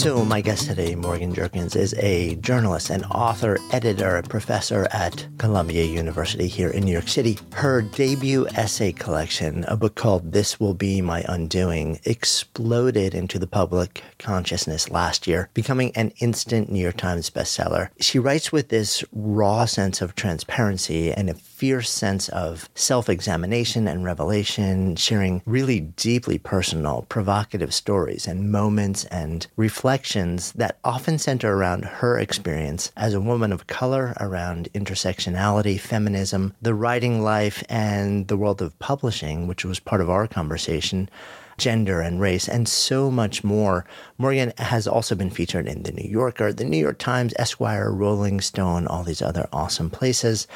So, 0.00 0.24
my 0.24 0.40
guest 0.40 0.66
today, 0.66 0.94
Morgan 0.94 1.34
Jerkins, 1.34 1.76
is 1.76 1.92
a 1.98 2.36
journalist 2.36 2.88
and 2.88 3.04
author, 3.10 3.58
editor, 3.70 4.16
a 4.16 4.22
professor 4.22 4.88
at 4.92 5.26
Columbia 5.36 5.84
University 5.84 6.46
here 6.46 6.70
in 6.70 6.84
New 6.84 6.92
York 6.92 7.06
City. 7.06 7.38
Her 7.52 7.82
debut 7.82 8.46
essay 8.54 8.92
collection, 8.92 9.62
a 9.68 9.76
book 9.76 9.96
called 9.96 10.32
This 10.32 10.58
Will 10.58 10.72
Be 10.72 11.02
My 11.02 11.22
Undoing, 11.28 12.00
exploded 12.04 13.14
into 13.14 13.38
the 13.38 13.46
public 13.46 14.02
consciousness 14.18 14.88
last 14.88 15.26
year, 15.26 15.50
becoming 15.52 15.94
an 15.94 16.14
instant 16.18 16.72
New 16.72 16.80
York 16.80 16.96
Times 16.96 17.28
bestseller. 17.28 17.90
She 18.00 18.18
writes 18.18 18.50
with 18.50 18.70
this 18.70 19.04
raw 19.12 19.66
sense 19.66 20.00
of 20.00 20.14
transparency 20.14 21.12
and 21.12 21.28
a 21.28 21.34
fierce 21.60 21.90
sense 21.90 22.30
of 22.30 22.70
self 22.74 23.10
examination 23.10 23.86
and 23.86 24.02
revelation, 24.02 24.96
sharing 24.96 25.42
really 25.44 25.78
deeply 25.78 26.38
personal, 26.38 27.04
provocative 27.10 27.74
stories 27.74 28.26
and 28.26 28.50
moments 28.50 29.04
and 29.04 29.46
reflections 29.56 30.52
that 30.52 30.78
often 30.84 31.18
center 31.18 31.54
around 31.54 31.84
her 31.84 32.18
experience 32.18 32.90
as 32.96 33.12
a 33.12 33.20
woman 33.20 33.52
of 33.52 33.66
color, 33.66 34.14
around 34.20 34.70
intersectionality, 34.72 35.78
feminism, 35.78 36.54
the 36.62 36.72
writing 36.72 37.20
life, 37.20 37.62
and 37.68 38.28
the 38.28 38.38
world 38.38 38.62
of 38.62 38.78
publishing, 38.78 39.46
which 39.46 39.62
was 39.62 39.78
part 39.78 40.00
of 40.00 40.08
our 40.08 40.26
conversation 40.26 41.10
gender 41.58 42.00
and 42.00 42.22
race, 42.22 42.48
and 42.48 42.66
so 42.66 43.10
much 43.10 43.44
more. 43.44 43.84
Morgan 44.16 44.50
has 44.56 44.88
also 44.88 45.14
been 45.14 45.28
featured 45.28 45.68
in 45.68 45.82
The 45.82 45.92
New 45.92 46.08
Yorker, 46.08 46.54
The 46.54 46.64
New 46.64 46.78
York 46.78 46.98
Times, 46.98 47.34
Esquire, 47.38 47.92
Rolling 47.92 48.40
Stone, 48.40 48.86
all 48.86 49.04
these 49.04 49.20
other 49.20 49.46
awesome 49.52 49.90
places. 49.90 50.46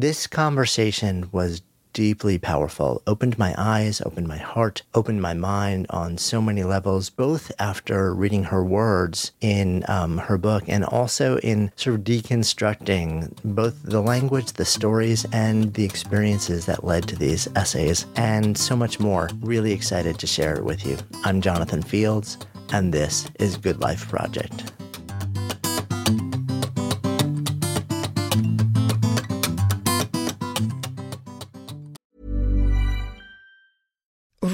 This 0.00 0.26
conversation 0.26 1.28
was 1.30 1.60
deeply 1.92 2.38
powerful, 2.38 3.02
opened 3.06 3.38
my 3.38 3.54
eyes, 3.58 4.00
opened 4.00 4.26
my 4.26 4.38
heart, 4.38 4.80
opened 4.94 5.20
my 5.20 5.34
mind 5.34 5.84
on 5.90 6.16
so 6.16 6.40
many 6.40 6.64
levels, 6.64 7.10
both 7.10 7.52
after 7.58 8.14
reading 8.14 8.44
her 8.44 8.64
words 8.64 9.32
in 9.42 9.84
um, 9.88 10.16
her 10.16 10.38
book 10.38 10.64
and 10.68 10.86
also 10.86 11.36
in 11.40 11.70
sort 11.76 11.96
of 11.96 12.04
deconstructing 12.04 13.30
both 13.44 13.82
the 13.82 14.00
language, 14.00 14.54
the 14.54 14.64
stories, 14.64 15.26
and 15.34 15.74
the 15.74 15.84
experiences 15.84 16.64
that 16.64 16.82
led 16.82 17.06
to 17.06 17.16
these 17.16 17.46
essays, 17.54 18.06
and 18.16 18.56
so 18.56 18.74
much 18.74 19.00
more. 19.00 19.28
Really 19.42 19.72
excited 19.72 20.18
to 20.20 20.26
share 20.26 20.54
it 20.56 20.64
with 20.64 20.86
you. 20.86 20.96
I'm 21.24 21.42
Jonathan 21.42 21.82
Fields, 21.82 22.38
and 22.72 22.90
this 22.90 23.28
is 23.38 23.58
Good 23.58 23.82
Life 23.82 24.08
Project. 24.08 24.72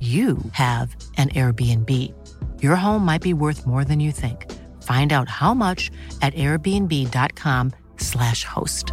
you 0.00 0.36
have 0.52 0.94
an 1.16 1.30
Airbnb. 1.30 2.12
Your 2.62 2.76
home 2.76 3.02
might 3.04 3.22
be 3.22 3.32
worth 3.32 3.66
more 3.66 3.82
than 3.82 3.98
you 3.98 4.12
think. 4.12 4.52
Find 4.82 5.14
out 5.14 5.30
how 5.30 5.54
much 5.54 5.90
at 6.20 6.34
airbnb.com/slash 6.34 8.44
host. 8.44 8.92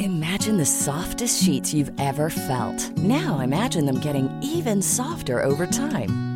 Imagine 0.00 0.56
the 0.58 0.66
softest 0.66 1.42
sheets 1.42 1.72
you've 1.72 1.90
ever 1.98 2.30
felt. 2.30 2.96
Now 2.98 3.40
imagine 3.40 3.86
them 3.86 3.98
getting 4.00 4.28
even 4.42 4.82
softer 4.82 5.40
over 5.40 5.66
time. 5.66 6.31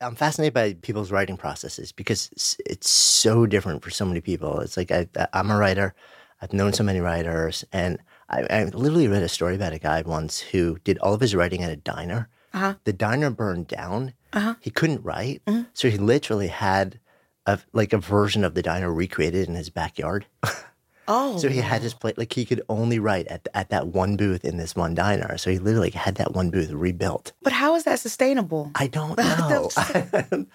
I'm 0.00 0.14
fascinated 0.14 0.54
by 0.54 0.74
people's 0.74 1.10
writing 1.10 1.36
processes 1.36 1.90
because 1.92 2.28
it's, 2.32 2.56
it's 2.64 2.90
so 2.90 3.46
different 3.46 3.82
for 3.82 3.90
so 3.90 4.04
many 4.04 4.20
people. 4.20 4.60
It's 4.60 4.76
like 4.76 4.90
I, 4.92 5.08
I'm 5.32 5.50
a 5.50 5.56
writer. 5.58 5.94
I've 6.40 6.52
known 6.52 6.72
so 6.72 6.84
many 6.84 7.00
writers, 7.00 7.64
and 7.72 7.98
I, 8.30 8.42
I 8.48 8.64
literally 8.66 9.08
read 9.08 9.24
a 9.24 9.28
story 9.28 9.56
about 9.56 9.72
a 9.72 9.78
guy 9.80 10.02
once 10.02 10.38
who 10.38 10.78
did 10.84 10.96
all 10.98 11.14
of 11.14 11.20
his 11.20 11.34
writing 11.34 11.64
at 11.64 11.72
a 11.72 11.76
diner. 11.76 12.28
Uh-huh. 12.54 12.74
The 12.84 12.92
diner 12.92 13.30
burned 13.30 13.66
down. 13.66 14.14
Uh-huh. 14.32 14.54
He 14.60 14.70
couldn't 14.70 15.02
write, 15.04 15.42
Mm-hmm. 15.46 15.62
so 15.74 15.90
he 15.90 15.98
literally 15.98 16.46
had 16.48 17.00
a 17.46 17.58
like 17.72 17.92
a 17.92 17.98
version 17.98 18.44
of 18.44 18.54
the 18.54 18.62
diner 18.62 18.92
recreated 18.92 19.48
in 19.48 19.54
his 19.56 19.70
backyard. 19.70 20.26
Oh, 21.10 21.38
So 21.38 21.48
he 21.48 21.58
had 21.58 21.80
oh. 21.80 21.84
his 21.84 21.94
plate 21.94 22.18
like 22.18 22.32
he 22.32 22.44
could 22.44 22.60
only 22.68 22.98
write 22.98 23.26
at 23.28 23.48
at 23.54 23.70
that 23.70 23.88
one 23.88 24.16
booth 24.16 24.44
in 24.44 24.58
this 24.58 24.76
one 24.76 24.94
diner. 24.94 25.38
So 25.38 25.50
he 25.50 25.58
literally 25.58 25.90
had 25.90 26.16
that 26.16 26.34
one 26.34 26.50
booth 26.50 26.70
rebuilt. 26.70 27.32
but 27.42 27.52
how 27.52 27.74
is 27.76 27.84
that 27.84 27.98
sustainable? 27.98 28.70
I 28.74 28.86
don't 28.88 29.16
know. 29.18 29.70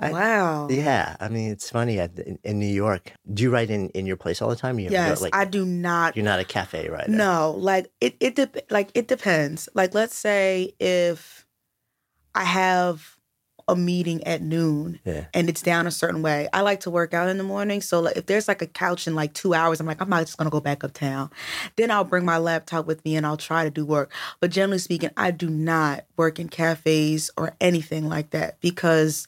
I- 0.00 0.12
wow. 0.12 0.68
yeah, 0.70 1.16
I 1.18 1.28
mean 1.28 1.50
it's 1.50 1.70
funny 1.70 1.98
at, 1.98 2.18
in, 2.18 2.38
in 2.44 2.58
New 2.58 2.66
York. 2.84 3.12
Do 3.32 3.42
you 3.42 3.50
write 3.50 3.70
in, 3.70 3.88
in 3.90 4.06
your 4.06 4.16
place 4.16 4.42
all 4.42 4.48
the 4.50 4.56
time? 4.56 4.78
You 4.78 4.86
ever 4.86 4.94
go, 4.94 5.00
Yes, 5.02 5.20
like 5.22 5.34
I 5.34 5.44
do 5.46 5.64
not. 5.64 6.14
you're 6.16 6.24
not 6.24 6.40
a 6.40 6.44
cafe 6.44 6.88
writer. 6.88 7.10
No, 7.10 7.52
like 7.56 7.90
it. 8.00 8.16
It 8.20 8.34
dep- 8.36 8.70
like 8.70 8.90
it 8.94 9.08
depends. 9.08 9.68
Like 9.74 9.94
let's 9.94 10.14
say 10.16 10.74
if 10.78 11.46
I 12.34 12.44
have 12.44 13.15
a 13.68 13.74
meeting 13.74 14.22
at 14.24 14.42
noon 14.42 15.00
Yeah. 15.04 15.24
and 15.34 15.48
it's 15.48 15.60
down 15.60 15.86
a 15.86 15.90
certain 15.90 16.22
way, 16.22 16.48
I 16.52 16.60
like 16.60 16.80
to 16.80 16.90
work 16.90 17.12
out 17.14 17.28
in 17.28 17.36
the 17.36 17.44
morning. 17.44 17.80
So 17.80 18.00
like, 18.00 18.16
if 18.16 18.26
there's 18.26 18.46
like 18.48 18.62
a 18.62 18.66
couch 18.66 19.06
in 19.08 19.14
like 19.14 19.34
two 19.34 19.54
hours, 19.54 19.80
I'm 19.80 19.86
like 19.86 20.00
I'm 20.00 20.08
not 20.08 20.24
just 20.24 20.38
gonna 20.38 20.50
go 20.50 20.60
back 20.60 20.84
uptown. 20.84 21.30
Then 21.76 21.90
I'll 21.90 22.04
bring 22.04 22.24
my 22.24 22.38
laptop 22.38 22.86
with 22.86 23.04
me 23.04 23.16
and 23.16 23.26
I'll 23.26 23.36
try 23.36 23.64
to 23.64 23.70
do 23.70 23.84
work. 23.84 24.12
But 24.40 24.50
generally 24.52 24.78
speaking, 24.78 25.10
I 25.16 25.30
do 25.32 25.48
not 25.50 26.04
work 26.16 26.38
in 26.38 26.48
cafes 26.48 27.30
or 27.36 27.54
anything 27.60 28.08
like 28.08 28.30
that 28.30 28.60
because 28.60 29.26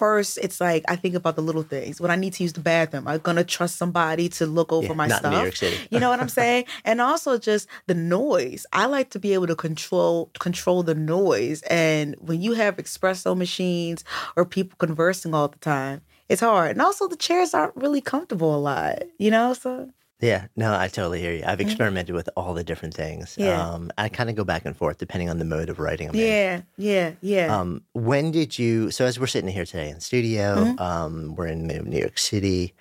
first 0.00 0.38
it's 0.42 0.60
like 0.60 0.82
I 0.88 0.96
think 0.96 1.14
about 1.14 1.36
the 1.36 1.42
little 1.42 1.62
things. 1.62 2.00
When 2.00 2.10
I 2.10 2.16
need 2.16 2.32
to 2.36 2.42
use 2.42 2.54
the 2.54 2.60
bathroom, 2.72 3.06
I'm 3.06 3.20
gonna 3.20 3.44
trust 3.44 3.76
somebody 3.76 4.28
to 4.38 4.46
look 4.46 4.72
over 4.72 4.88
Yeah, 4.88 5.00
my 5.02 5.08
stuff. 5.08 5.24
in 5.24 5.30
New 5.30 5.42
York 5.46 5.56
City. 5.56 5.76
You 5.90 6.00
know 6.00 6.08
what 6.12 6.20
I'm 6.20 6.28
saying? 6.42 6.64
and 6.84 7.00
also 7.00 7.36
just 7.38 7.68
the 7.86 7.94
noise. 7.94 8.64
I 8.72 8.86
like 8.86 9.10
to 9.10 9.18
be 9.18 9.34
able 9.34 9.46
to 9.48 9.56
control 9.56 10.30
control 10.46 10.82
the 10.82 10.94
noise. 10.94 11.60
And 11.68 12.16
when 12.18 12.40
you 12.40 12.52
have 12.54 12.76
espresso 12.78 13.36
machines 13.36 14.02
or 14.36 14.44
people 14.44 14.76
conversing 14.78 15.34
all 15.34 15.48
the 15.48 15.58
time, 15.58 16.00
it's 16.30 16.40
hard. 16.40 16.70
And 16.72 16.82
also 16.82 17.06
the 17.08 17.16
chairs 17.16 17.52
aren't 17.54 17.76
really 17.76 18.00
comfortable 18.00 18.54
a 18.56 18.62
lot. 18.72 19.02
You 19.18 19.30
know, 19.30 19.52
so 19.52 19.90
Yeah, 20.20 20.46
no, 20.56 20.74
I 20.74 20.88
totally 20.88 21.20
hear 21.20 21.32
you. 21.32 21.42
I've 21.46 21.60
experimented 21.60 22.14
with 22.14 22.28
all 22.36 22.52
the 22.54 22.64
different 22.64 22.94
things. 22.94 23.30
Mm-hmm. 23.32 23.42
Yeah. 23.42 23.68
Um, 23.68 23.90
I 23.96 24.08
kind 24.08 24.28
of 24.30 24.36
go 24.36 24.44
back 24.44 24.64
and 24.66 24.76
forth 24.76 24.98
depending 24.98 25.30
on 25.30 25.38
the 25.38 25.44
mode 25.44 25.68
of 25.70 25.78
writing 25.78 26.08
I'm 26.08 26.14
in. 26.14 26.20
yeah, 26.20 26.60
yeah, 26.76 27.12
yeah. 27.22 27.56
Um, 27.58 27.82
when 27.94 28.30
did 28.30 28.58
you? 28.58 28.90
So 28.90 29.04
as 29.06 29.18
we're 29.18 29.26
sitting 29.26 29.50
here 29.50 29.64
today 29.64 29.88
in 29.88 29.96
the 29.96 30.00
studio, 30.00 30.56
Mm-hmm. 30.56 30.78
um, 30.82 31.34
we're 31.36 31.46
in 31.46 31.66
New 31.66 31.98
York 31.98 32.18
City. 32.18 32.74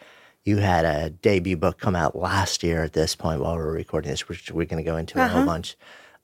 You 0.43 0.57
had 0.57 0.85
a 0.85 1.09
debut 1.09 1.57
book 1.57 1.77
come 1.79 1.95
out 1.95 2.15
last 2.15 2.63
year 2.63 2.83
at 2.83 2.93
this 2.93 3.15
point 3.15 3.41
while 3.41 3.55
we're 3.55 3.71
recording 3.71 4.09
this, 4.11 4.27
which 4.27 4.51
we're 4.51 4.65
going 4.65 4.83
to 4.83 4.89
go 4.89 4.97
into 4.97 5.19
a 5.19 5.23
Uh-huh. 5.23 5.37
whole 5.37 5.45
bunch. 5.45 5.77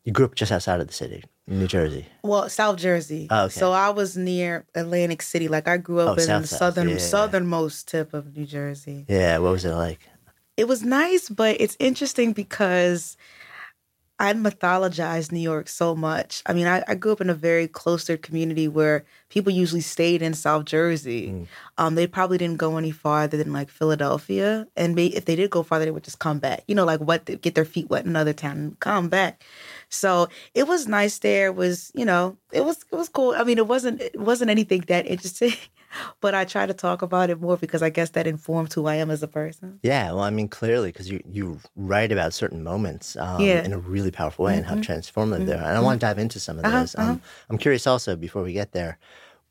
You 0.04 0.12
grew 0.12 0.26
up 0.26 0.36
just 0.36 0.52
outside 0.52 0.80
of 0.82 0.88
the 0.88 0.94
city. 0.94 1.24
New 1.48 1.68
Jersey. 1.68 2.06
Well, 2.24 2.50
South 2.50 2.78
Jersey. 2.78 3.28
Oh, 3.30 3.46
okay. 3.46 3.54
So 3.60 3.72
I 3.72 3.90
was 3.90 4.18
near 4.18 4.66
Atlantic 4.74 5.22
City. 5.22 5.48
Like 5.48 5.68
I 5.68 5.78
grew 5.78 6.00
up 6.00 6.10
Oh, 6.10 6.14
in 6.14 6.20
South 6.28 6.42
the 6.42 6.48
southern 6.48 6.90
yeah. 6.90 6.98
southernmost 6.98 7.88
tip 7.88 8.14
of 8.16 8.36
New 8.36 8.46
Jersey. 8.46 9.06
Yeah. 9.08 9.38
What 9.40 9.52
was 9.52 9.66
it 9.66 9.74
like? 9.74 10.00
It 10.58 10.68
was 10.68 10.84
nice, 10.84 11.30
but 11.30 11.60
it's 11.60 11.76
interesting 11.80 12.32
because 12.34 13.18
I 14.18 14.32
mythologized 14.32 15.34
New 15.34 15.42
York 15.42 15.68
so 15.68 15.94
much. 15.94 16.42
I 16.46 16.54
mean, 16.54 16.68
I, 16.68 16.84
I 16.88 16.96
grew 16.96 17.12
up 17.12 17.20
in 17.20 17.30
a 17.30 17.34
very 17.34 17.68
cloistered 17.68 18.22
community 18.22 18.70
where 18.70 19.04
people 19.28 19.52
usually 19.52 19.82
stayed 19.82 20.22
in 20.22 20.34
South 20.34 20.64
Jersey. 20.64 21.32
Mm. 21.32 21.48
Um, 21.78 21.96
they 21.96 22.08
probably 22.08 22.38
didn't 22.38 22.58
go 22.58 22.78
any 22.78 22.92
farther 22.92 23.36
than 23.36 23.52
like 23.52 23.70
Philadelphia, 23.70 24.68
and 24.78 24.96
may, 24.96 25.08
if 25.08 25.26
they 25.26 25.36
did 25.36 25.50
go 25.50 25.64
farther, 25.64 25.84
they 25.84 25.92
would 25.92 26.06
just 26.06 26.20
come 26.20 26.40
back. 26.40 26.64
You 26.66 26.76
know, 26.76 26.86
like 26.86 27.02
what 27.02 27.26
get 27.42 27.56
their 27.56 27.66
feet 27.66 27.90
wet 27.90 28.06
in 28.06 28.10
another 28.10 28.32
town 28.32 28.58
and 28.58 28.80
come 28.80 29.10
back. 29.10 29.44
So 29.90 30.30
it 30.54 30.66
was 30.66 30.88
nice 30.88 31.20
there. 31.20 31.48
It 31.48 31.56
was 31.56 31.92
you 31.94 32.06
know 32.06 32.38
it 32.54 32.64
was 32.64 32.86
it 32.90 32.96
was 32.96 33.10
cool. 33.10 33.34
I 33.38 33.44
mean, 33.44 33.58
it 33.58 33.68
wasn't 33.68 34.00
it 34.02 34.18
wasn't 34.20 34.50
anything 34.50 34.86
that 34.88 35.06
interesting, 35.08 35.52
but 36.22 36.34
I 36.36 36.46
try 36.46 36.66
to 36.66 36.74
talk 36.74 37.02
about 37.02 37.30
it 37.30 37.40
more 37.40 37.58
because 37.58 37.82
I 37.82 37.90
guess 37.90 38.10
that 38.12 38.28
informs 38.28 38.74
who 38.74 38.86
I 38.88 38.96
am 38.96 39.10
as 39.12 39.24
a 39.24 39.28
person. 39.28 39.80
Yeah, 39.84 40.12
well, 40.12 40.22
I 40.24 40.30
mean, 40.30 40.48
clearly, 40.48 40.90
because 40.92 41.10
you, 41.10 41.22
you 41.32 41.60
write 41.76 42.12
about 42.12 42.34
certain 42.34 42.64
moments 42.64 43.16
um, 43.18 43.42
Yeah. 43.42 43.64
in 43.64 43.74
a 43.74 43.78
really 43.78 44.12
powerful 44.12 44.46
way 44.46 44.58
and 44.58 44.66
how 44.66 44.76
transformative 44.76 45.46
they 45.46 45.54
are. 45.54 45.58
And 45.58 45.78
I 45.78 45.80
want 45.82 46.00
to 46.00 46.06
dive 46.06 46.18
into 46.20 46.40
some 46.40 46.58
of 46.60 46.66
Uh-huh, 46.66 46.80
those. 46.80 46.96
Um, 46.96 47.22
I'm 47.50 47.58
curious 47.58 47.86
also, 47.86 48.16
before 48.16 48.42
we 48.44 48.54
get 48.54 48.72
there, 48.72 48.98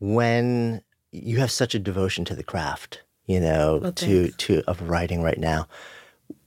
when 0.01 0.83
you 1.13 1.39
have 1.39 1.51
such 1.51 1.75
a 1.75 1.79
devotion 1.79 2.25
to 2.27 2.35
the 2.35 2.43
craft, 2.43 3.03
you 3.27 3.41
know, 3.41 3.81
Oh, 3.85 3.91
to, 3.93 4.31
to 4.31 4.63
of 4.67 4.83
writing 4.89 5.23
right 5.23 5.39
now, 5.39 5.69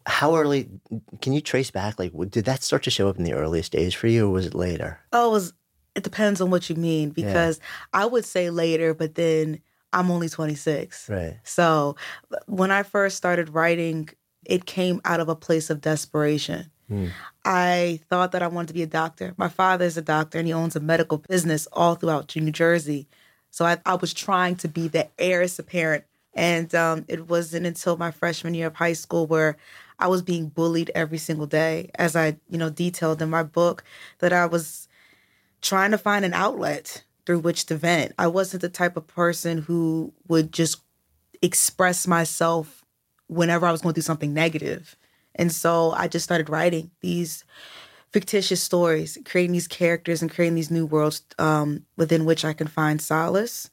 how 0.05 0.35
early 0.35 0.69
can 1.21 1.33
you 1.33 1.41
trace 1.41 1.71
back? 1.71 1.99
Like, 1.99 2.11
did 2.29 2.45
that 2.45 2.63
start 2.63 2.83
to 2.83 2.89
show 2.91 3.07
up 3.09 3.17
in 3.17 3.23
the 3.23 3.33
earliest 3.33 3.71
days 3.71 3.93
for 3.93 4.07
you, 4.07 4.27
or 4.27 4.31
was 4.31 4.45
it 4.45 4.55
later? 4.55 4.99
Oh, 5.11 5.29
it 5.29 5.31
was 5.31 5.53
it 5.95 6.03
depends 6.03 6.41
on 6.41 6.49
what 6.51 6.69
you 6.69 6.75
mean 6.75 7.09
because 7.09 7.59
I 7.91 8.05
would 8.05 8.23
say 8.23 8.49
later, 8.51 8.93
but 8.93 9.15
then 9.15 9.59
I'm 9.97 10.11
only 10.11 10.29
26. 10.29 11.09
Right. 11.09 11.39
So 11.43 11.95
when 12.45 12.71
I 12.71 12.83
first 12.83 13.17
started 13.17 13.49
writing, 13.49 14.09
it 14.45 14.65
came 14.65 15.01
out 15.05 15.19
of 15.19 15.27
a 15.27 15.35
place 15.35 15.69
of 15.69 15.81
desperation. 15.81 16.69
Hmm. 16.87 17.07
I 17.43 17.99
thought 18.09 18.31
that 18.31 18.43
I 18.43 18.47
wanted 18.47 18.67
to 18.67 18.73
be 18.73 18.83
a 18.83 18.87
doctor. 18.87 19.33
My 19.37 19.49
father 19.49 19.85
is 19.85 19.97
a 19.97 20.01
doctor 20.01 20.37
and 20.37 20.47
he 20.47 20.53
owns 20.53 20.75
a 20.75 20.79
medical 20.79 21.17
business 21.17 21.67
all 21.73 21.95
throughout 21.95 22.33
New 22.35 22.51
Jersey. 22.51 23.07
So 23.49 23.65
I, 23.65 23.77
I 23.85 23.95
was 23.95 24.13
trying 24.13 24.55
to 24.57 24.67
be 24.67 24.87
the 24.87 25.07
heiress 25.17 25.57
apparent. 25.57 26.05
And 26.33 26.73
um, 26.75 27.05
it 27.07 27.27
wasn't 27.27 27.65
until 27.65 27.97
my 27.97 28.11
freshman 28.11 28.53
year 28.53 28.67
of 28.67 28.75
high 28.75 28.93
school 28.93 29.25
where 29.25 29.57
I 29.97 30.07
was 30.07 30.21
being 30.21 30.49
bullied 30.49 30.91
every 30.93 31.17
single 31.17 31.47
day, 31.47 31.89
as 31.95 32.15
I, 32.15 32.37
you 32.49 32.59
know, 32.59 32.69
detailed 32.69 33.21
in 33.21 33.31
my 33.31 33.41
book, 33.41 33.83
that 34.19 34.31
I 34.31 34.45
was 34.45 34.87
trying 35.61 35.91
to 35.91 35.97
find 35.97 36.23
an 36.23 36.35
outlet 36.35 37.03
through 37.27 37.39
which 37.39 37.65
to 37.65 37.75
vent. 37.75 38.13
I 38.17 38.27
wasn't 38.27 38.61
the 38.61 38.69
type 38.69 38.95
of 38.95 39.05
person 39.05 39.57
who 39.57 40.13
would 40.29 40.53
just 40.53 40.81
express 41.41 42.07
myself 42.07 42.85
whenever 43.27 43.65
I 43.65 43.71
was 43.73 43.81
going 43.81 43.93
through 43.93 44.03
something 44.03 44.33
negative. 44.33 44.95
And 45.35 45.51
so 45.51 45.91
I 45.91 46.07
just 46.07 46.23
started 46.23 46.49
writing 46.49 46.89
these 47.01 47.43
fictitious 48.13 48.63
stories, 48.63 49.17
creating 49.25 49.51
these 49.51 49.67
characters 49.67 50.21
and 50.21 50.31
creating 50.31 50.55
these 50.55 50.71
new 50.71 50.85
worlds 50.85 51.21
um, 51.37 51.85
within 51.97 52.23
which 52.23 52.45
I 52.45 52.53
can 52.53 52.67
find 52.67 53.01
solace. 53.01 53.69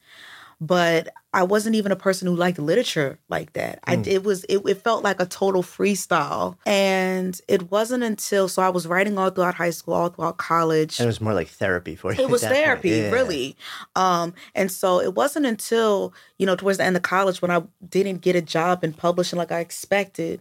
But 0.60 1.08
I 1.32 1.42
wasn't 1.42 1.74
even 1.74 1.90
a 1.90 1.96
person 1.96 2.28
who 2.28 2.36
liked 2.36 2.58
literature 2.58 3.18
like 3.28 3.54
that. 3.54 3.80
I, 3.84 3.96
it 4.06 4.22
was 4.22 4.44
it, 4.44 4.58
it 4.66 4.82
felt 4.82 5.02
like 5.02 5.20
a 5.20 5.26
total 5.26 5.62
freestyle, 5.62 6.56
and 6.64 7.38
it 7.48 7.70
wasn't 7.70 8.04
until 8.04 8.48
so 8.48 8.62
I 8.62 8.68
was 8.68 8.86
writing 8.86 9.18
all 9.18 9.30
throughout 9.30 9.54
high 9.56 9.70
school, 9.70 9.94
all 9.94 10.08
throughout 10.10 10.36
college 10.38 10.98
And 11.00 11.04
it 11.04 11.08
was 11.08 11.20
more 11.20 11.34
like 11.34 11.48
therapy 11.48 11.96
for 11.96 12.12
you. 12.14 12.22
it 12.22 12.30
was 12.30 12.42
therapy 12.42 12.90
Yeah. 12.90 13.10
really 13.10 13.56
um 13.96 14.32
and 14.54 14.70
so 14.70 15.00
it 15.00 15.14
wasn't 15.14 15.46
until 15.46 16.14
you 16.38 16.46
know 16.46 16.54
towards 16.56 16.78
the 16.78 16.84
end 16.84 16.96
of 16.96 17.02
college 17.02 17.42
when 17.42 17.50
i 17.50 17.62
didn't 17.88 18.20
get 18.20 18.36
a 18.36 18.40
job 18.42 18.84
in 18.84 18.92
publishing 18.92 19.38
like 19.38 19.50
i 19.52 19.58
expected 19.60 20.40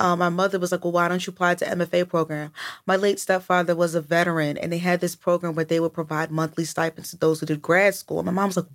um, 0.00 0.18
my 0.18 0.30
mother 0.30 0.58
was 0.58 0.72
like, 0.72 0.82
"Well, 0.82 0.92
why 0.92 1.08
don't 1.08 1.24
you 1.26 1.30
apply 1.30 1.54
to 1.56 1.66
MFA 1.66 2.08
program?" 2.08 2.52
My 2.86 2.96
late 2.96 3.20
stepfather 3.20 3.76
was 3.76 3.94
a 3.94 4.00
veteran, 4.00 4.56
and 4.56 4.72
they 4.72 4.78
had 4.78 5.00
this 5.00 5.14
program 5.14 5.54
where 5.54 5.64
they 5.64 5.78
would 5.78 5.92
provide 5.92 6.30
monthly 6.30 6.64
stipends 6.64 7.10
to 7.10 7.18
those 7.18 7.38
who 7.40 7.46
did 7.46 7.60
grad 7.60 7.94
school. 7.94 8.22
My 8.22 8.32
mom 8.32 8.48
was 8.48 8.56
like, 8.56 8.66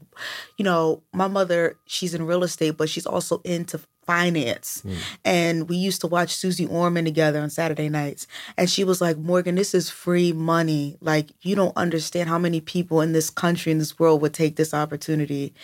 "You 0.58 0.64
know, 0.66 1.02
my 1.14 1.28
mother, 1.28 1.78
she's 1.88 2.14
in 2.14 2.28
real 2.28 2.44
estate, 2.44 2.78
but 2.78 2.90
she's 2.90 3.08
also 3.08 3.42
into 3.44 3.80
finance." 4.06 4.84
And 5.26 5.68
we 5.68 5.78
used 5.78 6.02
to 6.02 6.08
watch 6.08 6.36
Suze 6.36 6.62
Orman 6.62 7.06
together 7.06 7.40
on 7.42 7.50
Saturday 7.50 7.90
nights, 7.90 8.28
and 8.56 8.70
she 8.70 8.84
was 8.84 9.02
like, 9.02 9.18
"Morgan, 9.18 9.56
this 9.56 9.74
is 9.74 9.90
free 9.90 10.32
money. 10.32 10.96
Like, 11.02 11.32
you 11.42 11.56
don't 11.56 11.76
understand 11.76 12.30
how 12.30 12.38
many 12.38 12.62
people 12.62 13.02
in 13.02 13.14
this 13.14 13.32
country 13.32 13.72
in 13.72 13.80
this 13.80 13.98
world 13.98 14.22
would 14.22 14.34
take 14.36 14.58
this 14.58 14.76
opportunity." 14.76 15.56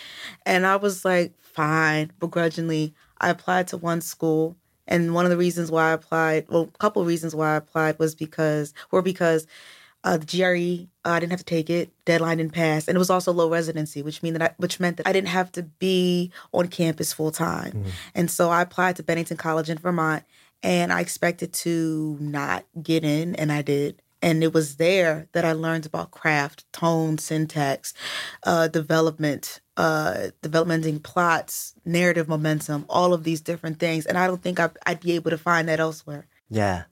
And 0.44 0.66
I 0.66 0.74
was 0.74 1.04
like, 1.04 1.34
"Fine," 1.40 2.10
begrudgingly. 2.18 2.94
I 3.20 3.30
applied 3.30 3.68
to 3.68 3.76
one 3.76 4.00
school. 4.00 4.56
And 4.86 5.14
one 5.14 5.24
of 5.24 5.30
the 5.30 5.36
reasons 5.36 5.70
why 5.70 5.90
I 5.90 5.92
applied, 5.92 6.46
well, 6.48 6.70
a 6.74 6.78
couple 6.78 7.02
of 7.02 7.08
reasons 7.08 7.34
why 7.34 7.54
I 7.54 7.56
applied 7.56 7.98
was 7.98 8.14
because, 8.14 8.74
were 8.90 9.02
because 9.02 9.46
uh, 10.04 10.16
the 10.16 10.26
GRE, 10.26 10.88
uh, 11.08 11.12
I 11.12 11.20
didn't 11.20 11.30
have 11.30 11.40
to 11.40 11.44
take 11.44 11.70
it. 11.70 11.90
Deadline 12.04 12.38
didn't 12.38 12.52
pass, 12.52 12.88
and 12.88 12.96
it 12.96 12.98
was 12.98 13.10
also 13.10 13.32
low 13.32 13.48
residency, 13.48 14.02
which 14.02 14.22
mean 14.22 14.32
that 14.32 14.42
I, 14.42 14.54
which 14.56 14.80
meant 14.80 14.96
that 14.96 15.06
I 15.06 15.12
didn't 15.12 15.28
have 15.28 15.52
to 15.52 15.62
be 15.62 16.32
on 16.52 16.68
campus 16.68 17.12
full 17.12 17.30
time. 17.30 17.84
And 18.14 18.30
so 18.30 18.50
I 18.50 18.62
applied 18.62 18.96
to 18.96 19.02
Bennington 19.04 19.36
College 19.36 19.70
in 19.70 19.78
Vermont, 19.78 20.24
and 20.62 20.92
I 20.92 21.00
expected 21.00 21.52
to 21.54 22.16
not 22.20 22.64
get 22.82 23.04
in, 23.04 23.36
and 23.36 23.52
I 23.52 23.62
did. 23.62 24.02
And 24.20 24.44
it 24.44 24.52
was 24.52 24.76
there 24.76 25.26
that 25.32 25.44
I 25.44 25.52
learned 25.52 25.86
about 25.86 26.10
craft, 26.12 26.64
tone, 26.72 27.18
syntax, 27.18 27.92
uh, 28.44 28.68
development, 28.68 29.60
uh, 29.76 30.28
developmenting 30.42 31.00
plots, 31.00 31.74
narrative 31.84 32.28
momentum, 32.28 32.84
all 32.88 33.14
of 33.14 33.24
these 33.24 33.40
different 33.40 33.78
things. 33.78 34.06
And 34.06 34.18
I 34.18 34.26
don't 34.26 34.42
think 34.42 34.60
I'd, 34.60 34.76
I'd 34.86 35.00
be 35.00 35.12
able 35.12 35.30
to 35.30 35.38
find 35.38 35.68
that 35.68 35.80
elsewhere. 35.80 36.26
Yeah. 36.50 36.84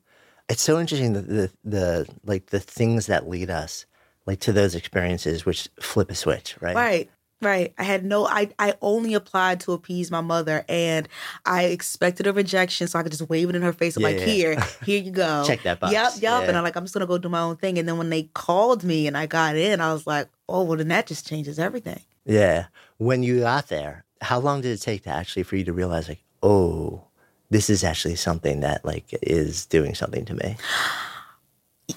It's 0.48 0.62
so 0.62 0.80
interesting 0.80 1.12
that 1.12 1.28
the, 1.28 1.50
the 1.62 2.08
like 2.24 2.46
the 2.46 2.58
things 2.58 3.06
that 3.06 3.28
lead 3.28 3.50
us 3.50 3.86
like 4.26 4.40
to 4.40 4.52
those 4.52 4.74
experiences 4.74 5.46
which 5.46 5.68
flip 5.80 6.10
a 6.10 6.14
switch, 6.14 6.56
right? 6.60 6.74
Right. 6.74 7.10
Right. 7.42 7.72
I 7.78 7.84
had 7.84 8.04
no 8.04 8.26
I 8.26 8.50
I 8.58 8.74
only 8.82 9.14
applied 9.14 9.60
to 9.60 9.72
appease 9.72 10.10
my 10.10 10.20
mother 10.22 10.64
and 10.68 11.08
I 11.46 11.64
expected 11.66 12.26
a 12.26 12.32
rejection 12.32 12.88
so 12.88 12.98
I 12.98 13.02
could 13.02 13.12
just 13.12 13.28
wave 13.28 13.48
it 13.48 13.54
in 13.56 13.62
her 13.62 13.72
face. 13.72 13.96
I'm 13.96 14.02
Yeah, 14.02 14.08
like, 14.08 14.18
yeah. 14.20 14.26
here, 14.26 14.60
here 14.84 15.00
you 15.02 15.10
go. 15.10 15.44
Check 15.46 15.62
that 15.62 15.80
box. 15.80 15.92
Yep, 15.92 16.12
yep. 16.20 16.48
And 16.48 16.56
I'm 16.56 16.64
like, 16.64 16.76
I'm 16.76 16.84
just 16.84 16.94
gonna 16.94 17.06
go 17.06 17.16
do 17.18 17.28
my 17.28 17.40
own 17.40 17.56
thing. 17.56 17.78
And 17.78 17.88
then 17.88 17.96
when 17.96 18.10
they 18.10 18.24
called 18.34 18.82
me 18.84 19.06
and 19.06 19.16
I 19.16 19.26
got 19.26 19.56
in, 19.56 19.80
I 19.80 19.92
was 19.92 20.06
like, 20.06 20.28
oh 20.48 20.64
well 20.64 20.76
then 20.78 20.88
that 20.88 21.06
just 21.06 21.28
changes 21.28 21.58
everything. 21.58 22.00
Yeah. 22.24 22.66
When 22.98 23.22
you 23.22 23.40
got 23.40 23.68
there, 23.68 24.04
how 24.20 24.40
long 24.40 24.60
did 24.60 24.72
it 24.72 24.82
take 24.82 25.04
to 25.04 25.10
actually 25.10 25.44
for 25.44 25.56
you 25.56 25.64
to 25.64 25.72
realize 25.72 26.08
like, 26.08 26.22
oh, 26.42 27.04
this 27.48 27.70
is 27.70 27.82
actually 27.82 28.16
something 28.16 28.60
that 28.60 28.84
like 28.84 29.06
is 29.22 29.64
doing 29.66 29.94
something 29.94 30.24
to 30.26 30.34
me? 30.34 30.56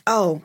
Oh, 0.08 0.42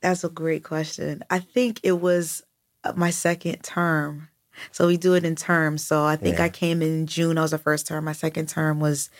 that's 0.00 0.24
a 0.24 0.28
great 0.28 0.64
question. 0.64 1.22
I 1.30 1.38
think 1.38 1.78
it 1.82 2.00
was 2.00 2.42
uh, 2.84 2.92
my 2.96 3.10
second 3.10 3.62
term. 3.62 4.28
So 4.70 4.86
we 4.86 4.96
do 4.96 5.14
it 5.14 5.24
in 5.24 5.34
terms. 5.34 5.84
So 5.84 6.04
I 6.04 6.14
think 6.16 6.38
Yeah. 6.38 6.44
I 6.44 6.48
came 6.48 6.80
in 6.82 7.06
June. 7.06 7.38
I 7.38 7.42
was 7.42 7.50
the 7.52 7.58
first 7.58 7.86
term. 7.86 8.04
My 8.04 8.12
second 8.12 8.48
term 8.48 8.80
was 8.80 9.10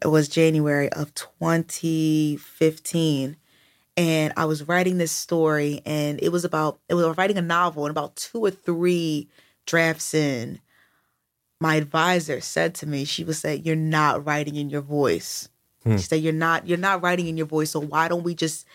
it 0.00 0.08
was 0.08 0.28
January 0.28 0.90
of 0.92 1.12
2015. 1.14 3.36
And 3.98 4.32
I 4.36 4.44
was 4.44 4.66
writing 4.68 4.98
this 4.98 5.12
story 5.12 5.82
and 5.84 6.18
it 6.22 6.30
was 6.30 6.44
about 6.44 6.78
it 6.88 6.94
was 6.94 7.16
writing 7.18 7.36
a 7.36 7.42
novel 7.42 7.84
and 7.84 7.90
about 7.90 8.14
two 8.16 8.44
or 8.44 8.50
three 8.50 9.28
drafts 9.66 10.14
in, 10.14 10.60
my 11.60 11.74
advisor 11.74 12.40
said 12.40 12.74
to 12.76 12.86
me, 12.86 13.04
she 13.04 13.24
was 13.24 13.38
say, 13.40 13.56
You're 13.56 13.74
not 13.76 14.24
writing 14.24 14.54
in 14.56 14.70
your 14.70 14.80
voice. 14.82 15.48
Hmm. 15.82 15.96
She 15.96 16.04
said, 16.04 16.22
You're 16.22 16.32
not, 16.32 16.66
you're 16.68 16.78
not 16.78 17.02
writing 17.02 17.26
in 17.26 17.36
your 17.36 17.46
voice. 17.46 17.70
So 17.72 17.80
why 17.80 18.06
don't 18.08 18.22
we 18.22 18.34
just 18.34 18.66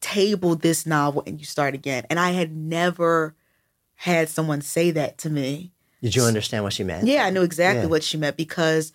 table 0.00 0.56
this 0.56 0.84
novel 0.84 1.22
and 1.26 1.38
you 1.38 1.46
start 1.46 1.74
again? 1.74 2.04
And 2.10 2.18
I 2.18 2.32
had 2.32 2.54
never 2.54 3.34
had 3.94 4.28
someone 4.28 4.60
say 4.62 4.90
that 4.90 5.18
to 5.18 5.30
me. 5.30 5.70
Did 6.02 6.16
you 6.16 6.24
understand 6.24 6.64
what 6.64 6.72
she 6.72 6.82
meant? 6.82 7.06
Yeah, 7.06 7.24
I 7.24 7.30
knew 7.30 7.42
exactly 7.42 7.82
Yeah. 7.82 7.88
what 7.88 8.02
she 8.02 8.16
meant 8.16 8.36
because 8.36 8.92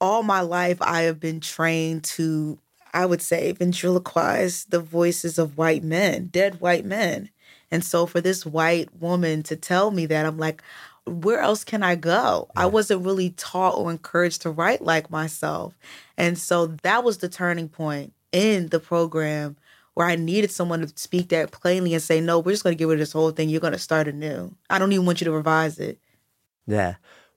all 0.00 0.22
my 0.22 0.40
life 0.40 0.78
I 0.80 1.02
have 1.02 1.20
been 1.20 1.40
trained 1.40 2.04
to, 2.04 2.58
I 2.92 3.06
would 3.06 3.22
say, 3.22 3.52
ventriloquize 3.52 4.66
the 4.68 4.80
voices 4.80 5.38
of 5.38 5.56
white 5.56 5.82
men, 5.82 6.26
dead 6.26 6.60
white 6.60 6.84
men. 6.84 7.30
And 7.70 7.84
so 7.84 8.06
for 8.06 8.20
this 8.20 8.44
white 8.44 8.88
woman 9.00 9.42
to 9.44 9.56
tell 9.56 9.90
me 9.90 10.06
that, 10.06 10.26
I'm 10.26 10.38
like, 10.38 10.62
where 11.06 11.40
else 11.40 11.64
can 11.64 11.82
I 11.82 11.96
go? 11.96 12.48
I 12.54 12.66
wasn't 12.66 13.04
really 13.04 13.30
taught 13.30 13.76
or 13.76 13.90
encouraged 13.90 14.42
to 14.42 14.50
write 14.50 14.82
like 14.82 15.10
myself. 15.10 15.74
And 16.16 16.38
so 16.38 16.66
that 16.82 17.02
was 17.02 17.18
the 17.18 17.28
turning 17.28 17.68
point 17.68 18.12
in 18.30 18.68
the 18.68 18.78
program 18.78 19.56
where 19.94 20.06
I 20.06 20.16
needed 20.16 20.50
someone 20.50 20.80
to 20.80 20.92
speak 20.96 21.28
that 21.30 21.50
plainly 21.50 21.92
and 21.92 22.02
say, 22.02 22.20
no, 22.20 22.38
we're 22.38 22.52
just 22.52 22.62
going 22.62 22.74
to 22.74 22.78
get 22.78 22.86
rid 22.86 22.94
of 22.94 23.00
this 23.00 23.12
whole 23.12 23.30
thing. 23.30 23.48
You're 23.48 23.60
going 23.60 23.72
to 23.72 23.78
start 23.78 24.08
anew. 24.08 24.54
I 24.70 24.78
don't 24.78 24.92
even 24.92 25.06
want 25.06 25.20
you 25.20 25.26
to 25.26 25.32
revise 25.32 25.78
it. 25.78 25.98
Yeah. 26.66 26.94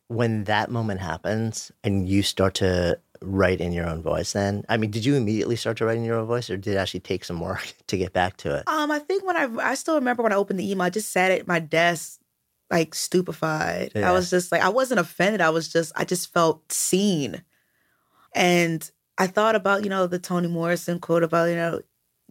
When 0.08 0.44
that 0.46 0.70
moment 0.70 1.02
happens 1.02 1.72
and 1.84 2.08
you 2.08 2.24
start 2.24 2.54
to 2.56 3.00
write 3.26 3.60
in 3.62 3.72
your 3.74 3.88
own 3.88 4.02
voice 4.02 4.34
then? 4.34 4.64
I 4.70 4.78
mean, 4.78 4.92
did 4.92 5.06
you 5.06 5.16
immediately 5.16 5.56
start 5.56 5.78
to 5.78 5.86
write 5.86 5.98
in 5.98 6.04
your 6.06 6.18
own 6.18 6.28
voice 6.28 6.50
or 6.50 6.58
did 6.58 6.74
it 6.76 6.78
actually 6.78 7.00
take 7.02 7.26
some 7.26 7.40
work 7.40 7.74
to 7.88 7.98
get 7.98 8.14
back 8.14 8.38
to 8.38 8.56
it? 8.58 8.68
Um, 8.68 8.92
I 8.92 9.00
think 9.00 9.26
when 9.26 9.36
I 9.38 9.72
I 9.72 9.76
still 9.76 9.96
remember 9.96 10.24
when 10.24 10.32
I 10.32 10.36
opened 10.36 10.60
the 10.60 10.70
email, 10.72 10.84
I 10.86 10.90
just 10.90 11.12
sat 11.12 11.32
at 11.32 11.48
my 11.48 11.60
desk 11.60 12.20
like 12.72 12.96
stupefied. 12.96 13.92
Yeah. 13.96 14.10
I 14.10 14.14
was 14.14 14.30
just 14.30 14.52
like 14.52 14.62
I 14.62 14.70
wasn't 14.70 15.00
offended. 15.00 15.42
I 15.42 15.50
was 15.50 15.68
just 15.72 15.92
I 15.96 16.06
just 16.06 16.34
felt 16.34 16.72
seen. 16.72 17.44
And 18.34 18.90
I 19.18 19.28
thought 19.28 19.56
about, 19.56 19.84
you 19.84 19.90
know, 19.90 20.08
the 20.08 20.20
Toni 20.20 20.48
Morrison 20.48 21.00
quote 21.00 21.24
about, 21.24 21.46
you 21.50 21.56
know, 21.56 21.82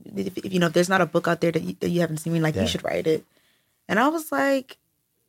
if, 0.05 0.37
if 0.37 0.53
you 0.53 0.59
know, 0.61 0.67
if 0.67 0.73
there's 0.75 0.89
not 0.89 1.01
a 1.01 1.07
book 1.07 1.27
out 1.29 1.41
there 1.41 1.53
that 1.53 1.63
you, 1.63 1.75
that 1.81 1.89
you 1.89 2.01
haven't 2.01 2.19
seen, 2.19 2.43
like 2.43 2.55
Yeah. 2.55 2.63
you 2.63 2.69
should 2.69 2.85
write 2.85 3.07
it. 3.07 3.25
And 3.89 3.99
I 3.99 4.09
was 4.09 4.31
like, 4.31 4.77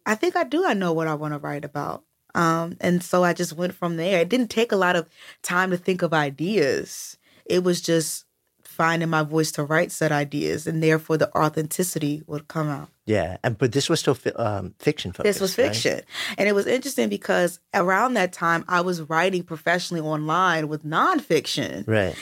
I 0.06 0.16
think 0.16 0.36
I 0.36 0.44
do. 0.44 0.66
I 0.66 0.74
know 0.74 0.92
what 0.92 1.08
I 1.08 1.14
want 1.16 1.34
to 1.34 1.38
write 1.40 1.64
about. 1.66 2.04
Um, 2.36 2.78
and 2.82 3.02
so 3.02 3.24
I 3.24 3.34
just 3.34 3.54
went 3.54 3.74
from 3.74 3.98
there. 3.98 4.20
It 4.20 4.30
didn't 4.30 4.50
take 4.50 4.72
a 4.72 4.76
lot 4.76 4.96
of 4.96 5.10
time 5.42 5.72
to 5.72 5.78
think 5.78 6.02
of 6.02 6.14
ideas. 6.14 7.18
It 7.46 7.64
was 7.64 7.82
just 7.82 8.26
finding 8.62 9.10
my 9.10 9.24
voice 9.24 9.54
to 9.54 9.64
write 9.64 9.92
said 9.92 10.12
ideas, 10.12 10.68
and 10.68 10.84
therefore 10.84 11.18
the 11.18 11.34
authenticity 11.36 12.22
would 12.28 12.48
come 12.50 12.68
out. 12.68 12.90
Yeah, 13.06 13.38
and 13.44 13.58
but 13.58 13.72
this 13.72 13.88
was 13.90 14.02
still 14.02 14.16
fi- 14.16 14.32
um, 14.32 14.74
fiction 14.80 15.12
focused. 15.14 15.40
This 15.40 15.42
was 15.42 15.58
right? 15.58 15.72
fiction. 15.72 16.02
And 16.38 16.50
it 16.50 16.54
was 16.54 16.68
interesting 16.68 17.08
because 17.08 17.60
around 17.74 18.16
that 18.16 18.34
time, 18.34 18.66
I 18.68 18.82
was 18.82 19.02
writing 19.04 19.44
professionally 19.44 20.02
online 20.02 20.68
with 20.68 20.84
nonfiction 20.84 21.88
Right. 21.88 22.16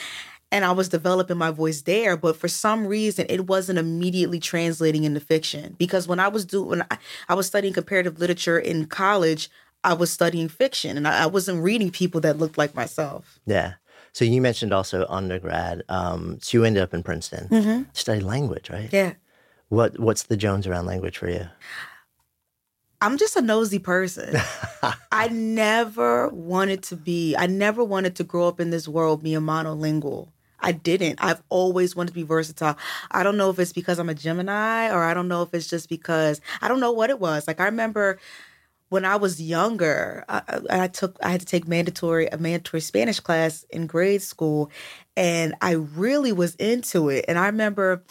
and 0.51 0.63
I 0.63 0.74
was 0.74 0.89
developing 0.89 1.38
my 1.38 1.51
voice 1.51 1.82
there. 1.82 2.15
But 2.17 2.36
for 2.36 2.48
some 2.50 2.86
reason, 2.86 3.25
it 3.29 3.48
wasn't 3.48 3.79
immediately 3.79 4.39
translating 4.39 5.05
into 5.05 5.22
fiction 5.22 5.75
because 5.79 6.08
when 6.08 6.20
I 6.20 6.27
was 6.27 6.46
doing, 6.46 6.70
when 6.70 6.82
I, 6.91 6.98
I 7.29 7.34
was 7.34 7.48
studying 7.48 7.74
comparative 7.74 8.20
literature 8.20 8.60
in 8.60 8.86
college, 8.86 9.50
I 9.84 9.94
was 9.94 10.12
studying 10.12 10.48
fiction 10.50 10.98
and 10.98 11.08
I, 11.08 11.24
I 11.24 11.25
wasn't 11.25 11.63
reading 11.63 11.92
people 11.92 12.22
that 12.22 12.38
looked 12.38 12.58
like 12.58 12.74
myself. 12.75 13.40
Yeah. 13.46 13.74
So 14.13 14.25
you 14.25 14.42
mentioned 14.42 14.74
also 14.74 15.06
undergrad. 15.10 15.84
Um, 15.90 16.38
so 16.42 16.58
you 16.58 16.63
ended 16.63 16.84
up 16.84 16.94
in 16.94 17.04
Princeton, 17.04 17.48
Mm-hmm. 17.50 17.84
study 17.94 18.22
language, 18.22 18.70
right? 18.70 18.90
Yeah. 18.92 19.13
What 19.70 20.00
What's 20.00 20.24
the 20.24 20.38
Jones 20.38 20.68
around 20.68 20.86
language 20.86 21.18
for 21.18 21.30
you? 21.30 21.48
I'm 23.02 23.18
just 23.18 23.36
a 23.36 23.42
nosy 23.42 23.80
person. 23.80 24.36
I 25.12 25.28
never 25.28 26.30
wanted 26.30 26.84
to 26.84 26.96
be, 26.96 27.36
I 27.36 27.48
never 27.48 27.84
wanted 27.84 28.16
to 28.18 28.24
grow 28.24 28.48
up 28.48 28.60
in 28.62 28.70
this 28.70 28.88
world 28.88 29.24
being 29.24 29.42
monolingual. 29.42 30.30
I 30.62 30.72
didn't. 30.72 31.20
I've 31.22 31.42
always 31.50 31.94
wanted 31.94 32.10
to 32.10 32.13
be 32.13 32.24
versatile. 32.24 32.78
I 33.12 33.24
don't 33.24 33.36
know 33.36 33.50
if 33.50 33.60
it's 33.60 33.74
because 33.74 34.00
I'm 34.00 34.08
a 34.08 34.13
Gemini 34.13 34.90
or 34.90 35.04
I 35.04 35.13
don't 35.13 35.28
know 35.28 35.42
if 35.42 35.54
it's 35.54 35.68
just 35.70 35.90
because 35.90 36.40
I 36.62 36.70
don't 36.70 36.80
know 36.80 36.94
what 36.94 37.10
it 37.10 37.20
was. 37.20 37.46
Like 37.48 37.60
I 37.60 37.66
remember 37.66 38.18
when 38.94 39.06
I 39.06 39.16
was 39.16 39.42
younger, 39.42 40.24
I, 40.30 40.60
I 40.70 40.88
took 40.88 41.18
I 41.24 41.30
had 41.30 41.40
to 41.40 41.48
take 41.48 41.68
mandatory 41.68 42.28
a 42.28 42.38
mandatory 42.38 42.80
Spanish 42.80 43.20
class 43.20 43.66
in 43.72 43.88
grade 43.88 44.22
school, 44.22 44.70
and 45.18 45.56
I 45.62 45.72
really 45.72 46.32
was 46.32 46.54
into 46.56 47.10
it. 47.10 47.26
And 47.28 47.40
I 47.40 47.48
remember 47.48 48.04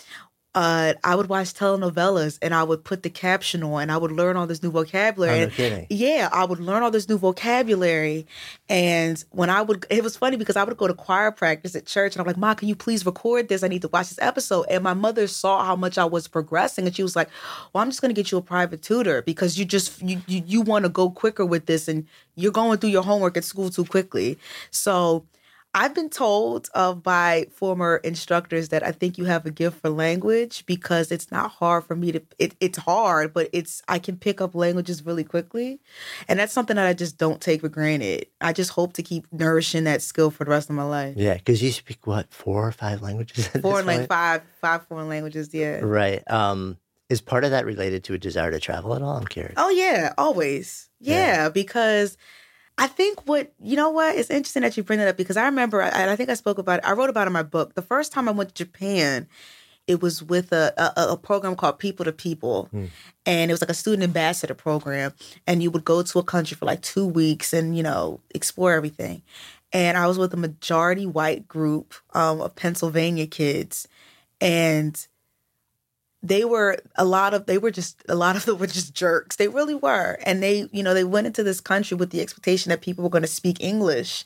uh, 0.54 0.92
I 1.02 1.14
would 1.14 1.30
watch 1.30 1.54
telenovelas 1.54 2.38
and 2.42 2.54
I 2.54 2.62
would 2.62 2.84
put 2.84 3.02
the 3.02 3.08
caption 3.08 3.62
on 3.62 3.80
and 3.82 3.90
I 3.92 3.96
would 3.96 4.12
learn 4.12 4.36
all 4.36 4.46
this 4.46 4.62
new 4.62 4.70
vocabulary. 4.70 5.40
Oh, 5.40 5.42
And- 5.44 5.52
kidding. 5.52 5.86
Yeah, 5.88 6.28
I 6.30 6.44
would 6.44 6.60
learn 6.60 6.82
all 6.82 6.90
this 6.90 7.08
new 7.08 7.16
vocabulary. 7.16 8.26
And 8.68 9.22
when 9.30 9.48
I 9.48 9.62
would, 9.62 9.86
it 9.88 10.02
was 10.02 10.16
funny 10.16 10.36
because 10.36 10.56
I 10.56 10.64
would 10.64 10.76
go 10.76 10.86
to 10.86 10.92
choir 10.94 11.30
practice 11.30 11.74
at 11.74 11.86
church 11.86 12.14
and 12.14 12.20
I'm 12.20 12.26
like, 12.26 12.36
Ma, 12.36 12.52
can 12.54 12.68
you 12.68 12.76
please 12.76 13.06
record 13.06 13.48
this? 13.48 13.62
I 13.62 13.68
need 13.68 13.80
to 13.82 13.88
watch 13.88 14.10
this 14.10 14.18
episode. 14.20 14.66
And 14.68 14.84
my 14.84 14.94
mother 14.94 15.26
saw 15.26 15.64
how 15.64 15.74
much 15.74 15.96
I 15.96 16.04
was 16.04 16.28
progressing 16.28 16.86
and 16.86 16.94
she 16.94 17.02
was 17.02 17.16
like, 17.16 17.30
Well, 17.72 17.82
I'm 17.82 17.88
just 17.88 18.02
going 18.02 18.14
to 18.14 18.18
get 18.20 18.30
you 18.30 18.36
a 18.36 18.42
private 18.42 18.82
tutor 18.82 19.22
because 19.22 19.58
you 19.58 19.64
just, 19.64 20.02
you, 20.02 20.20
you, 20.26 20.42
you 20.46 20.60
want 20.60 20.84
to 20.84 20.90
go 20.90 21.08
quicker 21.08 21.46
with 21.46 21.64
this 21.64 21.88
and 21.88 22.06
you're 22.34 22.52
going 22.52 22.76
through 22.78 22.90
your 22.90 23.04
homework 23.04 23.38
at 23.38 23.44
school 23.44 23.70
too 23.70 23.84
quickly. 23.86 24.38
So, 24.70 25.24
I've 25.74 25.94
been 25.94 26.10
told 26.10 26.68
of 26.74 27.02
by 27.02 27.46
former 27.50 27.96
instructors 27.96 28.68
that 28.68 28.82
I 28.82 28.92
think 28.92 29.16
you 29.16 29.24
have 29.24 29.46
a 29.46 29.50
gift 29.50 29.80
for 29.80 29.88
language 29.88 30.66
because 30.66 31.10
it's 31.10 31.30
not 31.30 31.50
hard 31.50 31.84
for 31.84 31.96
me 31.96 32.12
to 32.12 32.22
it, 32.38 32.54
it's 32.60 32.76
hard, 32.76 33.32
but 33.32 33.48
it's 33.54 33.80
I 33.88 33.98
can 33.98 34.18
pick 34.18 34.42
up 34.42 34.54
languages 34.54 35.06
really 35.06 35.24
quickly. 35.24 35.80
And 36.28 36.38
that's 36.38 36.52
something 36.52 36.76
that 36.76 36.86
I 36.86 36.92
just 36.92 37.16
don't 37.16 37.40
take 37.40 37.62
for 37.62 37.70
granted. 37.70 38.26
I 38.42 38.52
just 38.52 38.70
hope 38.70 38.92
to 38.94 39.02
keep 39.02 39.26
nourishing 39.32 39.84
that 39.84 40.02
skill 40.02 40.30
for 40.30 40.44
the 40.44 40.50
rest 40.50 40.68
of 40.68 40.76
my 40.76 40.84
life. 40.84 41.14
Yeah, 41.16 41.34
because 41.34 41.62
you 41.62 41.72
speak 41.72 42.06
what 42.06 42.32
four 42.34 42.66
or 42.66 42.72
five 42.72 43.00
languages. 43.00 43.46
at 43.54 43.62
this 43.62 43.86
like 43.86 44.08
five 44.08 44.42
five 44.60 44.86
foreign 44.86 45.08
languages, 45.08 45.54
yeah. 45.54 45.80
Right. 45.80 46.22
Um, 46.30 46.76
is 47.08 47.22
part 47.22 47.44
of 47.44 47.50
that 47.50 47.64
related 47.64 48.04
to 48.04 48.14
a 48.14 48.18
desire 48.18 48.50
to 48.50 48.60
travel 48.60 48.94
at 48.94 49.00
all? 49.00 49.16
I'm 49.16 49.26
curious. 49.26 49.54
Oh 49.56 49.70
yeah, 49.70 50.12
always. 50.18 50.90
Yeah. 51.00 51.16
Yeah, 51.16 51.48
because 51.48 52.16
I 52.82 52.88
think 52.88 53.28
what 53.28 53.52
you 53.62 53.76
know 53.76 53.90
what 53.90 54.16
it's 54.16 54.28
interesting 54.28 54.62
that 54.62 54.76
you 54.76 54.82
bring 54.82 54.98
that 54.98 55.06
up 55.06 55.16
because 55.16 55.36
I 55.36 55.44
remember 55.44 55.80
and 55.80 56.10
I 56.10 56.16
think 56.16 56.30
I 56.30 56.34
spoke 56.34 56.58
about 56.58 56.80
it. 56.80 56.84
I 56.84 56.94
wrote 56.94 57.10
about 57.10 57.22
it 57.22 57.26
in 57.28 57.32
my 57.32 57.44
book. 57.44 57.76
The 57.76 57.80
first 57.82 58.10
time 58.10 58.28
I 58.28 58.32
went 58.32 58.48
to 58.48 58.64
Japan, 58.64 59.28
it 59.86 60.02
was 60.02 60.20
with 60.20 60.50
a 60.50 60.74
a, 60.96 61.12
a 61.12 61.16
program 61.16 61.54
called 61.54 61.78
People 61.78 62.04
to 62.06 62.12
People, 62.12 62.68
and 63.24 63.50
it 63.50 63.54
was 63.54 63.60
like 63.60 63.70
a 63.70 63.74
student 63.74 64.02
ambassador 64.02 64.54
program. 64.54 65.12
And 65.46 65.62
you 65.62 65.70
would 65.70 65.84
go 65.84 66.02
to 66.02 66.18
a 66.18 66.24
country 66.24 66.56
for 66.56 66.64
like 66.64 66.82
two 66.82 67.06
weeks 67.06 67.52
and 67.52 67.76
you 67.76 67.84
know 67.84 68.18
explore 68.34 68.72
everything. 68.72 69.22
And 69.72 69.96
I 69.96 70.08
was 70.08 70.18
with 70.18 70.34
a 70.34 70.36
majority 70.36 71.06
white 71.06 71.46
group 71.46 71.94
um, 72.14 72.40
of 72.40 72.56
Pennsylvania 72.56 73.28
kids, 73.28 73.86
and 74.40 75.06
they 76.22 76.44
were 76.44 76.78
a 76.94 77.04
lot 77.04 77.34
of 77.34 77.46
they 77.46 77.58
were 77.58 77.70
just 77.70 78.02
a 78.08 78.14
lot 78.14 78.36
of 78.36 78.44
them 78.44 78.58
were 78.58 78.66
just 78.66 78.94
jerks. 78.94 79.36
They 79.36 79.48
really 79.48 79.74
were. 79.74 80.18
And 80.24 80.42
they 80.42 80.68
you 80.72 80.82
know 80.82 80.94
they 80.94 81.04
went 81.04 81.26
into 81.26 81.42
this 81.42 81.60
country 81.60 81.96
with 81.96 82.10
the 82.10 82.20
expectation 82.20 82.70
that 82.70 82.80
people 82.80 83.02
were 83.02 83.10
going 83.10 83.22
to 83.22 83.28
speak 83.28 83.60
english. 83.60 84.24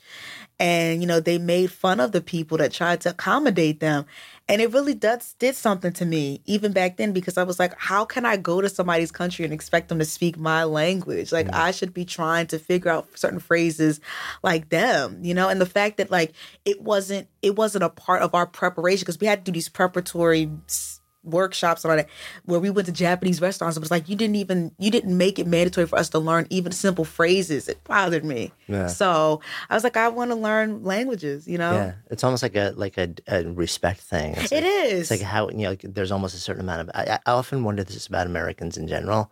And 0.59 1.01
you 1.01 1.07
know 1.07 1.19
they 1.19 1.37
made 1.37 1.71
fun 1.71 1.99
of 1.99 2.11
the 2.11 2.21
people 2.21 2.57
that 2.59 2.71
tried 2.71 3.01
to 3.01 3.09
accommodate 3.09 3.79
them. 3.79 4.05
And 4.49 4.61
it 4.61 4.71
really 4.71 4.93
does 4.93 5.33
did 5.39 5.55
something 5.55 5.91
to 5.93 6.05
me 6.05 6.41
even 6.45 6.71
back 6.71 6.97
then 6.97 7.11
because 7.13 7.37
i 7.37 7.43
was 7.43 7.59
like 7.59 7.73
how 7.77 8.05
can 8.05 8.25
i 8.25 8.37
go 8.37 8.61
to 8.61 8.69
somebody's 8.69 9.11
country 9.11 9.43
and 9.43 9.53
expect 9.53 9.89
them 9.89 9.99
to 9.99 10.05
speak 10.05 10.37
my 10.37 10.63
language? 10.63 11.31
Like 11.31 11.47
mm. 11.47 11.53
i 11.55 11.71
should 11.71 11.93
be 11.93 12.05
trying 12.05 12.47
to 12.47 12.59
figure 12.59 12.91
out 12.91 13.07
certain 13.15 13.39
phrases 13.39 13.99
like 14.43 14.69
them 14.69 15.19
you 15.23 15.33
know? 15.33 15.49
And 15.49 15.59
the 15.59 15.65
fact 15.65 15.97
that 15.97 16.11
like 16.11 16.33
it 16.63 16.81
wasn't 16.81 17.27
it 17.41 17.55
wasn't 17.55 17.83
a 17.83 17.89
part 17.89 18.21
of 18.21 18.35
our 18.35 18.45
preparation 18.45 19.01
because 19.01 19.19
we 19.19 19.27
had 19.27 19.43
to 19.45 19.51
do 19.51 19.55
these 19.55 19.69
preparatory 19.69 20.49
s- 20.67 20.96
workshops 21.27 21.83
and 21.83 21.91
all 21.91 21.97
that 21.97 22.09
where 22.45 22.59
we 22.59 22.69
went 22.69 22.85
to 22.87 22.91
Japanese 22.91 23.41
restaurants. 23.41 23.77
It 23.77 23.79
was 23.81 23.91
like 23.91 24.09
you 24.09 24.15
didn't 24.15 24.37
even 24.37 24.71
you 24.79 24.89
didn't 24.89 25.15
make 25.15 25.39
it 25.39 25.47
mandatory 25.47 25.85
for 25.85 25.99
us 25.99 26.09
to 26.09 26.19
learn 26.19 26.47
even 26.49 26.71
simple 26.71 27.05
phrases. 27.05 27.67
It 27.67 27.83
bothered 27.83 28.25
me. 28.25 28.51
Yeah. 28.67 28.87
So 28.87 29.41
I 29.69 29.75
was 29.75 29.83
like, 29.83 29.97
I 29.97 30.07
want 30.09 30.31
to 30.31 30.35
learn 30.35 30.83
languages. 30.83 31.47
You 31.47 31.57
know, 31.57 31.73
Yeah, 31.73 31.93
it's 32.09 32.23
almost 32.23 32.43
like 32.43 32.55
a 32.55 32.73
like 32.75 32.97
a, 32.97 33.13
a 33.27 33.43
respect 33.43 34.01
thing. 34.01 34.33
It's 34.37 34.51
it 34.51 34.63
like, 34.63 34.65
is. 34.65 35.01
It's 35.01 35.11
like 35.11 35.21
how 35.21 35.49
you 35.49 35.57
know 35.57 35.69
like 35.71 35.81
there's 35.81 36.11
almost 36.11 36.35
a 36.35 36.39
certain 36.39 36.63
amount 36.63 36.81
of. 36.81 36.91
I, 36.95 37.19
I 37.25 37.31
often 37.31 37.63
wonder 37.63 37.83
this 37.83 38.07
about 38.07 38.27
Americans 38.27 38.77
in 38.77 38.87
general, 38.87 39.31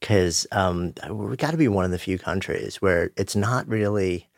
because 0.00 0.46
um, 0.52 0.94
we 1.10 1.36
got 1.36 1.50
to 1.50 1.56
be 1.56 1.68
one 1.68 1.84
of 1.84 1.90
the 1.90 1.98
few 1.98 2.18
countries 2.18 2.82
where 2.82 3.10
it's 3.16 3.36
not 3.36 3.68
really. 3.68 4.28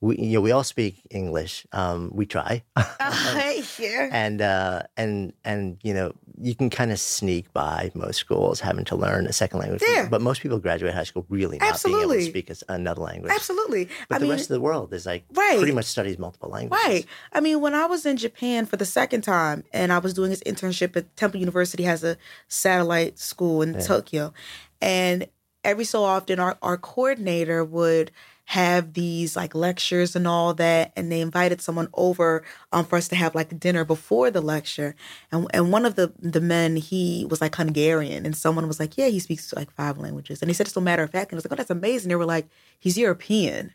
We 0.00 0.18
you 0.18 0.34
know 0.34 0.40
we 0.40 0.50
all 0.50 0.64
speak 0.64 1.00
English. 1.10 1.66
Um, 1.72 2.10
we 2.12 2.26
try, 2.26 2.62
yeah. 2.76 4.08
and 4.12 4.42
uh, 4.42 4.82
and 4.96 5.32
and 5.44 5.78
you 5.82 5.94
know 5.94 6.12
you 6.40 6.54
can 6.54 6.68
kind 6.68 6.90
of 6.92 6.98
sneak 6.98 7.52
by 7.52 7.90
most 7.94 8.18
schools 8.18 8.60
having 8.60 8.84
to 8.86 8.96
learn 8.96 9.26
a 9.26 9.32
second 9.32 9.60
language. 9.60 9.82
Yeah. 9.86 10.08
But 10.10 10.20
most 10.20 10.40
people 10.42 10.58
graduate 10.58 10.92
high 10.94 11.04
school 11.04 11.24
really 11.28 11.58
not 11.58 11.80
being 11.82 12.00
able 12.00 12.14
to 12.14 12.22
speak 12.22 12.50
another 12.68 13.00
language. 13.02 13.32
Absolutely. 13.32 13.88
But 14.08 14.16
I 14.16 14.18
the 14.18 14.24
mean, 14.24 14.32
rest 14.32 14.50
of 14.50 14.54
the 14.54 14.60
world 14.60 14.92
is 14.92 15.06
like 15.06 15.24
Right. 15.32 15.56
pretty 15.58 15.72
much 15.72 15.84
studies 15.86 16.18
multiple 16.18 16.50
languages. 16.50 16.84
Right. 16.84 17.06
I 17.32 17.40
mean, 17.40 17.60
when 17.60 17.74
I 17.74 17.86
was 17.86 18.04
in 18.04 18.16
Japan 18.16 18.66
for 18.66 18.76
the 18.76 18.84
second 18.84 19.22
time 19.22 19.64
and 19.72 19.92
I 19.92 19.98
was 19.98 20.12
doing 20.12 20.30
this 20.30 20.42
internship 20.42 20.96
at 20.96 21.16
Temple 21.16 21.40
University 21.40 21.84
has 21.84 22.02
a 22.02 22.16
satellite 22.48 23.18
school 23.18 23.62
in 23.62 23.80
Tokyo. 23.80 24.32
And 24.80 25.28
every 25.62 25.84
so 25.84 26.02
often 26.02 26.40
our, 26.40 26.58
our 26.62 26.76
coordinator 26.76 27.64
would 27.64 28.10
have 28.46 28.92
these 28.92 29.36
like 29.36 29.54
lectures 29.54 30.14
and 30.14 30.28
all 30.28 30.52
that 30.54 30.92
and 30.96 31.10
they 31.10 31.20
invited 31.20 31.62
someone 31.62 31.88
over 31.94 32.44
um, 32.72 32.84
for 32.84 32.96
us 32.96 33.08
to 33.08 33.16
have 33.16 33.34
like 33.34 33.58
dinner 33.58 33.84
before 33.84 34.30
the 34.30 34.42
lecture. 34.42 34.94
And 35.32 35.46
and 35.54 35.72
one 35.72 35.86
of 35.86 35.94
the 35.94 36.12
the 36.18 36.40
men 36.40 36.76
he 36.76 37.26
was 37.28 37.40
like 37.40 37.54
Hungarian 37.54 38.26
and 38.26 38.36
someone 38.36 38.68
was 38.68 38.78
like 38.78 38.98
yeah 38.98 39.08
he 39.08 39.18
speaks 39.18 39.52
like 39.54 39.70
five 39.70 39.98
languages. 39.98 40.42
And 40.42 40.50
he 40.50 40.54
said 40.54 40.66
it's 40.66 40.76
a 40.76 40.80
matter 40.80 41.02
of 41.02 41.10
fact 41.10 41.32
and 41.32 41.36
I 41.36 41.38
was 41.38 41.44
like 41.44 41.52
oh 41.52 41.56
that's 41.56 41.70
amazing. 41.70 42.10
They 42.10 42.16
were 42.16 42.26
like 42.26 42.46
he's 42.78 42.98
European. 42.98 43.72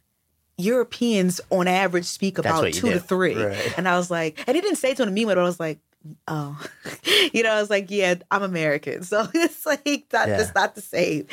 Europeans 0.57 1.39
on 1.49 1.67
average 1.67 2.05
speak 2.05 2.37
about 2.37 2.73
two 2.73 2.91
to 2.91 2.99
three. 2.99 3.41
Right. 3.41 3.73
And 3.77 3.87
I 3.87 3.97
was 3.97 4.11
like, 4.11 4.43
and 4.45 4.55
he 4.55 4.61
didn't 4.61 4.75
say 4.75 4.91
it 4.91 4.97
to 4.97 5.05
me, 5.05 5.23
but 5.23 5.37
I 5.37 5.43
was 5.43 5.57
like, 5.57 5.79
oh, 6.27 6.59
you 7.33 7.43
know, 7.43 7.51
I 7.51 7.61
was 7.61 7.69
like, 7.69 7.89
yeah, 7.89 8.15
I'm 8.31 8.43
American. 8.43 9.03
So 9.09 9.27
it's 9.33 9.65
like, 9.65 10.09
that, 10.09 10.27
Yeah. 10.27 10.37
that's 10.37 10.55
not 10.55 10.75
the 10.75 10.81
same. 10.81 11.25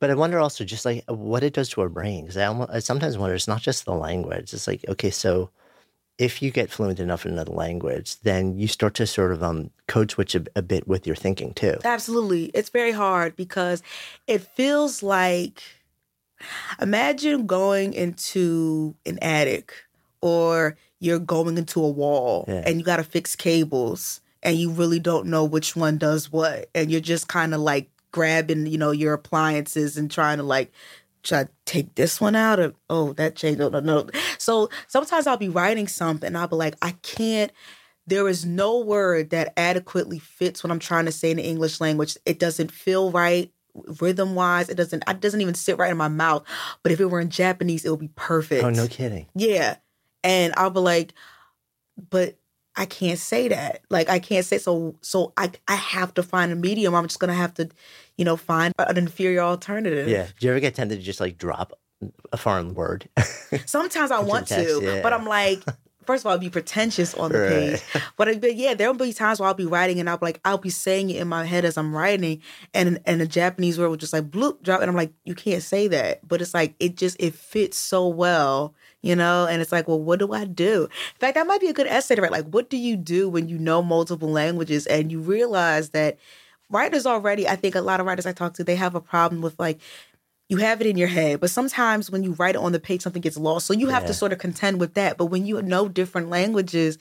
But 0.00 0.10
I 0.10 0.14
wonder 0.14 0.38
also 0.38 0.64
just 0.64 0.84
like 0.84 1.04
what 1.08 1.42
it 1.42 1.52
does 1.54 1.68
to 1.70 1.80
our 1.80 1.88
brain 1.88 2.24
because 2.24 2.36
I, 2.36 2.76
I 2.76 2.78
sometimes 2.80 3.16
wonder 3.18 3.34
it's 3.34 3.48
not 3.48 3.62
just 3.62 3.84
the 3.84 3.94
language. 3.94 4.52
It's 4.52 4.66
like 4.66 4.84
okay, 4.88 5.10
so 5.10 5.50
if 6.18 6.42
you 6.42 6.50
get 6.50 6.70
fluent 6.70 7.00
enough 7.00 7.24
in 7.24 7.32
another 7.32 7.52
language, 7.52 8.20
then 8.20 8.58
you 8.58 8.68
start 8.68 8.94
to 8.94 9.06
sort 9.06 9.32
of 9.32 9.42
um 9.42 9.70
code 9.86 10.10
switch 10.10 10.34
a, 10.34 10.44
a 10.56 10.62
bit 10.62 10.86
with 10.88 11.06
your 11.06 11.16
thinking 11.16 11.54
too. 11.54 11.76
Absolutely. 11.84 12.46
It's 12.54 12.70
very 12.70 12.92
hard 12.92 13.36
because 13.36 13.82
it 14.26 14.40
feels 14.42 15.02
like, 15.02 15.62
imagine 16.80 17.46
going 17.46 17.92
into 17.92 18.94
an 19.06 19.18
attic 19.22 19.72
or 20.20 20.76
you're 21.02 21.18
going 21.18 21.58
into 21.58 21.82
a 21.84 21.88
wall 21.90 22.44
Yeah. 22.48 22.62
and 22.66 22.78
you 22.78 22.84
got 22.84 22.96
to 22.96 23.04
fix 23.04 23.34
cables 23.36 24.20
and 24.42 24.56
you 24.56 24.70
really 24.70 25.00
don't 25.00 25.26
know 25.26 25.44
which 25.44 25.74
one 25.76 25.98
does 25.98 26.30
what 26.30 26.68
and 26.74 26.90
you're 26.90 27.00
just 27.00 27.26
kind 27.28 27.54
of 27.54 27.60
like 27.60 27.90
grabbing 28.12 28.66
you 28.66 28.78
know 28.78 28.90
your 28.92 29.12
appliances 29.14 29.96
and 29.96 30.10
trying 30.10 30.36
to 30.38 30.44
like 30.44 30.70
try 31.22 31.44
to 31.44 31.50
take 31.66 31.94
this 31.94 32.20
one 32.20 32.36
out 32.36 32.58
of 32.60 32.74
oh 32.90 33.12
that 33.14 33.34
changed 33.36 33.58
no 33.58 33.68
no 33.68 33.80
no 33.80 34.08
so 34.38 34.68
sometimes 34.88 35.26
i'll 35.26 35.36
be 35.36 35.48
writing 35.48 35.88
something 35.88 36.26
and 36.28 36.36
i'll 36.38 36.48
be 36.48 36.56
like 36.56 36.74
i 36.82 36.90
can't 37.02 37.50
there 38.06 38.26
is 38.28 38.44
no 38.44 38.80
word 38.80 39.30
that 39.30 39.52
adequately 39.56 40.18
fits 40.18 40.62
what 40.62 40.70
i'm 40.70 40.78
trying 40.80 41.04
to 41.06 41.12
say 41.12 41.30
in 41.30 41.36
the 41.38 41.44
english 41.44 41.80
language 41.80 42.16
it 42.26 42.38
doesn't 42.38 42.70
feel 42.72 43.10
right 43.10 43.50
rhythm 44.00 44.34
wise 44.34 44.68
it 44.68 44.76
doesn't 44.76 45.02
it 45.08 45.20
doesn't 45.20 45.40
even 45.40 45.54
sit 45.54 45.78
right 45.78 45.90
in 45.92 45.96
my 45.96 46.08
mouth 46.08 46.44
but 46.82 46.92
if 46.92 47.00
it 47.00 47.06
were 47.06 47.20
in 47.20 47.30
japanese 47.30 47.84
it 47.84 47.90
would 47.90 48.00
be 48.00 48.10
perfect 48.16 48.62
Oh, 48.64 48.70
no 48.70 48.86
kidding. 48.88 49.26
yeah. 49.34 49.76
And 50.24 50.54
I'll 50.56 50.70
be 50.70 50.80
like, 50.80 51.14
but 52.10 52.36
I 52.74 52.86
can't 52.86 53.18
say 53.18 53.48
that. 53.48 53.82
Like 53.90 54.08
I 54.08 54.18
can't 54.18 54.46
say 54.46 54.58
so 54.58 54.96
so 55.02 55.32
I 55.36 55.50
I 55.68 55.74
have 55.74 56.14
to 56.14 56.22
find 56.22 56.52
a 56.52 56.56
medium. 56.56 56.94
I'm 56.94 57.06
just 57.06 57.18
gonna 57.20 57.34
have 57.34 57.54
to, 57.54 57.68
you 58.16 58.24
know, 58.24 58.36
find 58.36 58.72
an 58.78 58.96
inferior 58.96 59.40
alternative. 59.42 60.08
Yeah. 60.08 60.26
Do 60.38 60.46
you 60.46 60.52
ever 60.52 60.60
get 60.60 60.74
tempted 60.74 60.96
to 60.96 61.02
just 61.02 61.20
like 61.20 61.36
drop 61.36 61.78
a 62.32 62.36
foreign 62.36 62.74
word? 62.74 63.08
Sometimes 63.66 64.10
I 64.10 64.20
want 64.20 64.48
text, 64.48 64.78
to, 64.78 64.82
yeah. 64.84 65.02
but 65.02 65.12
I'm 65.12 65.26
like, 65.26 65.60
first 66.06 66.22
of 66.22 66.26
all, 66.26 66.32
I'll 66.32 66.38
be 66.38 66.48
pretentious 66.48 67.14
on 67.14 67.30
the 67.30 67.40
Right. 67.40 67.48
page. 67.50 68.02
But, 68.16 68.28
uh, 68.28 68.34
but 68.40 68.56
yeah, 68.56 68.72
there'll 68.74 68.94
be 68.94 69.12
times 69.12 69.38
where 69.38 69.48
I'll 69.48 69.54
be 69.54 69.66
writing 69.66 70.00
and 70.00 70.08
I'll 70.08 70.16
be 70.18 70.26
like, 70.26 70.40
I'll 70.44 70.56
be 70.58 70.70
saying 70.70 71.10
it 71.10 71.16
in 71.20 71.28
my 71.28 71.44
head 71.44 71.64
as 71.66 71.76
I'm 71.76 71.94
writing, 71.94 72.40
and 72.72 73.00
and 73.04 73.20
the 73.20 73.26
Japanese 73.26 73.78
word 73.78 73.88
will 73.90 73.96
just 73.96 74.14
like 74.14 74.30
bloop 74.30 74.62
drop, 74.62 74.80
and 74.80 74.88
I'm 74.88 74.96
like, 74.96 75.12
you 75.24 75.34
can't 75.34 75.62
say 75.62 75.88
that. 75.88 76.26
But 76.26 76.40
it's 76.40 76.54
like 76.54 76.74
it 76.80 76.96
just 76.96 77.18
it 77.20 77.34
fits 77.34 77.76
so 77.76 78.08
well, 78.08 78.74
you 79.02 79.14
know. 79.16 79.46
And 79.46 79.60
it's 79.60 79.72
like, 79.72 79.86
well, 79.88 80.00
what 80.00 80.18
do 80.18 80.32
I 80.32 80.44
do? 80.44 80.84
In 80.84 81.18
fact, 81.18 81.34
that 81.34 81.46
might 81.46 81.60
be 81.60 81.68
a 81.68 81.72
good 81.72 81.86
essay 81.86 82.14
to 82.14 82.22
write. 82.22 82.32
Like, 82.32 82.46
what 82.46 82.70
do 82.70 82.76
you 82.76 82.96
do 82.96 83.28
when 83.28 83.48
you 83.48 83.58
know 83.58 83.82
multiple 83.82 84.30
languages 84.30 84.86
and 84.86 85.12
you 85.12 85.20
realize 85.20 85.90
that 85.90 86.18
writers 86.70 87.04
already? 87.06 87.46
I 87.48 87.56
think 87.56 87.74
a 87.74 87.80
lot 87.80 88.00
of 88.00 88.06
writers 88.06 88.26
I 88.26 88.32
talk 88.32 88.54
to 88.54 88.64
they 88.64 88.76
have 88.76 88.94
a 88.94 89.00
problem 89.00 89.42
with 89.42 89.58
like 89.58 89.78
you 90.48 90.58
have 90.58 90.80
it 90.82 90.86
in 90.86 90.98
your 90.98 91.08
head, 91.08 91.40
but 91.40 91.48
sometimes 91.50 92.10
when 92.10 92.22
you 92.22 92.32
write 92.32 92.56
it 92.56 92.60
on 92.60 92.72
the 92.72 92.80
page, 92.80 93.00
something 93.00 93.22
gets 93.22 93.38
lost. 93.38 93.66
So 93.66 93.72
you 93.72 93.88
have 93.88 94.02
Yeah. 94.02 94.08
to 94.08 94.14
sort 94.14 94.32
of 94.32 94.38
contend 94.38 94.80
with 94.80 94.94
that. 94.94 95.16
But 95.16 95.26
when 95.26 95.46
you 95.46 95.60
know 95.62 95.88
different 95.88 96.28
languages, 96.28 96.98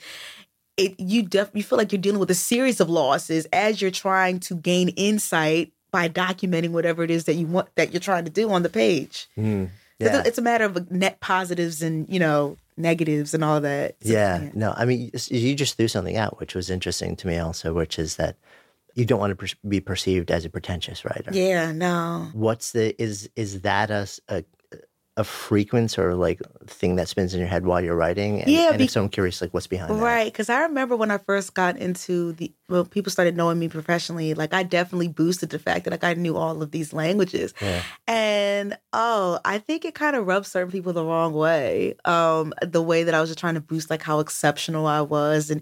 it 0.77 0.98
you 1.00 1.22
def 1.24 1.50
you 1.53 1.62
feel 1.63 1.77
like 1.77 1.91
you're 1.91 2.01
dealing 2.01 2.20
with 2.20 2.31
a 2.31 2.36
series 2.36 2.79
of 2.79 2.89
losses 2.89 3.46
as 3.51 3.81
you're 3.81 3.91
trying 3.91 4.39
to 4.41 4.55
gain 4.55 4.89
insight 4.89 5.74
by 5.91 6.08
documenting 6.08 6.72
whatever 6.72 7.03
it 7.03 7.12
is 7.12 7.25
that 7.25 7.34
you 7.34 7.46
want 7.46 7.67
that 7.75 7.91
you're 7.91 8.00
trying 8.00 8.24
to 8.24 8.31
do 8.31 8.50
on 8.50 8.63
the 8.63 8.70
page. 8.70 9.27
Mm, 9.38 9.70
yeah. 10.05 10.22
a, 10.22 10.27
it's 10.27 10.38
a 10.38 10.41
matter 10.41 10.65
of 10.65 10.91
net 10.91 11.20
positives 11.20 11.81
and 11.81 12.08
you 12.10 12.20
know 12.20 12.58
negatives 12.77 13.34
and 13.34 13.43
all 13.43 13.62
that. 13.62 13.96
So, 14.01 14.12
yeah. 14.12 14.50
No, 14.53 14.74
I 14.75 14.86
mean, 14.86 15.12
you 15.27 15.55
just 15.55 15.77
threw 15.77 15.88
something 15.88 16.17
out, 16.17 16.39
which 16.39 16.55
was 16.55 16.70
interesting 16.70 17.15
to 17.17 17.27
me 17.27 17.38
also, 17.38 17.74
which 17.74 18.00
is 18.00 18.15
that 18.15 18.38
you 18.96 19.05
don't 19.05 19.20
want 19.20 19.31
to 19.31 19.36
per- 19.36 19.70
be 19.70 19.79
perceived 19.79 20.31
as 20.31 20.46
a 20.46 20.50
pretentious 20.50 21.05
writer. 21.05 21.31
Yeah, 21.31 21.72
no. 21.72 22.29
What's 22.34 22.72
the 22.72 23.00
is 23.01 23.29
is 23.36 23.62
that 23.62 23.91
a 23.91 24.08
a 24.27 24.43
a 25.18 25.24
frequency 25.25 26.00
or 26.01 26.15
like 26.15 26.39
thing 26.68 26.96
that 26.96 27.08
spins 27.10 27.34
in 27.34 27.39
your 27.39 27.50
head 27.50 27.65
while 27.65 27.82
you're 27.84 27.96
writing? 27.98 28.41
And, 28.41 28.50
Yeah, 28.50 28.70
and 28.70 28.77
be- 28.77 28.88
so, 28.88 29.03
I'm 29.03 29.10
curious, 29.10 29.41
like 29.41 29.53
what's 29.53 29.68
behind 29.68 29.89
that? 29.91 30.01
Right, 30.01 30.32
because 30.32 30.50
I 30.50 30.62
remember 30.62 30.96
when 30.96 31.12
I 31.12 31.18
first 31.18 31.53
got 31.53 31.77
into 31.77 32.32
the 32.34 32.51
well, 32.70 32.86
people 32.86 33.12
started 33.12 33.36
knowing 33.36 33.60
me 33.60 33.68
professionally. 33.68 34.34
Like 34.34 34.53
I 34.53 34.63
definitely 34.63 35.10
boosted 35.10 35.50
the 35.50 35.60
fact 35.60 35.84
that 35.84 35.91
like 35.91 36.03
I 36.06 36.13
knew 36.13 36.38
all 36.38 36.62
of 36.62 36.72
these 36.72 36.94
languages, 36.94 37.53
Yeah. 37.62 37.82
and 38.08 38.77
oh, 38.94 39.39
I 39.44 39.58
think 39.58 39.84
it 39.84 39.94
kind 39.96 40.15
of 40.15 40.25
rubbed 40.25 40.46
certain 40.48 40.72
people 40.72 40.94
the 40.94 41.03
wrong 41.03 41.34
way. 41.34 41.96
Um, 42.06 42.53
the 42.62 42.82
way 42.82 43.03
that 43.03 43.13
I 43.13 43.20
was 43.20 43.30
just 43.30 43.39
trying 43.39 43.56
to 43.56 43.62
boost 43.62 43.89
like 43.89 44.01
how 44.01 44.20
exceptional 44.20 44.88
I 44.88 45.01
was, 45.01 45.51
and 45.51 45.62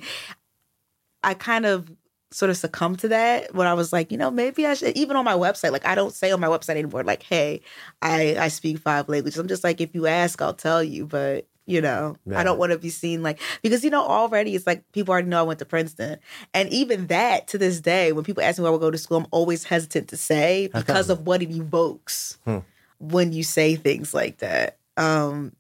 I 1.24 1.34
kind 1.34 1.66
of 1.66 1.92
sort 2.32 2.52
of 2.52 2.58
succumbed 2.58 3.00
to 3.00 3.08
that 3.08 3.56
when 3.56 3.66
I 3.68 3.74
was 3.74 3.92
like, 3.92 4.12
you 4.12 4.18
know, 4.18 4.30
maybe 4.30 4.66
I 4.68 4.74
should. 4.76 4.96
Even 4.96 5.16
on 5.18 5.26
my 5.26 5.34
website, 5.34 5.72
like 5.72 5.86
I 5.86 5.96
don't 5.96 6.14
say 6.14 6.32
on 6.32 6.40
my 6.40 6.48
website 6.48 6.72
anymore, 6.78 7.04
like, 7.04 7.24
hey, 7.24 7.62
I 8.02 8.36
I 8.40 8.48
speak 8.50 8.78
five 8.80 9.10
languages. 9.10 9.40
I'm 9.40 9.48
just 9.48 9.64
like, 9.64 9.82
if 9.82 9.96
you 9.96 10.06
ask, 10.08 10.42
I'll 10.42 10.54
tell 10.54 10.84
you, 10.84 11.06
but. 11.06 11.46
You 11.66 11.82
know, 11.82 12.16
Yeah. 12.26 12.40
I 12.40 12.44
don't 12.44 12.58
want 12.58 12.72
to 12.72 12.80
be 12.80 12.90
seen 12.90 13.22
like 13.22 13.40
because 13.62 13.84
you 13.84 13.92
know 13.92 14.04
already 14.04 14.56
it's 14.56 14.66
like 14.66 14.92
people 14.92 15.12
already 15.12 15.28
know 15.28 15.38
I 15.38 15.44
went 15.44 15.60
to 15.60 15.66
Princeton, 15.66 16.18
and 16.52 16.68
even 16.74 17.06
that 17.08 17.48
to 17.50 17.60
this 17.60 17.80
day, 17.80 18.12
when 18.12 18.24
people 18.24 18.42
ask 18.42 18.58
me 18.58 18.64
where 18.64 18.70
I 18.70 18.72
would 18.72 18.82
go 18.82 18.90
to 18.90 18.98
school, 18.98 19.18
I'm 19.18 19.28
always 19.30 19.66
hesitant 19.66 20.08
to 20.08 20.18
say 20.18 20.72
because 20.74 21.12
of 21.12 21.28
what 21.28 21.44
it 21.44 21.52
evokes 21.52 22.40
Hmm. 22.44 22.60
when 23.00 23.34
you 23.34 23.44
say 23.44 23.76
things 23.76 24.16
like 24.16 24.40
that. 24.40 24.80
Um, 24.98 25.54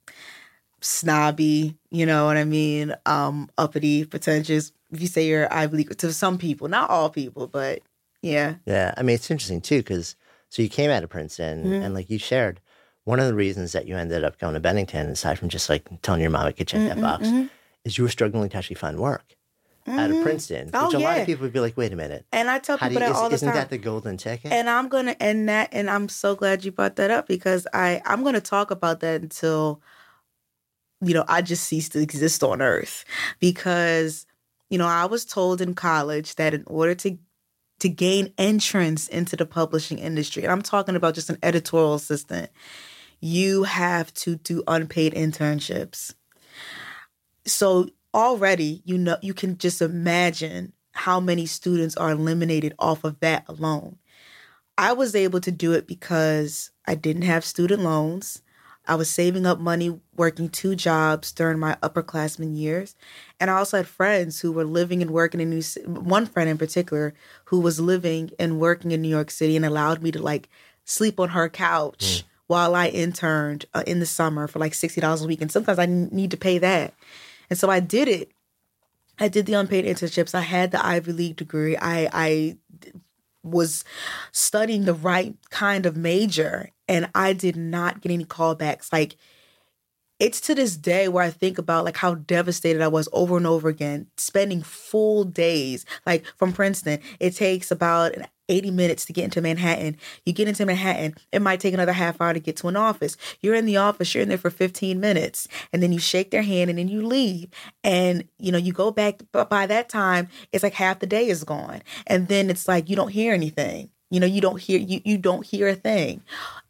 snobby, 0.81 1.77
you 1.91 2.07
know 2.07 2.25
what 2.25 2.37
I 2.37 2.43
mean? 2.43 2.95
Um, 3.05 3.49
uppity, 3.57 4.05
pretentious. 4.05 4.71
If 4.91 5.01
you 5.01 5.07
say 5.07 5.27
you're 5.27 5.51
Ivy 5.53 5.77
League 5.77 5.97
to 5.97 6.13
some 6.13 6.37
people, 6.37 6.67
not 6.67 6.89
all 6.89 7.09
people, 7.09 7.47
but 7.47 7.81
yeah. 8.21 8.55
Yeah, 8.65 8.93
I 8.97 9.03
mean 9.03 9.15
it's 9.15 9.29
interesting 9.29 9.61
too 9.61 9.77
because 9.79 10.15
so 10.49 10.61
you 10.61 10.69
came 10.69 10.89
out 10.89 11.03
of 11.03 11.09
Princeton 11.09 11.65
Mhm. 11.71 11.83
and 11.85 11.93
like 11.93 12.09
you 12.09 12.17
shared 12.17 12.59
one 13.03 13.19
of 13.19 13.27
the 13.27 13.33
reasons 13.35 13.71
that 13.71 13.87
you 13.87 13.95
ended 13.95 14.23
up 14.23 14.37
going 14.39 14.53
to 14.55 14.59
Bennington, 14.59 15.07
aside 15.09 15.39
from 15.39 15.49
just 15.49 15.69
like 15.69 15.87
telling 16.01 16.21
your 16.21 16.29
mom 16.31 16.45
I 16.45 16.51
could 16.51 16.67
check 16.67 16.85
that 16.85 16.97
Mhm, 16.97 17.01
box, 17.01 17.27
mhm. 17.29 17.49
is 17.85 17.97
you 17.97 18.03
were 18.03 18.09
struggling 18.09 18.49
to 18.49 18.57
actually 18.57 18.75
find 18.75 18.99
work 18.99 19.35
out 19.87 20.09
of 20.11 20.17
Mhm. 20.17 20.21
Princeton, 20.21 20.65
which 20.67 20.75
Oh, 20.75 20.97
a 20.97 20.99
lot 20.99 21.17
of 21.17 21.25
people 21.25 21.43
would 21.43 21.53
be 21.53 21.59
like, 21.59 21.77
"Wait 21.77 21.93
a 21.93 21.95
minute, 21.95 22.25
And 22.31 22.49
I 22.49 22.59
tell 22.59 22.77
people 22.77 22.93
you, 22.93 22.99
that 22.99 23.11
is, 23.11 23.17
all 23.17 23.29
the 23.29 23.35
isn't 23.35 23.47
time. 23.47 23.55
that 23.55 23.69
the 23.69 23.77
golden 23.77 24.17
ticket?" 24.17 24.51
And 24.51 24.69
I'm 24.69 24.87
gonna 24.89 25.15
end 25.19 25.49
that, 25.49 25.69
and 25.71 25.89
I'm 25.89 26.09
so 26.09 26.35
glad 26.35 26.63
you 26.65 26.71
brought 26.71 26.95
that 26.97 27.09
up 27.11 27.27
because 27.27 27.65
I 27.73 28.01
I'm 28.05 28.23
gonna 28.23 28.41
talk 28.41 28.69
about 28.71 28.99
that 28.99 29.21
until 29.21 29.81
you 31.01 31.13
know 31.13 31.25
I 31.27 31.41
just 31.41 31.63
cease 31.65 31.89
to 31.89 31.99
exist 32.01 32.43
on 32.43 32.61
Earth 32.61 33.05
because 33.39 34.25
you 34.69 34.77
know 34.77 34.87
I 34.87 35.05
was 35.05 35.25
told 35.25 35.61
in 35.61 35.73
college 35.73 36.35
that 36.35 36.53
in 36.53 36.63
order 36.67 36.95
to 36.95 37.17
to 37.79 37.89
gain 37.89 38.33
entrance 38.37 39.07
into 39.07 39.37
the 39.37 39.45
publishing 39.45 39.99
industry, 39.99 40.43
and 40.43 40.51
I'm 40.51 40.61
talking 40.61 40.95
about 40.95 41.15
just 41.15 41.29
an 41.29 41.37
editorial 41.41 41.93
assistant, 41.93 42.49
you 43.21 43.63
have 43.63 44.13
to 44.15 44.35
do 44.35 44.63
unpaid 44.67 45.13
internships. 45.13 46.13
So 47.45 47.89
already 48.13 48.81
you 48.85 48.97
know 48.97 49.17
you 49.21 49.33
can 49.33 49.57
just 49.57 49.81
imagine 49.81 50.73
how 50.93 51.19
many 51.19 51.45
students 51.45 51.95
are 51.95 52.11
eliminated 52.11 52.73
off 52.79 53.03
of 53.03 53.19
that 53.19 53.45
alone. 53.47 53.97
I 54.77 54.93
was 54.93 55.15
able 55.15 55.41
to 55.41 55.51
do 55.51 55.73
it 55.73 55.87
because 55.87 56.71
I 56.87 56.95
didn't 56.95 57.23
have 57.23 57.43
student 57.45 57.81
loans. 57.83 58.41
I 58.89 58.95
was 58.95 59.09
saving 59.09 59.45
up 59.45 59.59
money 59.59 59.99
working 60.15 60.49
two 60.49 60.75
jobs 60.75 61.31
during 61.31 61.59
my 61.59 61.77
upperclassmen 61.83 62.57
years. 62.57 62.95
And 63.39 63.51
I 63.51 63.57
also 63.57 63.77
had 63.77 63.87
friends 63.87 64.41
who 64.41 64.51
were 64.51 64.65
living 64.65 65.01
and 65.01 65.11
working 65.11 65.39
in 65.39 65.51
New 65.51 65.61
one 65.85 66.25
friend 66.25 66.49
in 66.49 66.57
particular 66.57 67.13
who 67.45 67.59
was 67.59 67.79
living 67.79 68.31
and 68.39 68.59
working 68.59 68.91
in 68.91 69.01
New 69.01 69.09
York 69.09 69.29
City 69.29 69.55
and 69.55 69.63
allowed 69.63 70.01
me 70.01 70.11
to 70.11 70.21
like 70.21 70.49
sleep 70.85 71.19
on 71.19 71.29
her 71.29 71.47
couch 71.49 72.23
while 72.47 72.73
I 72.73 72.87
interned 72.87 73.65
uh, 73.75 73.83
in 73.85 73.99
the 73.99 74.07
summer 74.07 74.47
for 74.47 74.57
like 74.57 74.73
$60 74.73 75.23
a 75.23 75.27
week. 75.27 75.41
And 75.41 75.51
sometimes 75.51 75.77
I 75.77 75.83
n- 75.83 76.09
need 76.11 76.31
to 76.31 76.37
pay 76.37 76.57
that. 76.57 76.95
And 77.47 77.59
so 77.59 77.69
I 77.69 77.79
did 77.79 78.07
it. 78.07 78.31
I 79.19 79.27
did 79.27 79.45
the 79.45 79.53
unpaid 79.53 79.85
internships. 79.85 80.33
I 80.33 80.41
had 80.41 80.71
the 80.71 80.83
Ivy 80.83 81.11
League 81.11 81.35
degree. 81.35 81.77
I 81.77 82.09
I 82.11 82.57
was 83.51 83.83
studying 84.31 84.85
the 84.85 84.93
right 84.93 85.35
kind 85.49 85.85
of 85.85 85.97
major 85.97 86.69
and 86.87 87.09
I 87.13 87.33
did 87.33 87.55
not 87.55 88.01
get 88.01 88.11
any 88.11 88.25
callbacks. 88.25 88.91
Like 88.91 89.15
it's 90.19 90.41
to 90.41 90.55
this 90.55 90.75
day 90.75 91.07
where 91.07 91.23
I 91.23 91.29
think 91.29 91.57
about 91.57 91.85
like 91.85 91.97
how 91.97 92.15
devastated 92.15 92.81
I 92.81 92.89
was 92.89 93.07
over 93.13 93.37
and 93.37 93.47
over 93.47 93.69
again, 93.69 94.07
spending 94.17 94.61
full 94.61 95.23
days. 95.23 95.85
Like 96.05 96.25
from 96.35 96.51
Princeton, 96.51 96.99
it 97.19 97.35
takes 97.35 97.71
about 97.71 98.13
80 98.49 98.71
minutes 98.71 99.05
to 99.05 99.13
get 99.13 99.23
into 99.25 99.41
Manhattan. 99.41 99.97
You 100.25 100.33
get 100.33 100.47
into 100.47 100.65
Manhattan, 100.65 101.15
it 101.31 101.41
might 101.41 101.59
take 101.59 101.73
another 101.73 101.93
half 101.93 102.19
hour 102.19 102.33
to 102.33 102.39
get 102.39 102.57
to 102.57 102.67
an 102.67 102.75
office. 102.75 103.15
You're 103.41 103.55
in 103.55 103.65
the 103.65 103.77
office, 103.77 104.13
you're 104.13 104.23
in 104.23 104.29
there 104.29 104.37
for 104.37 104.49
15 104.49 104.99
minutes, 104.99 105.47
and 105.71 105.81
then 105.81 105.91
you 105.93 105.99
shake 105.99 106.31
their 106.31 106.41
hand 106.41 106.69
and 106.69 106.79
then 106.79 106.87
you 106.87 107.05
leave. 107.05 107.49
And 107.83 108.25
you 108.37 108.51
know, 108.51 108.57
you 108.57 108.73
go 108.73 108.91
back, 108.91 109.21
but 109.31 109.49
by 109.49 109.67
that 109.67 109.89
time, 109.89 110.27
it's 110.51 110.63
like 110.63 110.73
half 110.73 110.99
the 110.99 111.07
day 111.07 111.27
is 111.27 111.43
gone. 111.43 111.81
And 112.07 112.27
then 112.27 112.49
it's 112.49 112.67
like 112.67 112.89
you 112.89 112.95
don't 112.95 113.09
hear 113.09 113.33
anything. 113.33 113.91
You 114.11 114.19
know, 114.19 114.25
you 114.25 114.41
don't 114.41 114.59
hear 114.59 114.79
you 114.79 115.01
you 115.05 115.17
don't 115.17 115.45
hear 115.45 115.67
a 115.67 115.75
thing. 115.75 116.23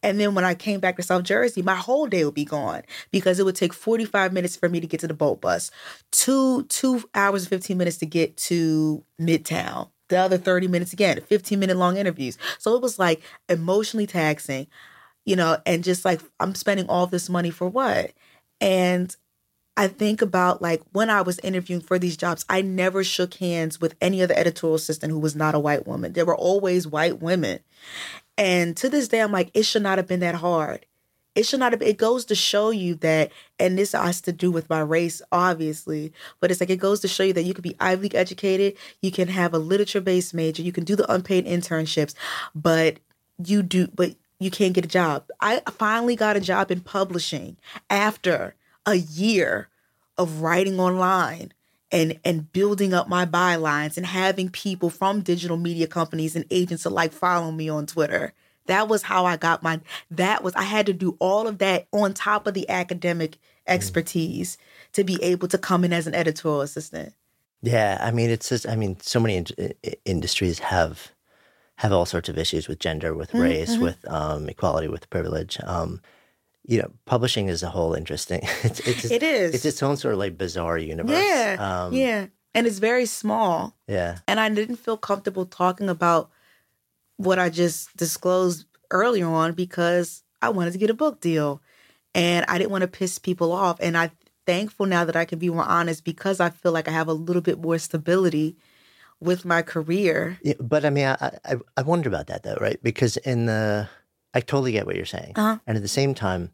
And 0.03 0.19
then 0.19 0.35
when 0.35 0.43
I 0.43 0.55
came 0.55 0.81
back 0.81 0.97
to 0.97 1.03
South 1.03 1.23
Jersey, 1.23 1.61
my 1.61 1.75
whole 1.75 2.07
day 2.07 2.25
would 2.25 2.33
be 2.33 2.45
gone 2.45 2.83
because 3.11 3.39
it 3.39 3.45
would 3.45 3.55
take 3.55 3.73
45 3.73 4.33
minutes 4.33 4.57
for 4.57 4.67
me 4.67 4.81
to 4.81 4.87
get 4.87 4.99
to 5.01 5.07
the 5.07 5.13
boat 5.13 5.39
bus, 5.39 5.71
two 6.11 6.63
two 6.63 7.03
hours 7.15 7.43
and 7.43 7.49
15 7.49 7.77
minutes 7.77 7.97
to 7.97 8.05
get 8.05 8.35
to 8.37 9.03
Midtown. 9.19 9.89
The 10.09 10.17
other 10.17 10.37
30 10.37 10.67
minutes 10.67 10.93
again, 10.93 11.21
15 11.21 11.59
minute 11.59 11.77
long 11.77 11.97
interviews. 11.97 12.37
So 12.57 12.75
it 12.75 12.81
was 12.81 12.99
like 12.99 13.21
emotionally 13.47 14.07
taxing, 14.07 14.67
you 15.25 15.35
know, 15.35 15.57
and 15.65 15.83
just 15.83 16.03
like 16.05 16.21
I'm 16.39 16.55
spending 16.55 16.87
all 16.87 17.07
this 17.07 17.29
money 17.29 17.51
for 17.51 17.67
what? 17.67 18.11
And 18.59 19.15
I 19.77 19.87
think 19.87 20.21
about 20.21 20.61
like 20.61 20.81
when 20.91 21.09
I 21.09 21.21
was 21.21 21.39
interviewing 21.39 21.81
for 21.81 21.97
these 21.97 22.17
jobs, 22.17 22.43
I 22.49 22.61
never 22.61 23.01
shook 23.03 23.35
hands 23.35 23.79
with 23.79 23.95
any 24.01 24.21
other 24.21 24.33
editorial 24.35 24.75
assistant 24.75 25.13
who 25.13 25.19
was 25.19 25.37
not 25.37 25.55
a 25.55 25.59
white 25.59 25.87
woman. 25.87 26.11
There 26.13 26.25
were 26.25 26.35
always 26.35 26.85
white 26.85 27.21
women. 27.21 27.59
And 28.37 28.75
to 28.77 28.89
this 28.89 29.07
day, 29.07 29.21
I'm 29.21 29.31
like, 29.31 29.51
it 29.53 29.63
should 29.63 29.83
not 29.83 29.97
have 29.97 30.07
been 30.07 30.19
that 30.19 30.35
hard. 30.35 30.85
It 31.39 31.45
should 31.45 31.61
not 31.61 31.71
have, 31.71 31.81
it 31.81 31.97
goes 31.97 32.25
to 32.25 32.35
show 32.35 32.69
you 32.69 32.95
that, 32.95 33.31
and 33.59 33.77
this 33.77 33.93
has 33.93 34.19
to 34.21 34.33
do 34.33 34.51
with 34.51 34.69
my 34.69 34.81
race, 34.81 35.21
obviously, 35.31 36.11
but 36.41 36.51
it's 36.51 36.59
like 36.59 36.69
it 36.69 36.81
goes 36.81 36.99
to 36.99 37.07
show 37.07 37.23
you 37.23 37.31
that 37.31 37.43
you 37.43 37.53
could 37.53 37.63
be 37.63 37.77
Ivy 37.79 38.01
League 38.01 38.15
educated, 38.15 38.75
you 39.01 39.09
can 39.09 39.29
have 39.29 39.53
a 39.53 39.57
literature 39.57 40.01
based 40.01 40.33
major, 40.33 40.61
you 40.61 40.73
can 40.73 40.83
do 40.83 40.97
the 40.97 41.09
unpaid 41.09 41.45
internships, 41.45 42.13
but 42.53 42.97
you 43.41 43.63
do, 43.63 43.87
but 43.87 44.15
you 44.37 44.51
can't 44.51 44.73
get 44.73 44.83
a 44.83 44.89
job. 44.89 45.23
I 45.39 45.61
finally 45.71 46.17
got 46.17 46.35
a 46.35 46.41
job 46.41 46.71
in 46.71 46.81
publishing 46.81 47.55
after 47.89 48.55
a 48.85 48.95
year 48.95 49.69
of 50.17 50.41
writing 50.41 50.77
online 50.77 51.53
and 51.89 52.19
and 52.25 52.51
building 52.51 52.93
up 52.93 53.07
my 53.07 53.25
bylines 53.25 53.95
and 53.95 54.05
having 54.05 54.49
people 54.49 54.89
from 54.89 55.21
digital 55.21 55.55
media 55.55 55.87
companies 55.87 56.35
and 56.35 56.43
agents 56.51 56.83
alike 56.83 57.13
follow 57.13 57.51
me 57.51 57.69
on 57.69 57.85
Twitter. 57.85 58.33
That 58.69 58.87
was 58.87 59.01
how 59.01 59.25
I 59.25 59.35
got 59.35 59.63
my 59.63 59.81
that 60.11 60.43
was 60.43 60.53
I 60.55 60.61
had 60.61 60.85
to 60.85 60.93
do 60.93 61.17
all 61.19 61.47
of 61.47 61.57
that 61.57 61.87
on 61.91 62.13
top 62.13 62.45
of 62.45 62.53
the 62.53 62.69
academic 62.69 63.37
expertise 63.65 64.57
mm. 64.57 64.91
to 64.93 65.03
be 65.03 65.21
able 65.23 65.47
to 65.47 65.57
come 65.57 65.83
in 65.83 65.91
as 65.91 66.05
an 66.05 66.13
editorial 66.13 66.61
assistant. 66.61 67.13
Yeah, 67.63 67.97
I 67.99 68.11
mean 68.11 68.29
it's 68.29 68.49
just 68.49 68.67
I 68.67 68.75
mean 68.75 68.97
so 69.01 69.19
many 69.19 69.37
in- 69.37 69.73
industries 70.05 70.59
have 70.59 71.11
have 71.77 71.91
all 71.91 72.05
sorts 72.05 72.29
of 72.29 72.37
issues 72.37 72.67
with 72.67 72.77
gender, 72.77 73.15
with 73.15 73.29
mm-hmm, 73.29 73.41
race, 73.41 73.71
mm-hmm. 73.71 73.83
with 73.83 74.07
um, 74.07 74.47
equality, 74.49 74.87
with 74.87 75.09
privilege. 75.09 75.57
Um, 75.63 76.01
you 76.67 76.79
know, 76.79 76.91
publishing 77.05 77.47
is 77.47 77.63
a 77.63 77.69
whole 77.69 77.95
interesting. 77.95 78.41
It's, 78.63 78.81
it's 78.81 79.05
it 79.09 79.23
is. 79.23 79.55
It's 79.55 79.65
its 79.65 79.81
own 79.81 79.97
sort 79.97 80.13
of 80.13 80.19
like 80.19 80.37
bizarre 80.37 80.77
universe. 80.77 81.17
Yeah, 81.17 81.55
um, 81.57 81.93
yeah, 81.93 82.27
and 82.53 82.67
it's 82.67 82.77
very 82.77 83.07
small. 83.07 83.75
Yeah, 83.87 84.19
and 84.27 84.39
I 84.39 84.49
didn't 84.49 84.75
feel 84.75 84.97
comfortable 84.97 85.47
talking 85.47 85.89
about 85.89 86.29
what 87.19 87.37
I 87.37 87.49
just 87.49 87.95
disclosed 87.97 88.65
earlier 88.91 89.27
on 89.27 89.51
because 89.51 90.23
I 90.41 90.49
wanted 90.49 90.71
to 90.71 90.79
get 90.79 90.89
a 90.89 90.93
book 90.93 91.19
deal, 91.19 91.61
and 92.15 92.45
I 92.47 92.57
didn't 92.57 92.71
want 92.71 92.83
to 92.83 92.87
piss 92.87 93.19
people 93.19 93.51
off. 93.51 93.77
And 93.81 93.97
I'm 93.97 94.11
thankful 94.45 94.85
now 94.85 95.03
that 95.03 95.17
I 95.17 95.25
can 95.25 95.37
be 95.37 95.49
more 95.49 95.65
honest 95.65 96.05
because 96.05 96.39
I 96.39 96.49
feel 96.49 96.71
like 96.71 96.87
I 96.87 96.91
have 96.91 97.09
a 97.09 97.13
little 97.13 97.41
bit 97.41 97.59
more 97.59 97.77
stability 97.77 98.55
with 99.19 99.43
my 99.43 99.61
career. 99.61 100.39
Yeah, 100.41 100.53
but 100.61 100.85
I 100.85 100.89
mean, 100.91 101.07
I, 101.07 101.37
I, 101.43 101.55
I 101.75 101.81
wonder 101.81 102.07
about 102.07 102.27
that 102.27 102.43
though, 102.43 102.57
right? 102.61 102.81
Because 102.81 103.17
in 103.17 103.47
the, 103.47 103.89
I 104.33 104.39
totally 104.39 104.71
get 104.71 104.85
what 104.85 104.95
you're 104.95 105.05
saying, 105.05 105.33
uh-huh. 105.35 105.59
and 105.67 105.75
at 105.75 105.83
the 105.83 105.89
same 105.89 106.13
time, 106.13 106.51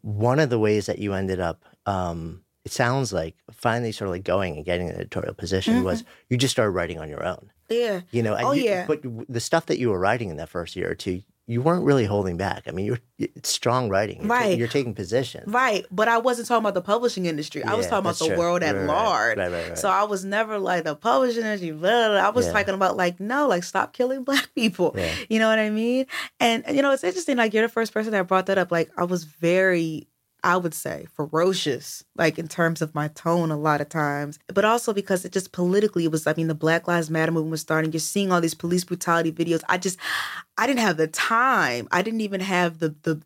one 0.00 0.40
of 0.40 0.50
the 0.50 0.58
ways 0.58 0.86
that 0.86 0.98
you 0.98 1.14
ended 1.14 1.38
up, 1.38 1.64
um, 1.86 2.42
it 2.64 2.72
sounds 2.72 3.12
like 3.12 3.36
finally 3.50 3.92
sort 3.92 4.08
of 4.08 4.12
like 4.12 4.24
going 4.24 4.56
and 4.56 4.64
getting 4.64 4.88
an 4.88 4.96
editorial 4.96 5.34
position 5.34 5.76
mm-hmm. 5.76 5.84
was 5.84 6.04
you 6.28 6.36
just 6.36 6.52
started 6.52 6.72
writing 6.72 6.98
on 6.98 7.08
your 7.08 7.24
own. 7.24 7.50
Yeah. 7.68 8.00
You 8.10 8.22
know, 8.22 8.36
oh 8.38 8.52
you, 8.52 8.64
yeah. 8.64 8.86
But 8.86 9.02
the 9.28 9.40
stuff 9.40 9.66
that 9.66 9.78
you 9.78 9.90
were 9.90 9.98
writing 9.98 10.28
in 10.28 10.36
that 10.36 10.48
first 10.48 10.76
year 10.76 10.90
or 10.90 10.94
two, 10.94 11.22
you 11.46 11.62
weren't 11.62 11.84
really 11.84 12.04
holding 12.04 12.36
back. 12.36 12.64
I 12.68 12.70
mean, 12.70 12.86
you're 12.86 12.98
it's 13.18 13.48
strong 13.48 13.88
writing. 13.88 14.20
You're 14.20 14.28
right. 14.28 14.52
Ta- 14.52 14.58
you're 14.58 14.68
taking 14.68 14.94
position. 14.94 15.44
Right. 15.46 15.86
But 15.90 16.08
I 16.08 16.18
wasn't 16.18 16.48
talking 16.48 16.62
about 16.62 16.74
the 16.74 16.82
publishing 16.82 17.26
industry. 17.26 17.64
I 17.64 17.74
was 17.74 17.86
talking 17.86 18.00
about 18.00 18.18
the 18.18 18.28
true. 18.28 18.38
world 18.38 18.62
at 18.62 18.76
right, 18.76 18.86
large. 18.86 19.38
Right, 19.38 19.50
right, 19.50 19.68
right, 19.70 19.78
So 19.78 19.88
I 19.88 20.04
was 20.04 20.24
never 20.24 20.58
like 20.58 20.84
the 20.84 20.94
publishing 20.94 21.42
industry. 21.42 21.72
Blah, 21.72 22.08
blah. 22.08 22.16
I 22.18 22.30
was 22.30 22.46
yeah. 22.46 22.52
talking 22.52 22.74
about 22.74 22.96
like, 22.96 23.20
no, 23.20 23.48
like 23.48 23.64
stop 23.64 23.92
killing 23.94 24.22
black 24.22 24.48
people. 24.54 24.94
Yeah. 24.96 25.12
You 25.28 25.38
know 25.38 25.48
what 25.48 25.58
I 25.58 25.70
mean? 25.70 26.06
And, 26.38 26.64
you 26.70 26.82
know, 26.82 26.92
it's 26.92 27.04
interesting. 27.04 27.36
Like 27.36 27.54
you're 27.54 27.66
the 27.66 27.72
first 27.72 27.92
person 27.92 28.12
that 28.12 28.28
brought 28.28 28.46
that 28.46 28.58
up. 28.58 28.70
Like 28.70 28.90
I 28.96 29.04
was 29.04 29.24
very 29.24 30.06
I 30.42 30.56
would 30.56 30.74
say 30.74 31.06
ferocious, 31.14 32.04
like 32.16 32.38
in 32.38 32.48
terms 32.48 32.82
of 32.82 32.94
my 32.94 33.08
tone 33.08 33.50
a 33.50 33.56
lot 33.56 33.80
of 33.80 33.88
times, 33.88 34.38
but 34.48 34.64
also 34.64 34.92
because 34.92 35.24
it 35.24 35.32
just 35.32 35.52
politically 35.52 36.04
it 36.04 36.10
was, 36.10 36.26
I 36.26 36.34
mean, 36.36 36.48
the 36.48 36.54
Black 36.54 36.88
Lives 36.88 37.10
Matter 37.10 37.32
movement 37.32 37.50
was 37.50 37.60
starting. 37.60 37.92
You're 37.92 38.00
seeing 38.00 38.32
all 38.32 38.40
these 38.40 38.54
police 38.54 38.84
brutality 38.84 39.32
videos. 39.32 39.62
I 39.68 39.78
just, 39.78 39.98
I 40.58 40.66
didn't 40.66 40.80
have 40.80 40.96
the 40.96 41.06
time. 41.08 41.88
I 41.90 42.02
didn't 42.02 42.22
even 42.22 42.40
have 42.40 42.78
the, 42.78 42.94
the, 43.02 43.20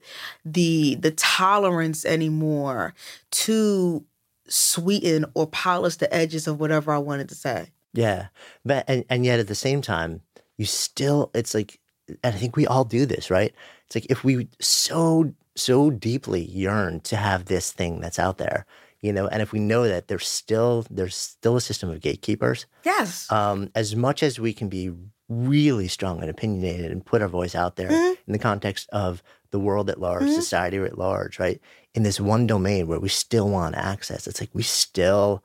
the, 0.44 0.94
the 0.96 1.10
tolerance 1.12 2.04
anymore 2.04 2.94
to 3.30 4.04
sweeten 4.48 5.24
or 5.34 5.46
polish 5.46 5.96
the 5.96 6.12
edges 6.12 6.46
of 6.46 6.60
whatever 6.60 6.92
I 6.92 6.98
wanted 6.98 7.28
to 7.30 7.34
say. 7.34 7.68
Yeah. 7.92 8.28
But, 8.64 8.84
and, 8.88 9.04
and 9.08 9.24
yet 9.24 9.40
at 9.40 9.48
the 9.48 9.54
same 9.54 9.82
time, 9.82 10.20
you 10.58 10.64
still, 10.64 11.30
it's 11.34 11.54
like, 11.54 11.80
and 12.22 12.34
I 12.34 12.38
think 12.38 12.56
we 12.56 12.66
all 12.66 12.84
do 12.84 13.06
this, 13.06 13.30
right? 13.30 13.54
It's 13.86 13.94
like 13.94 14.06
if 14.10 14.24
we 14.24 14.48
so 14.60 15.32
so 15.56 15.90
deeply 15.90 16.42
yearn 16.42 17.00
to 17.00 17.16
have 17.16 17.46
this 17.46 17.72
thing 17.72 18.00
that's 18.00 18.18
out 18.18 18.38
there 18.38 18.66
you 19.00 19.12
know 19.12 19.26
and 19.28 19.42
if 19.42 19.52
we 19.52 19.58
know 19.58 19.86
that 19.86 20.08
there's 20.08 20.26
still 20.26 20.86
there's 20.90 21.14
still 21.14 21.56
a 21.56 21.60
system 21.60 21.90
of 21.90 22.00
gatekeepers 22.00 22.66
yes 22.84 23.30
um, 23.30 23.70
as 23.74 23.94
much 23.94 24.22
as 24.22 24.40
we 24.40 24.52
can 24.52 24.68
be 24.68 24.90
really 25.28 25.88
strong 25.88 26.20
and 26.20 26.30
opinionated 26.30 26.90
and 26.90 27.06
put 27.06 27.22
our 27.22 27.28
voice 27.28 27.54
out 27.54 27.76
there 27.76 27.90
mm-hmm. 27.90 28.14
in 28.26 28.32
the 28.32 28.38
context 28.38 28.88
of 28.92 29.22
the 29.50 29.60
world 29.60 29.88
at 29.88 30.00
large 30.00 30.24
mm-hmm. 30.24 30.32
society 30.32 30.78
at 30.78 30.98
large 30.98 31.38
right 31.38 31.60
in 31.94 32.02
this 32.02 32.18
one 32.18 32.46
domain 32.46 32.86
where 32.86 32.98
we 32.98 33.08
still 33.08 33.48
want 33.48 33.74
access 33.74 34.26
it's 34.26 34.40
like 34.40 34.50
we 34.52 34.62
still 34.62 35.42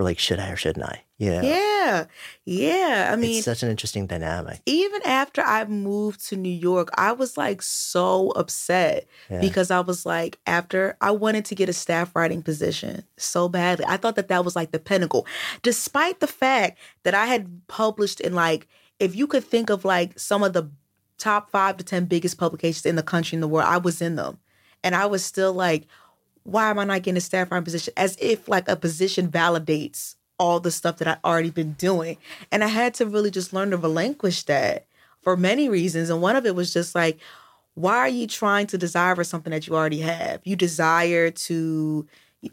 we're 0.00 0.04
like, 0.04 0.18
should 0.18 0.38
I 0.38 0.48
or 0.48 0.56
shouldn't 0.56 0.86
I? 0.86 1.02
You 1.18 1.32
know? 1.32 1.42
Yeah. 1.42 2.06
Yeah. 2.46 3.10
I 3.12 3.16
mean, 3.16 3.36
it's 3.36 3.44
such 3.44 3.62
an 3.62 3.68
interesting 3.68 4.06
dynamic. 4.06 4.62
Even 4.64 5.02
after 5.04 5.42
I 5.42 5.66
moved 5.66 6.26
to 6.28 6.36
New 6.36 6.48
York, 6.48 6.88
I 6.94 7.12
was 7.12 7.36
like 7.36 7.60
so 7.60 8.30
upset 8.30 9.06
yeah. 9.28 9.42
because 9.42 9.70
I 9.70 9.80
was 9.80 10.06
like, 10.06 10.38
after 10.46 10.96
I 11.02 11.10
wanted 11.10 11.44
to 11.44 11.54
get 11.54 11.68
a 11.68 11.74
staff 11.74 12.16
writing 12.16 12.42
position 12.42 13.04
so 13.18 13.46
badly. 13.46 13.84
I 13.86 13.98
thought 13.98 14.16
that 14.16 14.28
that 14.28 14.42
was 14.42 14.56
like 14.56 14.70
the 14.70 14.78
pinnacle, 14.78 15.26
despite 15.60 16.20
the 16.20 16.26
fact 16.26 16.78
that 17.02 17.12
I 17.12 17.26
had 17.26 17.60
published 17.68 18.20
in 18.20 18.34
like, 18.34 18.68
if 18.98 19.14
you 19.14 19.26
could 19.26 19.44
think 19.44 19.68
of 19.68 19.84
like 19.84 20.18
some 20.18 20.42
of 20.42 20.54
the 20.54 20.70
top 21.18 21.50
five 21.50 21.76
to 21.76 21.84
10 21.84 22.06
biggest 22.06 22.38
publications 22.38 22.86
in 22.86 22.96
the 22.96 23.02
country 23.02 23.36
in 23.36 23.42
the 23.42 23.48
world, 23.48 23.68
I 23.68 23.76
was 23.76 24.00
in 24.00 24.16
them. 24.16 24.38
And 24.82 24.94
I 24.94 25.04
was 25.04 25.22
still 25.22 25.52
like, 25.52 25.86
why 26.44 26.70
am 26.70 26.78
I 26.78 26.84
not 26.84 27.02
getting 27.02 27.18
a 27.18 27.20
staff 27.20 27.50
writing 27.50 27.64
position? 27.64 27.92
As 27.96 28.16
if 28.20 28.48
like 28.48 28.68
a 28.68 28.76
position 28.76 29.28
validates 29.28 30.16
all 30.38 30.58
the 30.58 30.70
stuff 30.70 30.96
that 30.96 31.08
I've 31.08 31.24
already 31.24 31.50
been 31.50 31.72
doing. 31.74 32.16
And 32.50 32.64
I 32.64 32.68
had 32.68 32.94
to 32.94 33.06
really 33.06 33.30
just 33.30 33.52
learn 33.52 33.70
to 33.70 33.76
relinquish 33.76 34.44
that 34.44 34.86
for 35.20 35.36
many 35.36 35.68
reasons. 35.68 36.08
And 36.08 36.22
one 36.22 36.34
of 36.34 36.46
it 36.46 36.54
was 36.54 36.72
just 36.72 36.94
like, 36.94 37.18
why 37.74 37.98
are 37.98 38.08
you 38.08 38.26
trying 38.26 38.66
to 38.68 38.78
desire 38.78 39.14
for 39.14 39.22
something 39.22 39.50
that 39.50 39.66
you 39.66 39.76
already 39.76 40.00
have? 40.00 40.40
You 40.44 40.56
desire 40.56 41.30
to 41.30 42.06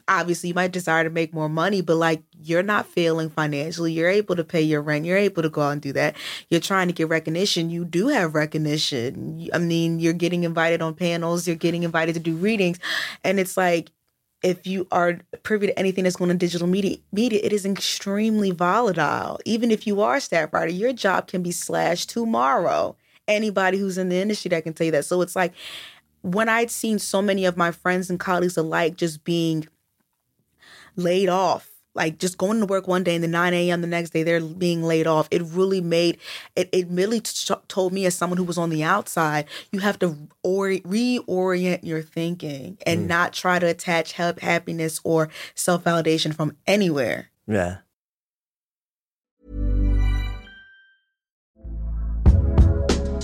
obviously 0.07 0.49
you 0.49 0.55
might 0.55 0.71
desire 0.71 1.03
to 1.03 1.09
make 1.09 1.33
more 1.33 1.49
money, 1.49 1.81
but 1.81 1.95
like 1.95 2.23
you're 2.41 2.63
not 2.63 2.87
failing 2.87 3.29
financially. 3.29 3.93
You're 3.93 4.09
able 4.09 4.35
to 4.35 4.43
pay 4.43 4.61
your 4.61 4.81
rent. 4.81 5.05
You're 5.05 5.17
able 5.17 5.43
to 5.43 5.49
go 5.49 5.61
out 5.61 5.71
and 5.71 5.81
do 5.81 5.93
that. 5.93 6.15
You're 6.49 6.59
trying 6.59 6.87
to 6.87 6.93
get 6.93 7.09
recognition. 7.09 7.69
You 7.69 7.85
do 7.85 8.07
have 8.09 8.35
recognition. 8.35 9.49
I 9.53 9.59
mean, 9.59 9.99
you're 9.99 10.13
getting 10.13 10.43
invited 10.43 10.81
on 10.81 10.93
panels, 10.95 11.47
you're 11.47 11.55
getting 11.55 11.83
invited 11.83 12.13
to 12.13 12.19
do 12.19 12.35
readings. 12.35 12.79
And 13.23 13.39
it's 13.39 13.57
like, 13.57 13.91
if 14.43 14.67
you 14.67 14.87
are 14.91 15.19
privy 15.41 15.67
to 15.67 15.79
anything 15.79 16.03
that's 16.03 16.15
going 16.15 16.29
on 16.29 16.37
digital 16.37 16.67
media, 16.67 16.97
media, 17.11 17.39
it 17.43 17.51
is 17.51 17.65
extremely 17.65 18.51
volatile. 18.51 19.39
Even 19.45 19.71
if 19.71 19.87
you 19.87 20.01
are 20.01 20.17
a 20.17 20.21
staff 20.21 20.53
writer, 20.53 20.71
your 20.71 20.93
job 20.93 21.27
can 21.27 21.41
be 21.41 21.51
slashed 21.51 22.11
tomorrow. 22.11 22.95
Anybody 23.27 23.79
who's 23.79 23.97
in 23.97 24.09
the 24.09 24.17
industry 24.17 24.49
that 24.49 24.63
can 24.63 24.73
tell 24.73 24.85
you 24.85 24.91
that. 24.91 25.05
So 25.05 25.21
it's 25.21 25.35
like 25.35 25.53
when 26.21 26.49
I'd 26.49 26.71
seen 26.71 26.99
so 26.99 27.21
many 27.21 27.45
of 27.45 27.57
my 27.57 27.71
friends 27.71 28.09
and 28.09 28.19
colleagues 28.19 28.57
alike 28.57 28.95
just 28.95 29.23
being 29.23 29.67
laid 30.97 31.29
off 31.29 31.69
like 31.97 32.19
just 32.19 32.37
going 32.37 32.59
to 32.59 32.65
work 32.67 32.87
one 32.87 33.03
day 33.03 33.15
and 33.15 33.23
then 33.23 33.31
9 33.31 33.53
a.m. 33.53 33.81
the 33.81 33.87
next 33.87 34.11
day 34.11 34.21
they're 34.21 34.39
being 34.39 34.83
laid 34.83 35.07
off. 35.07 35.27
It 35.31 35.41
really 35.41 35.81
made 35.81 36.19
it. 36.55 36.69
It 36.71 36.87
really 36.89 37.19
t- 37.19 37.53
told 37.67 37.91
me 37.91 38.05
as 38.05 38.13
someone 38.15 38.37
who 38.37 38.43
was 38.43 38.57
on 38.57 38.69
the 38.69 38.83
outside, 38.83 39.45
you 39.71 39.79
have 39.79 39.97
to 39.99 40.15
or- 40.43 40.69
reorient 40.69 41.83
your 41.83 42.03
thinking 42.03 42.77
and 42.85 43.05
mm. 43.05 43.07
not 43.07 43.33
try 43.33 43.57
to 43.57 43.65
attach 43.65 44.13
help, 44.13 44.39
happiness 44.39 45.01
or 45.03 45.29
self 45.55 45.83
validation 45.83 46.33
from 46.33 46.55
anywhere. 46.67 47.31
Yeah. 47.47 47.77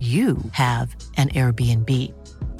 you 0.00 0.38
have 0.52 0.94
an 1.16 1.30
Airbnb. 1.30 1.90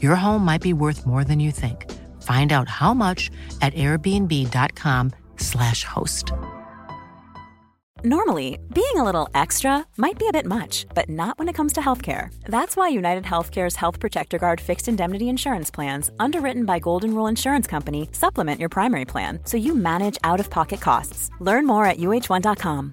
Your 0.03 0.17
home 0.17 0.45
might 0.45 0.61
be 0.61 0.73
worth 0.73 1.07
more 1.07 1.23
than 1.23 1.39
you 1.39 1.53
think. 1.53 1.89
Find 2.23 2.53
out 2.53 2.69
how 2.69 2.93
much 2.93 3.31
at 3.63 3.73
airbnb.com/slash 3.75 5.85
host. 5.85 6.33
Normally, 8.05 8.59
being 8.73 8.95
a 8.95 9.03
little 9.03 9.29
extra 9.35 9.85
might 9.97 10.19
be 10.19 10.29
a 10.29 10.33
bit 10.33 10.47
much, 10.47 10.87
but 10.95 11.09
not 11.09 11.37
when 11.39 11.49
it 11.49 11.55
comes 11.55 11.73
to 11.73 11.81
healthcare. 11.81 12.33
That's 12.45 12.77
why 12.77 12.89
United 12.89 13.25
Healthcare's 13.25 13.75
Health 13.75 13.99
Protector 13.99 14.39
Guard 14.39 14.61
fixed 14.61 14.87
indemnity 14.87 15.29
insurance 15.29 15.71
plans, 15.71 16.09
underwritten 16.21 16.65
by 16.65 16.79
Golden 16.79 17.13
Rule 17.13 17.27
Insurance 17.27 17.67
Company, 17.67 18.09
supplement 18.13 18.61
your 18.61 18.69
primary 18.69 19.05
plan 19.05 19.41
so 19.45 19.57
you 19.57 19.75
manage 19.75 20.17
out 20.23 20.39
of 20.39 20.49
pocket 20.49 20.81
costs. 20.81 21.31
Learn 21.41 21.67
more 21.67 21.87
at 21.87 21.99
uh1.com. 21.99 22.93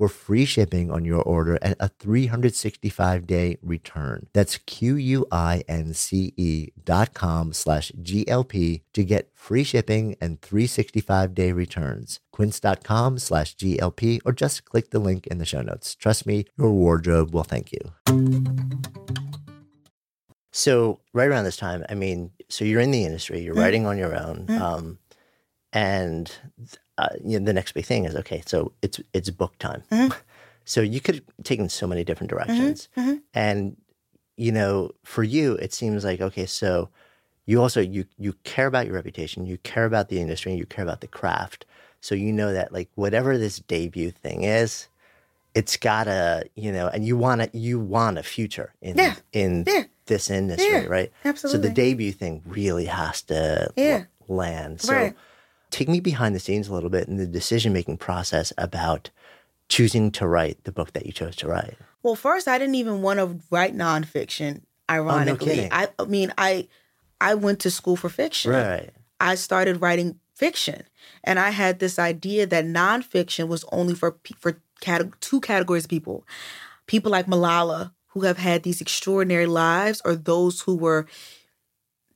for 0.00 0.08
free 0.08 0.46
shipping 0.46 0.90
on 0.90 1.04
your 1.04 1.20
order 1.20 1.56
and 1.56 1.76
a 1.78 1.88
365 1.88 3.26
day 3.26 3.58
return. 3.60 4.28
That's 4.32 4.56
Q-U-I-N-C-E 4.56 5.08
dot 6.82 7.12
com 7.12 7.52
slash 7.52 7.92
GLP 7.92 8.80
to 8.94 9.04
get 9.04 9.30
free 9.34 9.62
shipping 9.62 10.16
and 10.18 10.40
365 10.40 11.34
day 11.34 11.52
returns. 11.52 12.20
Quince.com 12.32 13.18
slash 13.18 13.54
GLP 13.56 14.20
or 14.24 14.32
just 14.32 14.64
click 14.64 14.88
the 14.88 15.00
link 15.00 15.26
in 15.26 15.36
the 15.36 15.44
show 15.44 15.60
notes. 15.60 15.94
Trust 15.94 16.24
me, 16.24 16.46
your 16.56 16.70
wardrobe 16.70 17.34
will 17.34 17.44
thank 17.44 17.70
you. 17.70 17.92
So 20.50 21.00
right 21.12 21.28
around 21.28 21.44
this 21.44 21.58
time, 21.58 21.84
I 21.90 21.94
mean, 21.94 22.30
so 22.48 22.64
you're 22.64 22.80
in 22.80 22.90
the 22.90 23.04
industry, 23.04 23.42
you're 23.42 23.52
writing 23.52 23.84
on 23.84 23.98
your 23.98 24.18
own. 24.18 24.46
Um, 24.50 24.98
and 25.74 26.32
uh, 26.98 27.08
you 27.24 27.38
know, 27.38 27.46
the 27.46 27.52
next 27.52 27.72
big 27.72 27.86
thing 27.86 28.04
is 28.04 28.14
okay. 28.16 28.42
So 28.46 28.72
it's 28.82 29.00
it's 29.12 29.30
book 29.30 29.58
time. 29.58 29.82
Mm-hmm. 29.90 30.16
So 30.66 30.82
you 30.82 31.00
could 31.00 31.16
have 31.16 31.24
taken 31.42 31.68
so 31.68 31.86
many 31.88 32.04
different 32.04 32.30
mm-hmm. 32.30 32.46
directions, 32.46 32.88
mm-hmm. 32.96 33.14
and 33.34 33.76
you 34.36 34.52
know, 34.52 34.92
for 35.02 35.24
you, 35.24 35.54
it 35.54 35.72
seems 35.72 36.04
like 36.04 36.20
okay. 36.20 36.46
So 36.46 36.90
you 37.46 37.60
also 37.60 37.80
you 37.80 38.04
you 38.18 38.34
care 38.44 38.66
about 38.68 38.86
your 38.86 38.94
reputation, 38.94 39.46
you 39.46 39.58
care 39.58 39.84
about 39.84 40.10
the 40.10 40.20
industry, 40.20 40.54
you 40.54 40.66
care 40.66 40.84
about 40.84 41.00
the 41.00 41.08
craft. 41.08 41.64
So 42.00 42.14
you 42.14 42.32
know 42.32 42.52
that 42.52 42.72
like 42.72 42.88
whatever 42.94 43.36
this 43.36 43.58
debut 43.58 44.12
thing 44.12 44.44
is, 44.44 44.86
it's 45.54 45.76
gotta 45.76 46.44
you 46.54 46.70
know, 46.70 46.86
and 46.88 47.04
you 47.04 47.16
want 47.16 47.42
to 47.42 47.58
you 47.58 47.80
want 47.80 48.18
a 48.18 48.22
future 48.22 48.72
in 48.80 48.96
Yeah. 48.96 49.16
in 49.32 49.64
Yeah. 49.66 49.84
this 50.06 50.30
industry, 50.30 50.70
Yeah. 50.70 50.86
right? 50.86 51.12
So 51.34 51.58
the 51.58 51.70
debut 51.70 52.12
thing 52.12 52.42
really 52.46 52.86
has 52.86 53.22
to 53.22 53.72
land. 54.28 54.80
So 54.82 54.94
Right. 54.94 55.16
Take 55.70 55.88
me 55.88 56.00
behind 56.00 56.34
the 56.34 56.40
scenes 56.40 56.68
a 56.68 56.74
little 56.74 56.90
bit 56.90 57.08
in 57.08 57.16
the 57.16 57.26
decision 57.26 57.72
making 57.72 57.96
process 57.96 58.52
about 58.58 59.10
choosing 59.68 60.10
to 60.12 60.26
write 60.26 60.62
the 60.64 60.72
book 60.72 60.92
that 60.92 61.06
you 61.06 61.12
chose 61.12 61.36
to 61.36 61.48
write. 61.48 61.76
Well, 62.02 62.16
first, 62.16 62.48
I 62.48 62.58
didn't 62.58 62.74
even 62.76 63.02
want 63.02 63.18
to 63.18 63.38
write 63.50 63.76
nonfiction. 63.76 64.62
Oh, 64.88 64.94
ironically, 64.94 65.54
kidding. 65.54 65.72
I, 65.72 65.88
I 65.98 66.04
mean, 66.04 66.32
I 66.36 66.66
I 67.20 67.34
went 67.34 67.60
to 67.60 67.70
school 67.70 67.96
for 67.96 68.08
fiction. 68.08 68.50
Right. 68.50 68.90
I 69.20 69.34
started 69.34 69.80
writing 69.80 70.18
fiction, 70.34 70.84
and 71.22 71.38
I 71.38 71.50
had 71.50 71.78
this 71.78 71.98
idea 71.98 72.46
that 72.46 72.64
nonfiction 72.64 73.48
was 73.48 73.64
only 73.70 73.94
for 73.94 74.16
for 74.38 74.60
cate- 74.80 75.20
two 75.20 75.40
categories 75.40 75.84
of 75.84 75.90
people: 75.90 76.26
people 76.86 77.12
like 77.12 77.26
Malala 77.26 77.92
who 78.08 78.22
have 78.22 78.38
had 78.38 78.64
these 78.64 78.80
extraordinary 78.80 79.46
lives, 79.46 80.02
or 80.04 80.16
those 80.16 80.62
who 80.62 80.74
were 80.74 81.06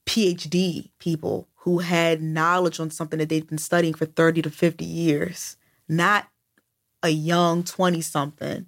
PhD 0.07 0.91
people 0.99 1.49
who 1.57 1.79
had 1.79 2.23
knowledge 2.23 2.79
on 2.79 2.91
something 2.91 3.19
that 3.19 3.29
they've 3.29 3.47
been 3.47 3.59
studying 3.59 3.95
for 3.95 4.07
thirty 4.07 4.43
to 4.43 4.51
fifty 4.51 4.85
years, 4.85 5.57
not 5.89 6.29
a 7.03 7.09
young 7.09 7.63
twenty 7.63 8.01
something. 8.01 8.67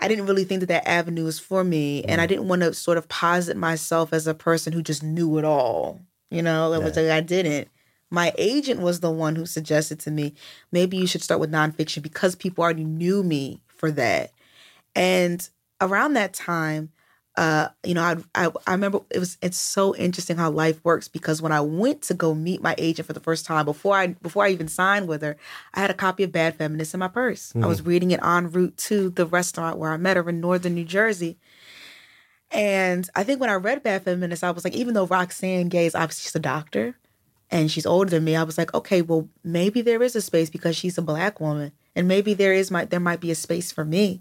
I 0.00 0.08
didn't 0.08 0.26
really 0.26 0.44
think 0.44 0.60
that 0.60 0.66
that 0.66 0.88
avenue 0.88 1.24
was 1.24 1.38
for 1.38 1.62
me, 1.62 2.02
and 2.04 2.20
I 2.20 2.24
mm. 2.24 2.28
didn't 2.28 2.48
want 2.48 2.62
to 2.62 2.72
sort 2.72 2.98
of 2.98 3.08
posit 3.08 3.56
myself 3.56 4.12
as 4.12 4.26
a 4.26 4.34
person 4.34 4.72
who 4.72 4.82
just 4.82 5.02
knew 5.02 5.38
it 5.38 5.44
all. 5.44 6.00
You 6.30 6.42
know, 6.42 6.72
it 6.72 6.82
was 6.82 6.96
like 6.96 7.10
I 7.10 7.20
didn't. 7.20 7.68
My 8.10 8.32
agent 8.38 8.80
was 8.80 9.00
the 9.00 9.10
one 9.10 9.36
who 9.36 9.46
suggested 9.46 10.00
to 10.00 10.10
me, 10.10 10.34
maybe 10.72 10.96
you 10.96 11.06
should 11.06 11.22
start 11.22 11.40
with 11.40 11.52
nonfiction 11.52 12.02
because 12.02 12.34
people 12.34 12.64
already 12.64 12.84
knew 12.84 13.22
me 13.22 13.60
for 13.68 13.90
that. 13.92 14.32
And 14.96 15.48
around 15.80 16.14
that 16.14 16.32
time, 16.32 16.90
uh, 17.36 17.68
you 17.84 17.94
know, 17.94 18.02
I, 18.02 18.16
I 18.34 18.50
I 18.66 18.72
remember 18.72 19.00
it 19.10 19.18
was 19.18 19.38
it's 19.40 19.56
so 19.56 19.94
interesting 19.94 20.36
how 20.36 20.50
life 20.50 20.84
works 20.84 21.08
because 21.08 21.40
when 21.40 21.52
I 21.52 21.60
went 21.60 22.02
to 22.02 22.14
go 22.14 22.34
meet 22.34 22.60
my 22.60 22.74
agent 22.76 23.06
for 23.06 23.12
the 23.12 23.20
first 23.20 23.46
time 23.46 23.64
before 23.64 23.96
I 23.96 24.08
before 24.08 24.44
I 24.44 24.50
even 24.50 24.68
signed 24.68 25.06
with 25.06 25.22
her, 25.22 25.36
I 25.72 25.80
had 25.80 25.90
a 25.90 25.94
copy 25.94 26.24
of 26.24 26.32
Bad 26.32 26.56
Feminist 26.56 26.92
in 26.92 27.00
my 27.00 27.08
purse. 27.08 27.52
I 27.54 27.66
was 27.66 27.82
reading 27.82 28.10
it 28.10 28.20
en 28.22 28.50
route 28.50 28.76
to 28.78 29.10
the 29.10 29.26
restaurant 29.26 29.78
where 29.78 29.92
I 29.92 29.96
met 29.96 30.16
her 30.16 30.28
in 30.28 30.40
northern 30.40 30.74
New 30.74 30.84
Jersey. 30.84 31.38
And 32.50 33.08
I 33.14 33.22
think 33.22 33.40
when 33.40 33.48
I 33.50 33.54
read 33.54 33.84
Bad 33.84 34.02
Feminist, 34.02 34.42
I 34.42 34.50
was 34.50 34.64
like, 34.64 34.74
even 34.74 34.94
though 34.94 35.06
Roxane 35.06 35.68
Gay 35.68 35.86
is 35.86 35.94
obviously 35.94 36.24
just 36.24 36.34
a 36.36 36.40
doctor 36.40 36.96
and 37.48 37.70
she's 37.70 37.86
older 37.86 38.10
than 38.10 38.24
me, 38.24 38.34
I 38.34 38.42
was 38.42 38.58
like, 38.58 38.74
okay, 38.74 39.02
well, 39.02 39.28
maybe 39.44 39.82
there 39.82 40.02
is 40.02 40.16
a 40.16 40.20
space 40.20 40.50
because 40.50 40.76
she's 40.76 40.98
a 40.98 41.02
black 41.02 41.40
woman. 41.40 41.70
And 41.94 42.08
maybe 42.08 42.34
there 42.34 42.52
is 42.52 42.70
might 42.70 42.90
there 42.90 43.00
might 43.00 43.20
be 43.20 43.30
a 43.30 43.36
space 43.36 43.70
for 43.70 43.84
me. 43.84 44.20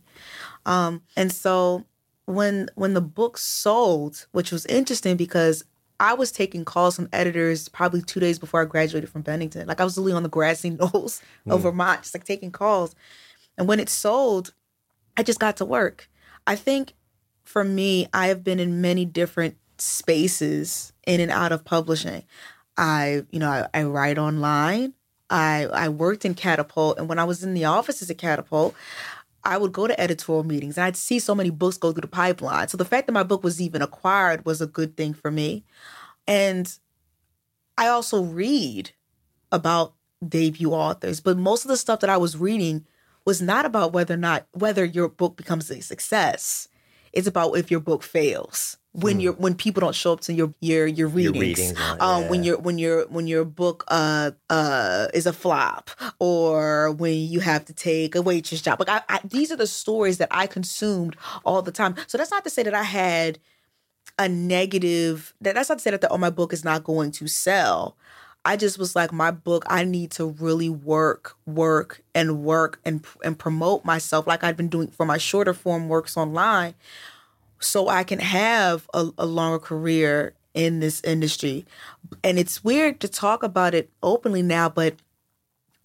Um, 0.66 1.02
and 1.16 1.32
so 1.32 1.86
when 2.30 2.70
when 2.76 2.94
the 2.94 3.02
book 3.02 3.38
sold, 3.38 4.28
which 4.32 4.52
was 4.52 4.66
interesting 4.68 5.18
because 5.18 5.64
I 6.00 6.14
was 6.14 6.32
taking 6.32 6.64
calls 6.64 6.96
from 6.96 7.10
editors 7.12 7.68
probably 7.68 8.02
two 8.02 8.20
days 8.20 8.40
before 8.40 8.62
I 8.62 8.66
graduated 8.66 9.10
from 9.10 9.24
Bennington. 9.24 9.68
Like 9.68 9.82
I 9.82 9.84
was 9.84 9.98
literally 9.98 10.14
on 10.16 10.24
the 10.24 10.30
grassy 10.30 10.70
knolls 10.80 11.22
hmm. 11.44 11.52
of 11.52 11.62
Vermont, 11.62 12.04
just 12.04 12.14
like 12.14 12.24
taking 12.24 12.52
calls. 12.52 12.96
And 13.58 13.68
when 13.68 13.80
it 13.80 13.90
sold, 13.90 14.54
I 15.18 15.24
just 15.24 15.40
got 15.40 15.58
to 15.58 15.66
work. 15.66 16.10
I 16.48 16.56
think 16.56 16.94
for 17.44 17.64
me, 17.64 18.08
I 18.14 18.28
have 18.28 18.44
been 18.44 18.60
in 18.60 18.80
many 18.80 19.06
different 19.06 19.58
spaces 19.80 20.94
in 21.06 21.20
and 21.20 21.32
out 21.32 21.52
of 21.52 21.66
publishing. 21.66 22.24
I, 22.78 23.24
you 23.32 23.40
know, 23.40 23.50
I, 23.50 23.68
I 23.74 23.84
write 23.84 24.18
online. 24.18 24.94
I 25.30 25.68
I 25.72 25.90
worked 25.90 26.26
in 26.26 26.34
Catapult, 26.34 26.98
and 26.98 27.08
when 27.08 27.20
I 27.20 27.24
was 27.24 27.44
in 27.44 27.54
the 27.54 27.66
offices 27.66 28.10
at 28.10 28.18
Catapult, 28.18 28.74
I 29.50 29.58
would 29.58 29.72
go 29.72 29.88
to 29.88 30.00
editorial 30.00 30.44
meetings 30.44 30.78
and 30.78 30.86
I'd 30.86 30.96
see 30.96 31.18
so 31.18 31.34
many 31.34 31.50
books 31.50 31.78
go 31.78 31.92
through 31.92 32.02
the 32.02 32.08
pipeline. 32.08 32.68
So 32.68 32.78
the 32.78 32.86
fact 32.86 33.08
that 33.08 33.14
my 33.14 33.24
book 33.24 33.44
was 33.44 33.60
even 33.60 33.82
acquired 33.82 34.46
was 34.46 34.62
a 34.62 34.68
good 34.68 34.96
thing 34.96 35.14
for 35.14 35.32
me. 35.32 35.64
And 36.28 36.72
I 37.76 37.88
also 37.88 38.24
read 38.24 38.92
about 39.52 39.96
debut 40.28 40.72
authors, 40.72 41.20
but 41.20 41.38
most 41.38 41.66
of 41.66 41.70
the 41.70 41.78
stuff 41.78 42.02
that 42.02 42.10
I 42.12 42.18
was 42.18 42.38
reading 42.38 42.86
was 43.26 43.42
not 43.42 43.66
about 43.66 43.92
whether 43.94 44.14
or 44.14 44.18
not 44.18 44.46
whether 44.52 44.86
your 44.86 45.10
book 45.10 45.36
becomes 45.36 45.72
a 45.72 45.82
success. 45.82 46.68
It's 47.12 47.28
about 47.28 47.54
if 47.54 47.72
your 47.72 47.80
book 47.80 48.04
fails. 48.04 48.78
When 48.94 49.18
Hmm. 49.18 49.20
you're 49.22 49.34
when 49.34 49.54
people 49.54 49.82
don't 49.82 49.94
show 49.94 50.14
up 50.14 50.22
to 50.22 50.34
your 50.34 50.54
your 50.62 50.88
your 50.88 51.10
readings, 51.10 51.60
readings 51.60 51.80
on 51.80 51.98
it, 51.98 52.02
um, 52.02 52.28
when 52.28 52.44
yeah. 52.44 52.52
your 52.52 52.58
when 52.60 52.78
your 52.80 53.06
when 53.08 53.28
your 53.28 53.46
book 53.46 53.84
uh 53.88 54.32
uh 54.50 55.08
is 55.14 55.28
a 55.28 55.34
flop, 55.34 55.92
or 56.20 56.92
when 56.92 57.14
you 57.20 57.40
have 57.40 57.66
to 57.66 57.74
take 57.74 58.16
a 58.16 58.22
waitress 58.22 58.62
job. 58.62 58.80
Like 58.80 58.90
I, 58.90 59.02
I, 59.08 59.20
these 59.24 59.52
are 59.52 59.56
the 59.58 59.68
stories 59.68 60.18
that 60.18 60.30
I 60.32 60.48
consumed 60.48 61.16
all 61.46 61.62
the 61.62 61.72
time. 61.72 61.96
So 62.08 62.18
that's 62.18 62.32
not 62.32 62.44
to 62.46 62.50
say 62.50 62.64
that 62.64 62.74
I 62.74 62.82
had 62.84 63.38
a 64.18 64.28
negative. 64.28 65.34
That 65.42 65.54
that's 65.56 65.70
not 65.70 65.78
to 65.78 65.82
say 65.82 65.92
that 65.92 66.02
the, 66.02 66.10
oh 66.10 66.18
my 66.18 66.32
book 66.32 66.52
is 66.52 66.66
not 66.66 66.84
going 66.84 67.12
to 67.12 67.28
sell. 67.28 67.96
I 68.46 68.56
just 68.56 68.80
was 68.80 68.96
like 68.96 69.12
my 69.12 69.32
book. 69.32 69.66
I 69.68 69.84
need 69.84 70.12
to 70.12 70.26
really 70.26 70.70
work, 70.70 71.36
work, 71.46 72.02
and 72.16 72.44
work 72.44 72.80
and 72.86 73.06
and 73.24 73.38
promote 73.38 73.86
myself 73.86 74.26
like 74.26 74.44
I've 74.44 74.58
been 74.58 74.70
doing 74.70 74.88
for 74.88 75.06
my 75.06 75.18
shorter 75.18 75.54
form 75.54 75.90
works 75.90 76.18
online, 76.18 76.74
so 77.60 77.88
I 77.88 78.04
can 78.04 78.20
have 78.20 78.88
a, 78.94 79.10
a 79.18 79.26
longer 79.26 79.60
career 79.60 80.34
in 80.54 80.80
this 80.80 81.02
industry. 81.04 81.66
And 82.24 82.40
it's 82.40 82.64
weird 82.64 83.00
to 83.02 83.08
talk 83.08 83.44
about 83.44 83.74
it 83.74 83.90
openly 84.02 84.42
now, 84.42 84.70
but 84.70 84.96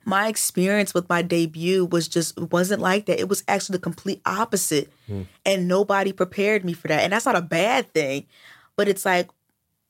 my 0.05 0.29
experience 0.29 0.93
with 0.93 1.09
my 1.09 1.23
debut 1.23 1.87
was 1.87 2.09
just 2.09 2.39
wasn't 2.39 2.83
like 2.83 3.07
that. 3.07 3.19
It 3.19 3.29
was 3.29 3.43
actually 3.49 3.75
the 3.75 3.83
complete 3.83 4.21
opposite. 4.27 4.93
Hmm. 5.07 5.23
And 5.47 5.69
nobody 5.69 6.13
prepared 6.13 6.65
me 6.65 6.73
for 6.73 6.89
that. 6.89 7.03
And 7.03 7.13
that's 7.13 7.27
not 7.27 7.37
a 7.37 7.43
bad 7.43 7.93
thing. 7.93 8.27
But 8.77 8.89
it's 8.89 9.05
like, 9.05 9.31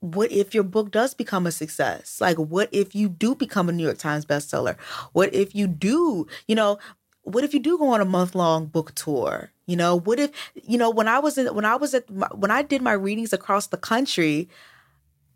what 0.01 0.31
if 0.31 0.55
your 0.55 0.65
book 0.65 0.91
does 0.91 1.15
become 1.15 1.47
a 1.47 1.53
success? 1.53 2.21
Like, 2.21 2.37
what 2.37 2.69
if 2.73 2.95
you 2.95 3.09
do 3.09 3.35
become 3.35 3.69
a 3.69 3.73
New 3.73 3.83
York 3.83 3.99
Times 3.99 4.27
bestseller? 4.27 4.79
What 5.13 5.33
if 5.35 5.55
you 5.55 5.67
do, 5.67 6.27
you 6.47 6.55
know, 6.55 6.79
what 7.25 7.45
if 7.45 7.53
you 7.53 7.61
do 7.61 7.79
go 7.79 7.89
on 7.89 8.01
a 8.01 8.07
month 8.07 8.35
long 8.35 8.67
book 8.67 8.95
tour? 8.95 9.51
You 9.67 9.77
know, 9.77 9.97
what 9.97 10.19
if, 10.19 10.31
you 10.55 10.79
know, 10.79 10.91
when 10.91 11.09
I 11.09 11.19
was 11.19 11.39
in, 11.39 11.53
when 11.55 11.65
I 11.65 11.77
was 11.77 11.95
at, 11.95 12.09
my, 12.11 12.29
when 12.35 12.51
I 12.51 12.63
did 12.63 12.83
my 12.83 12.93
readings 12.93 13.33
across 13.33 13.67
the 13.67 13.77
country, 13.77 14.49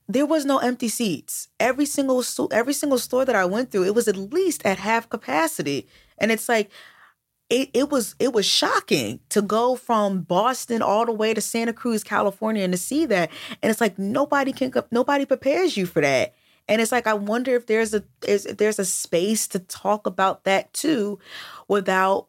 there 0.07 0.27
was 0.27 0.45
no 0.45 0.59
empty 0.59 0.89
seats. 0.89 1.49
Every 1.59 1.87
single 1.87 2.23
sto- 2.23 2.49
every 2.49 2.73
single 2.73 2.99
store 2.99 3.25
that 3.25 3.37
I 3.37 3.45
went 3.45 3.71
through, 3.71 3.85
it 3.85 3.95
was 3.95 4.09
at 4.09 4.17
least 4.17 4.65
at 4.65 4.79
half 4.79 5.09
capacity. 5.09 5.87
And 6.19 6.31
it's 6.31 6.49
like 6.49 6.71
it, 7.51 7.71
it 7.73 7.91
was 7.91 8.15
it 8.19 8.33
was 8.33 8.47
shocking 8.47 9.21
to 9.31 9.41
go 9.43 9.77
from 9.77 10.23
Boston 10.23 10.83
all 10.83 11.07
the 11.07 11.13
way 11.13 11.33
to 11.33 11.41
Santa 11.41 11.73
Cruz, 11.73 12.05
California, 12.05 12.63
and 12.63 12.73
to 12.73 12.79
see 12.79 13.07
that. 13.07 13.31
And 13.63 13.71
it's 13.71 13.81
like 13.81 13.99
nobody 13.99 14.53
can 14.53 14.73
nobody 14.91 15.25
prepares 15.25 15.77
you 15.77 15.87
for 15.87 16.03
that. 16.03 16.35
And 16.69 16.81
it's 16.81 16.93
like 16.93 17.07
I 17.07 17.15
wonder 17.15 17.55
if 17.57 17.67
there's 17.67 17.95
a 17.95 18.05
is 18.27 18.47
if 18.47 18.57
there's 18.59 18.79
a 18.79 18.85
space 18.85 19.49
to 19.49 19.59
talk 19.59 20.07
about 20.07 20.45
that 20.45 20.73
too, 20.73 21.19
without 21.67 22.29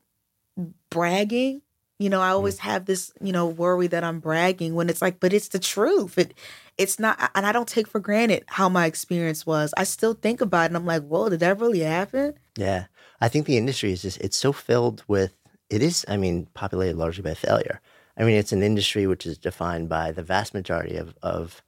bragging. 0.89 1.62
You 2.02 2.10
know, 2.10 2.21
I 2.21 2.30
always 2.30 2.60
have 2.60 2.86
this, 2.86 3.12
you 3.21 3.34
know, 3.34 3.45
worry 3.45 3.88
that 3.88 4.06
I'm 4.06 4.21
bragging 4.21 4.73
when 4.73 4.89
it's 4.89 5.02
like, 5.02 5.19
but 5.19 5.34
it's 5.34 5.49
the 5.49 5.60
truth. 5.60 6.17
It 6.17 6.34
it's 6.78 6.97
not 6.97 7.30
and 7.36 7.45
I 7.45 7.52
don't 7.52 7.67
take 7.67 7.88
for 7.88 7.99
granted 7.99 8.45
how 8.47 8.69
my 8.69 8.86
experience 8.86 9.45
was. 9.45 9.73
I 9.75 9.84
still 9.84 10.13
think 10.13 10.39
about 10.39 10.63
it 10.63 10.65
and 10.67 10.78
I'm 10.78 10.86
like, 10.86 11.04
whoa, 11.04 11.28
did 11.28 11.41
that 11.41 11.60
really 11.60 11.82
happen? 11.82 12.36
Yeah. 12.56 12.86
I 13.19 13.28
think 13.28 13.45
the 13.45 13.58
industry 13.58 13.91
is 13.91 14.02
just, 14.02 14.17
it's 14.21 14.38
so 14.38 14.54
filled 14.54 15.04
with, 15.10 15.36
it 15.69 15.82
is, 15.82 16.06
I 16.08 16.15
mean, 16.15 16.47
populated 16.54 16.95
largely 16.95 17.21
by 17.21 17.34
failure. 17.34 17.82
I 18.17 18.23
mean, 18.23 18.36
it's 18.36 18.54
an 18.54 18.63
industry 18.63 19.08
which 19.08 19.25
is 19.25 19.38
defined 19.38 19.89
by 19.89 20.13
the 20.13 20.23
vast 20.23 20.54
majority 20.54 20.95
of, 20.95 21.13
of 21.21 21.62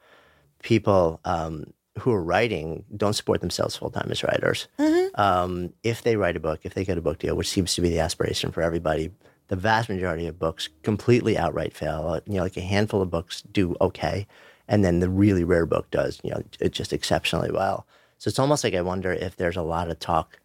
people 0.63 1.19
um, 1.25 1.73
who 1.99 2.11
are 2.11 2.23
writing 2.23 2.85
don't 2.95 3.13
support 3.13 3.41
themselves 3.41 3.75
full 3.75 3.89
time 3.89 4.07
as 4.11 4.23
writers. 4.23 4.67
Um, 5.15 5.73
if 5.83 6.03
they 6.03 6.15
write 6.15 6.37
a 6.37 6.39
book, 6.39 6.61
if 6.63 6.73
they 6.73 6.85
get 6.85 6.97
a 6.97 7.01
book 7.01 7.19
deal, 7.19 7.35
which 7.35 7.49
seems 7.49 7.75
to 7.75 7.81
be 7.81 7.89
the 7.89 7.99
aspiration 7.99 8.51
for 8.51 8.61
everybody, 8.61 9.11
the 9.49 9.57
vast 9.57 9.89
majority 9.89 10.25
of 10.27 10.39
books 10.39 10.69
completely 10.83 11.37
outright 11.37 11.73
fail. 11.73 12.07
Uh, 12.07 12.21
You 12.25 12.35
know, 12.35 12.43
like 12.43 12.55
a 12.55 12.61
handful 12.61 13.01
of 13.01 13.11
books 13.11 13.41
do 13.51 13.75
okay, 13.81 14.25
and 14.69 14.85
then 14.85 14.99
the 14.99 15.09
really 15.09 15.43
rare 15.43 15.65
book 15.65 15.91
does, 15.91 16.21
you 16.23 16.31
know, 16.31 16.41
it 16.61 16.71
just 16.71 16.93
exceptionally 16.93 17.51
well. 17.51 17.85
So 18.17 18.29
it's 18.29 18.39
almost 18.39 18.63
like 18.63 18.73
I 18.73 18.81
wonder 18.81 19.11
if 19.11 19.35
there's 19.35 19.57
a 19.57 19.61
lot 19.61 19.89
of 19.89 19.99
talk, 19.99 20.39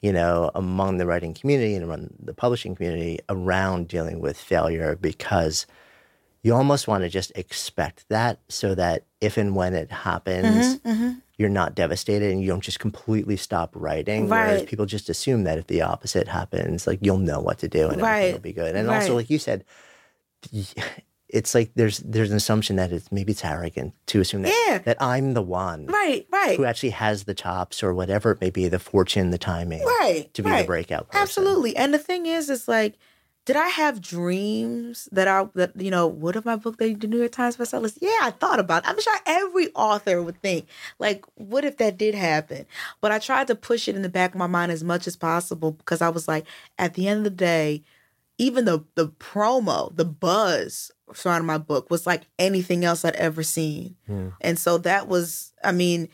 you 0.00 0.12
know, 0.12 0.52
among 0.54 0.98
the 0.98 1.06
writing 1.06 1.34
community 1.34 1.74
and 1.74 1.82
among 1.82 2.10
the 2.22 2.34
publishing 2.34 2.76
community 2.76 3.18
around 3.28 3.88
dealing 3.88 4.20
with 4.20 4.36
failure 4.36 4.94
because 4.94 5.66
you 6.44 6.54
almost 6.54 6.86
want 6.86 7.02
to 7.02 7.08
just 7.10 7.32
expect 7.34 8.04
that 8.10 8.38
so 8.48 8.74
that 8.76 9.04
if 9.20 9.36
and 9.36 9.56
when 9.56 9.74
it 9.74 9.90
happens, 9.90 10.78
Mm-hmm, 10.78 11.10
you're 11.36 11.48
not 11.48 11.74
devastated 11.74 12.30
and 12.30 12.40
you 12.40 12.46
don't 12.46 12.62
just 12.62 12.78
completely 12.78 13.36
stop 13.36 13.72
writing. 13.74 14.28
Whereas 14.28 14.62
people 14.62 14.86
just 14.86 15.08
assume 15.08 15.42
that 15.44 15.58
if 15.58 15.66
the 15.66 15.82
opposite 15.82 16.28
happens, 16.28 16.86
like 16.86 17.00
you'll 17.02 17.18
know 17.18 17.40
what 17.40 17.58
to 17.58 17.66
do 17.68 17.88
and 17.88 18.00
everything 18.00 18.32
will 18.34 18.38
be 18.40 18.52
good. 18.52 18.76
And 18.76 18.88
also, 18.88 19.16
like 19.16 19.30
you 19.30 19.40
said, 19.40 19.64
it's 21.28 21.54
like 21.54 21.72
there's 21.74 21.98
there's 21.98 22.30
an 22.30 22.36
assumption 22.36 22.76
that 22.76 22.92
it's 22.92 23.10
maybe 23.10 23.32
it's 23.32 23.44
arrogant 23.44 23.94
to 24.06 24.20
assume 24.20 24.42
that 24.42 24.52
Yeah. 24.68 24.78
that 24.78 25.00
I'm 25.02 25.34
the 25.34 25.42
one 25.42 25.86
Right, 25.86 26.26
right. 26.30 26.56
who 26.56 26.64
actually 26.64 26.90
has 26.90 27.24
the 27.24 27.34
chops 27.34 27.82
or 27.82 27.92
whatever 27.94 28.30
it 28.30 28.40
may 28.40 28.50
be, 28.50 28.68
the 28.68 28.78
fortune, 28.78 29.30
the 29.30 29.38
timing, 29.38 29.82
right 29.84 30.32
to 30.34 30.42
be 30.42 30.50
right. 30.50 30.60
the 30.60 30.66
breakout 30.66 31.08
person. 31.08 31.22
absolutely 31.22 31.76
and 31.76 31.92
the 31.92 31.98
thing 31.98 32.26
is 32.26 32.48
it's 32.50 32.68
like 32.68 32.94
did 33.44 33.56
i 33.56 33.68
have 33.68 34.00
dreams 34.00 35.08
that 35.12 35.28
i 35.28 35.46
that 35.54 35.72
you 35.80 35.90
know 35.90 36.06
what 36.06 36.36
if 36.36 36.44
my 36.44 36.56
book 36.56 36.78
they 36.78 36.94
the 36.94 37.06
new 37.06 37.18
york 37.18 37.32
times 37.32 37.56
bestsellers? 37.56 37.98
Yeah 38.00 38.18
i 38.22 38.30
thought 38.30 38.58
about 38.60 38.84
it. 38.84 38.88
I'm 38.88 39.00
sure 39.00 39.16
every 39.26 39.68
author 39.74 40.22
would 40.22 40.40
think 40.40 40.66
like 40.98 41.24
what 41.34 41.64
if 41.64 41.76
that 41.78 41.96
did 41.96 42.14
happen? 42.14 42.66
But 43.00 43.12
i 43.12 43.18
tried 43.18 43.46
to 43.48 43.54
push 43.54 43.88
it 43.88 43.96
in 43.96 44.02
the 44.02 44.08
back 44.08 44.32
of 44.32 44.38
my 44.38 44.46
mind 44.46 44.72
as 44.72 44.84
much 44.84 45.06
as 45.06 45.16
possible 45.16 45.72
because 45.72 46.00
i 46.02 46.08
was 46.08 46.26
like 46.28 46.46
at 46.78 46.94
the 46.94 47.08
end 47.08 47.18
of 47.18 47.24
the 47.24 47.30
day 47.30 47.82
even 48.38 48.64
the 48.64 48.84
the 48.94 49.08
promo 49.08 49.94
the 49.94 50.04
buzz 50.04 50.90
surrounding 51.12 51.46
my 51.46 51.58
book 51.58 51.90
was 51.90 52.06
like 52.06 52.22
anything 52.38 52.84
else 52.84 53.04
i'd 53.04 53.14
ever 53.16 53.42
seen. 53.42 53.94
And 54.40 54.58
so 54.58 54.78
that 54.78 55.06
was 55.06 55.52
i 55.62 55.70
mean 55.70 56.08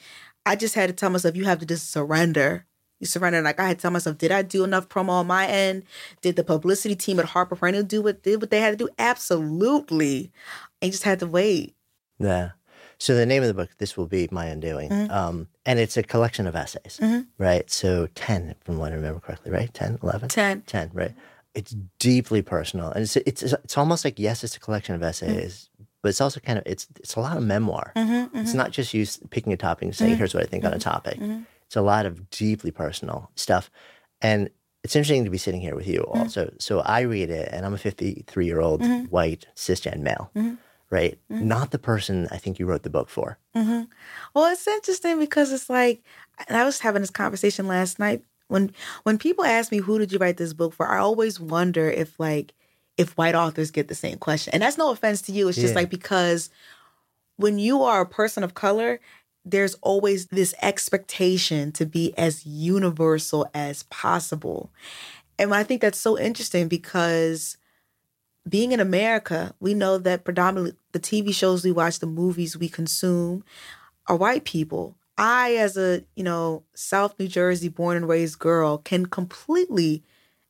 i 0.44 0.56
just 0.56 0.74
had 0.74 0.88
to 0.88 0.92
tell 0.92 1.10
myself 1.10 1.36
you 1.36 1.44
have 1.44 1.60
to 1.60 1.66
just 1.66 1.90
surrender 1.90 2.66
you 3.00 3.06
surrender. 3.06 3.42
Like 3.42 3.58
I 3.58 3.66
had 3.66 3.78
to 3.78 3.82
tell 3.82 3.90
myself, 3.90 4.18
did 4.18 4.30
I 4.30 4.42
do 4.42 4.62
enough 4.62 4.88
promo 4.88 5.10
on 5.10 5.26
my 5.26 5.46
end? 5.46 5.84
Did 6.20 6.36
the 6.36 6.44
publicity 6.44 6.94
team 6.94 7.18
at 7.18 7.26
Harper 7.26 7.56
Perennial 7.56 7.82
do 7.82 8.02
what 8.02 8.22
did 8.22 8.40
what 8.40 8.50
they 8.50 8.60
had 8.60 8.78
to 8.78 8.84
do? 8.84 8.88
Absolutely. 8.98 10.30
I 10.82 10.86
just 10.86 11.02
had 11.02 11.18
to 11.20 11.26
wait. 11.26 11.74
Yeah. 12.18 12.50
So 12.98 13.14
the 13.14 13.24
name 13.24 13.42
of 13.42 13.48
the 13.48 13.54
book, 13.54 13.70
this 13.78 13.96
will 13.96 14.06
be 14.06 14.28
my 14.30 14.44
undoing, 14.44 14.90
Mm-hmm. 14.90 15.10
um, 15.10 15.48
and 15.64 15.78
it's 15.78 15.96
a 15.96 16.02
collection 16.02 16.46
of 16.46 16.54
essays, 16.54 16.98
mm-hmm. 17.00 17.20
right? 17.38 17.68
So 17.70 18.08
ten, 18.14 18.54
from 18.62 18.76
what 18.76 18.92
I 18.92 18.96
remember 18.96 19.20
correctly, 19.20 19.50
right? 19.50 19.72
10, 19.72 20.00
11? 20.02 20.28
10. 20.28 20.62
10, 20.62 20.90
right? 20.92 21.14
It's 21.54 21.74
deeply 21.98 22.42
personal, 22.42 22.90
and 22.90 23.02
it's 23.02 23.16
it's 23.16 23.42
it's 23.42 23.78
almost 23.78 24.04
like 24.04 24.18
yes, 24.18 24.44
it's 24.44 24.54
a 24.56 24.60
collection 24.60 24.94
of 24.94 25.00
mm-hmm. 25.00 25.08
essays, 25.08 25.70
but 26.02 26.10
it's 26.10 26.20
also 26.20 26.40
kind 26.40 26.58
of 26.58 26.64
it's 26.66 26.86
it's 26.96 27.16
a 27.16 27.20
lot 27.20 27.38
of 27.38 27.42
memoir. 27.42 27.92
Mm-hmm, 27.96 28.36
it's 28.36 28.54
not 28.54 28.70
just 28.70 28.92
you 28.92 29.06
picking 29.30 29.54
a 29.54 29.56
topic 29.56 29.84
and 29.84 29.96
saying, 29.96 30.16
"Here's 30.16 30.34
what 30.34 30.42
I 30.42 30.46
think 30.46 30.64
on 30.64 30.74
a 30.74 30.78
topic." 30.78 31.18
It's 31.70 31.76
a 31.76 31.82
lot 31.82 32.04
of 32.04 32.28
deeply 32.30 32.72
personal 32.72 33.30
stuff, 33.36 33.70
and 34.20 34.50
it's 34.82 34.96
interesting 34.96 35.22
to 35.24 35.30
be 35.30 35.38
sitting 35.38 35.60
here 35.60 35.76
with 35.76 35.86
you 35.86 36.00
mm-hmm. 36.00 36.18
also. 36.18 36.52
So 36.58 36.80
I 36.80 37.02
read 37.02 37.30
it, 37.30 37.48
and 37.52 37.64
I'm 37.64 37.74
a 37.74 37.78
53 37.78 38.44
year 38.44 38.60
old 38.60 38.80
mm-hmm. 38.80 39.04
white 39.04 39.46
cisgen 39.54 40.00
male, 40.00 40.32
mm-hmm. 40.34 40.54
right? 40.90 41.16
Not 41.28 41.70
the 41.70 41.78
person 41.78 42.26
I 42.32 42.38
think 42.38 42.58
you 42.58 42.66
wrote 42.66 42.82
the 42.82 42.90
book 42.90 43.08
for. 43.08 43.38
Well, 44.34 44.52
it's 44.52 44.66
interesting 44.66 45.20
because 45.20 45.52
it's 45.52 45.70
like, 45.70 46.02
and 46.48 46.56
I 46.56 46.64
was 46.64 46.80
having 46.80 47.02
this 47.02 47.10
conversation 47.10 47.68
last 47.68 48.00
night. 48.00 48.24
When 48.48 48.72
when 49.04 49.16
people 49.16 49.44
ask 49.44 49.70
me 49.70 49.78
who 49.78 50.00
did 50.00 50.10
you 50.10 50.18
write 50.18 50.38
this 50.38 50.52
book 50.52 50.74
for, 50.74 50.88
I 50.88 50.98
always 50.98 51.38
wonder 51.38 51.88
if 51.88 52.18
like 52.18 52.52
if 52.96 53.16
white 53.16 53.36
authors 53.36 53.70
get 53.70 53.86
the 53.86 53.94
same 53.94 54.18
question. 54.18 54.52
And 54.52 54.60
that's 54.60 54.76
no 54.76 54.90
offense 54.90 55.22
to 55.22 55.32
you. 55.32 55.46
It's 55.46 55.56
just 55.56 55.74
Yeah. 55.74 55.82
like 55.82 55.90
because 55.90 56.50
when 57.36 57.58
you 57.58 57.84
are 57.84 58.00
a 58.00 58.06
person 58.06 58.44
of 58.44 58.54
color, 58.54 58.98
there's 59.44 59.74
always 59.76 60.26
this 60.26 60.54
expectation 60.62 61.72
to 61.72 61.86
be 61.86 62.16
as 62.18 62.46
universal 62.46 63.48
as 63.54 63.84
possible. 63.84 64.70
And 65.38 65.54
I 65.54 65.62
think 65.62 65.80
that's 65.80 65.98
so 65.98 66.18
interesting 66.18 66.68
because 66.68 67.56
being 68.48 68.72
in 68.72 68.80
America, 68.80 69.54
we 69.60 69.74
know 69.74 69.98
that 69.98 70.24
predominantly 70.24 70.76
the 70.92 71.00
TV 71.00 71.34
shows 71.34 71.64
we 71.64 71.72
watch, 71.72 71.98
the 71.98 72.06
movies 72.06 72.56
we 72.56 72.68
consume 72.68 73.44
are 74.06 74.16
white 74.16 74.44
people. 74.44 74.96
I, 75.18 75.54
as 75.56 75.76
a, 75.76 76.02
you 76.16 76.24
know, 76.24 76.64
South 76.74 77.18
New 77.18 77.28
Jersey 77.28 77.68
born 77.68 77.96
and 77.96 78.08
raised 78.08 78.38
girl, 78.38 78.78
can 78.78 79.06
completely 79.06 80.02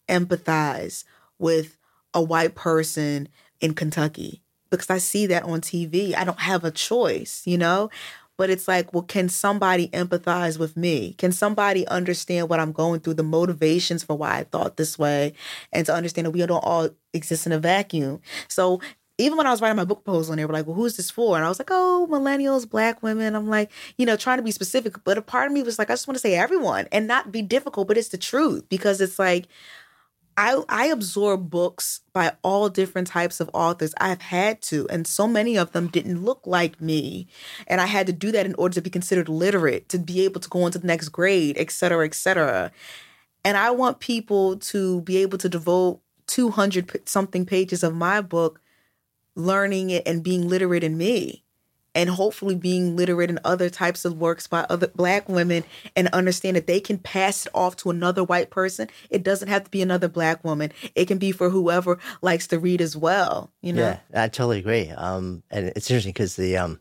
empathize 0.08 1.04
with 1.38 1.76
a 2.14 2.22
white 2.22 2.54
person 2.54 3.28
in 3.60 3.74
Kentucky 3.74 4.42
because 4.70 4.90
I 4.90 4.98
see 4.98 5.26
that 5.26 5.42
on 5.42 5.60
TV. 5.60 6.14
I 6.14 6.24
don't 6.24 6.40
have 6.40 6.64
a 6.64 6.70
choice, 6.70 7.42
you 7.44 7.58
know? 7.58 7.90
But 8.40 8.48
it's 8.48 8.66
like, 8.66 8.94
well, 8.94 9.02
can 9.02 9.28
somebody 9.28 9.88
empathize 9.88 10.58
with 10.58 10.74
me? 10.74 11.12
Can 11.18 11.30
somebody 11.30 11.86
understand 11.88 12.48
what 12.48 12.58
I'm 12.58 12.72
going 12.72 13.00
through, 13.00 13.12
the 13.14 13.22
motivations 13.22 14.02
for 14.02 14.16
why 14.16 14.38
I 14.38 14.44
thought 14.44 14.78
this 14.78 14.98
way, 14.98 15.34
and 15.74 15.84
to 15.84 15.94
understand 15.94 16.24
that 16.24 16.30
we 16.30 16.46
don't 16.46 16.64
all 16.64 16.88
exist 17.12 17.44
in 17.44 17.52
a 17.52 17.58
vacuum? 17.58 18.22
So 18.48 18.80
even 19.18 19.36
when 19.36 19.46
I 19.46 19.50
was 19.50 19.60
writing 19.60 19.76
my 19.76 19.84
book 19.84 20.04
proposal, 20.04 20.32
and 20.32 20.40
they 20.40 20.46
were 20.46 20.54
like, 20.54 20.66
"Well, 20.66 20.74
who's 20.74 20.96
this 20.96 21.10
for?" 21.10 21.36
and 21.36 21.44
I 21.44 21.50
was 21.50 21.58
like, 21.58 21.68
"Oh, 21.70 22.08
millennials, 22.10 22.66
Black 22.66 23.02
women." 23.02 23.36
I'm 23.36 23.46
like, 23.46 23.70
you 23.98 24.06
know, 24.06 24.16
trying 24.16 24.38
to 24.38 24.42
be 24.42 24.52
specific, 24.52 25.04
but 25.04 25.18
a 25.18 25.22
part 25.22 25.46
of 25.48 25.52
me 25.52 25.62
was 25.62 25.78
like, 25.78 25.90
I 25.90 25.92
just 25.92 26.08
want 26.08 26.16
to 26.16 26.22
say 26.22 26.34
everyone 26.34 26.88
and 26.92 27.06
not 27.06 27.30
be 27.30 27.42
difficult, 27.42 27.88
but 27.88 27.98
it's 27.98 28.08
the 28.08 28.16
truth 28.16 28.64
because 28.70 29.02
it's 29.02 29.18
like 29.18 29.48
I 30.40 30.62
I 30.70 30.86
absorb 30.86 31.50
books 31.50 32.00
by 32.14 32.32
all 32.42 32.70
different 32.70 33.08
types 33.08 33.40
of 33.40 33.50
authors. 33.52 33.92
I've 34.00 34.22
had 34.22 34.62
to, 34.62 34.88
and 34.88 35.06
so 35.06 35.28
many 35.28 35.58
of 35.58 35.72
them 35.72 35.88
didn't 35.88 36.24
look 36.24 36.40
like 36.46 36.80
me, 36.80 37.26
and 37.66 37.78
I 37.78 37.84
had 37.84 38.06
to 38.06 38.12
do 38.14 38.32
that 38.32 38.46
in 38.46 38.54
order 38.54 38.74
to 38.76 38.80
be 38.80 38.88
considered 38.88 39.28
literate, 39.28 39.90
to 39.90 39.98
be 39.98 40.22
able 40.22 40.40
to 40.40 40.48
go 40.48 40.62
on 40.62 40.72
to 40.72 40.78
the 40.78 40.86
next 40.86 41.10
grade, 41.10 41.58
et 41.58 41.70
cetera, 41.70 42.06
et 42.06 42.14
cetera. 42.14 42.72
And 43.44 43.58
I 43.58 43.70
want 43.70 44.00
people 44.00 44.56
to 44.72 45.02
be 45.02 45.18
able 45.18 45.36
to 45.38 45.48
devote 45.48 46.00
200 46.26 47.06
something 47.06 47.44
pages 47.44 47.82
of 47.82 47.94
my 47.94 48.22
book 48.22 48.62
learning 49.36 49.90
it 49.90 50.04
and 50.06 50.22
being 50.22 50.48
literate 50.48 50.84
in 50.84 50.96
me 50.96 51.44
and 51.94 52.10
hopefully 52.10 52.54
being 52.54 52.96
literate 52.96 53.30
in 53.30 53.38
other 53.44 53.68
types 53.68 54.04
of 54.04 54.16
works 54.16 54.46
by 54.46 54.66
other 54.68 54.86
black 54.88 55.28
women 55.28 55.64
and 55.96 56.08
understand 56.08 56.56
that 56.56 56.66
they 56.66 56.80
can 56.80 56.98
pass 56.98 57.46
it 57.46 57.52
off 57.54 57.76
to 57.76 57.90
another 57.90 58.22
white 58.22 58.50
person. 58.50 58.88
It 59.10 59.22
doesn't 59.22 59.48
have 59.48 59.64
to 59.64 59.70
be 59.70 59.82
another 59.82 60.08
black 60.08 60.44
woman. 60.44 60.72
It 60.94 61.06
can 61.06 61.18
be 61.18 61.32
for 61.32 61.50
whoever 61.50 61.98
likes 62.22 62.46
to 62.48 62.58
read 62.58 62.80
as 62.80 62.96
well. 62.96 63.50
You 63.60 63.72
know? 63.72 63.82
Yeah, 63.82 64.24
I 64.24 64.28
totally 64.28 64.58
agree. 64.58 64.90
Um, 64.90 65.42
and 65.50 65.72
it's 65.76 65.90
interesting 65.90 66.12
because 66.12 66.36
the 66.36 66.56
um, 66.56 66.80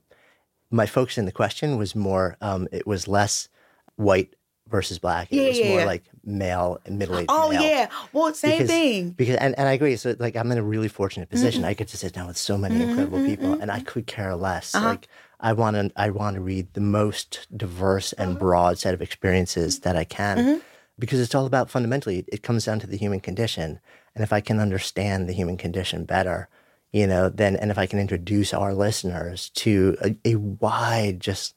my 0.70 0.86
focus 0.86 1.18
in 1.18 1.26
the 1.26 1.32
question 1.32 1.78
was 1.78 1.96
more. 1.96 2.38
Um, 2.42 2.68
it 2.72 2.86
was 2.86 3.08
less 3.08 3.50
white 3.96 4.36
versus 4.70 5.00
black. 5.00 5.28
It 5.32 5.36
Yeah, 5.38 5.48
was 5.50 5.60
yeah, 5.60 5.70
more 5.70 5.86
like 5.86 6.04
male 6.24 6.80
and 6.86 6.98
middle 7.00 7.18
aged. 7.18 7.30
Oh 7.30 7.50
male. 7.50 7.62
yeah. 7.62 7.88
Well, 8.14 8.34
same 8.34 8.52
because, 8.52 8.68
thing. 8.68 9.10
Because 9.12 9.36
and, 9.38 9.58
and 9.58 9.68
I 9.68 9.74
agree. 9.74 9.96
So 9.96 10.16
like 10.20 10.36
I'm 10.36 10.52
in 10.52 10.58
a 10.58 10.64
really 10.64 10.88
fortunate 10.88 11.30
position. 11.30 11.62
Mm-hmm. 11.62 11.70
I 11.70 11.74
get 11.74 11.88
to 11.90 11.98
sit 11.98 12.14
down 12.14 12.28
with 12.28 12.38
so 12.38 12.58
many 12.58 12.82
incredible 12.82 13.24
people, 13.26 13.54
and 13.60 13.72
I 13.72 13.80
could 13.82 14.08
care 14.08 14.36
less. 14.36 14.74
Uh-huh. 14.76 14.88
Like 14.90 15.08
I 15.40 15.54
want 15.54 15.76
to 15.76 15.92
I 15.96 16.10
want 16.10 16.36
to 16.36 16.42
read 16.42 16.74
the 16.74 16.82
most 16.82 17.48
diverse 17.56 18.14
and 18.14 18.32
Uh-huh. 18.32 18.40
broad 18.40 18.80
set 18.80 18.94
of 18.94 19.02
experiences 19.02 19.80
that 19.82 19.96
I 19.96 20.04
can, 20.04 20.38
Mm-hmm. 20.38 20.58
because 20.98 21.20
it's 21.20 21.34
all 21.36 21.46
about 21.46 21.70
fundamentally 21.70 22.26
it 22.28 22.44
comes 22.44 22.66
down 22.66 22.80
to 22.82 22.88
the 22.88 22.98
human 22.98 23.20
condition, 23.20 23.80
and 24.16 24.24
if 24.24 24.32
I 24.34 24.42
can 24.42 24.60
understand 24.60 25.28
the 25.28 25.34
human 25.34 25.58
condition 25.58 26.06
better. 26.06 26.48
You 26.92 27.06
know, 27.06 27.30
then, 27.30 27.56
and 27.56 27.70
if 27.70 27.78
I 27.78 27.86
can 27.86 28.00
introduce 28.00 28.52
our 28.52 28.74
listeners 28.74 29.52
to 29.52 29.96
a, 30.04 30.16
a 30.26 30.36
wide, 30.38 31.20
just 31.20 31.54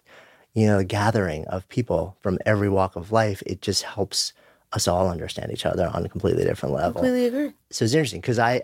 you 0.54 0.66
know, 0.66 0.78
the 0.78 0.84
gathering 0.84 1.46
of 1.46 1.68
people 1.68 2.16
from 2.20 2.38
every 2.44 2.68
walk 2.68 2.96
of 2.96 3.10
life, 3.12 3.42
it 3.46 3.62
just 3.62 3.82
helps 3.84 4.32
us 4.74 4.88
all 4.88 5.08
understand 5.08 5.52
each 5.52 5.66
other 5.66 5.90
on 5.92 6.04
a 6.04 6.08
completely 6.08 6.44
different 6.44 6.74
level. 6.74 6.92
Completely 7.02 7.26
agree. 7.26 7.52
So 7.70 7.84
it's 7.84 7.92
interesting 7.94 8.20
because 8.20 8.38
I, 8.38 8.62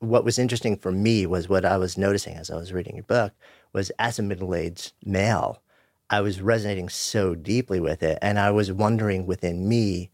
what 0.00 0.24
was 0.24 0.38
interesting 0.38 0.76
for 0.76 0.92
me 0.92 1.24
was 1.26 1.48
what 1.48 1.64
I 1.64 1.76
was 1.78 1.96
noticing 1.96 2.36
as 2.36 2.50
I 2.50 2.56
was 2.56 2.72
reading 2.72 2.96
your 2.96 3.04
book 3.04 3.32
was 3.72 3.90
as 3.98 4.18
a 4.18 4.22
middle-aged 4.22 4.92
male, 5.04 5.62
I 6.08 6.20
was 6.20 6.40
resonating 6.40 6.88
so 6.88 7.34
deeply 7.34 7.80
with 7.80 8.02
it, 8.02 8.18
and 8.22 8.38
I 8.38 8.50
was 8.50 8.70
wondering 8.70 9.26
within 9.26 9.68
me, 9.68 10.10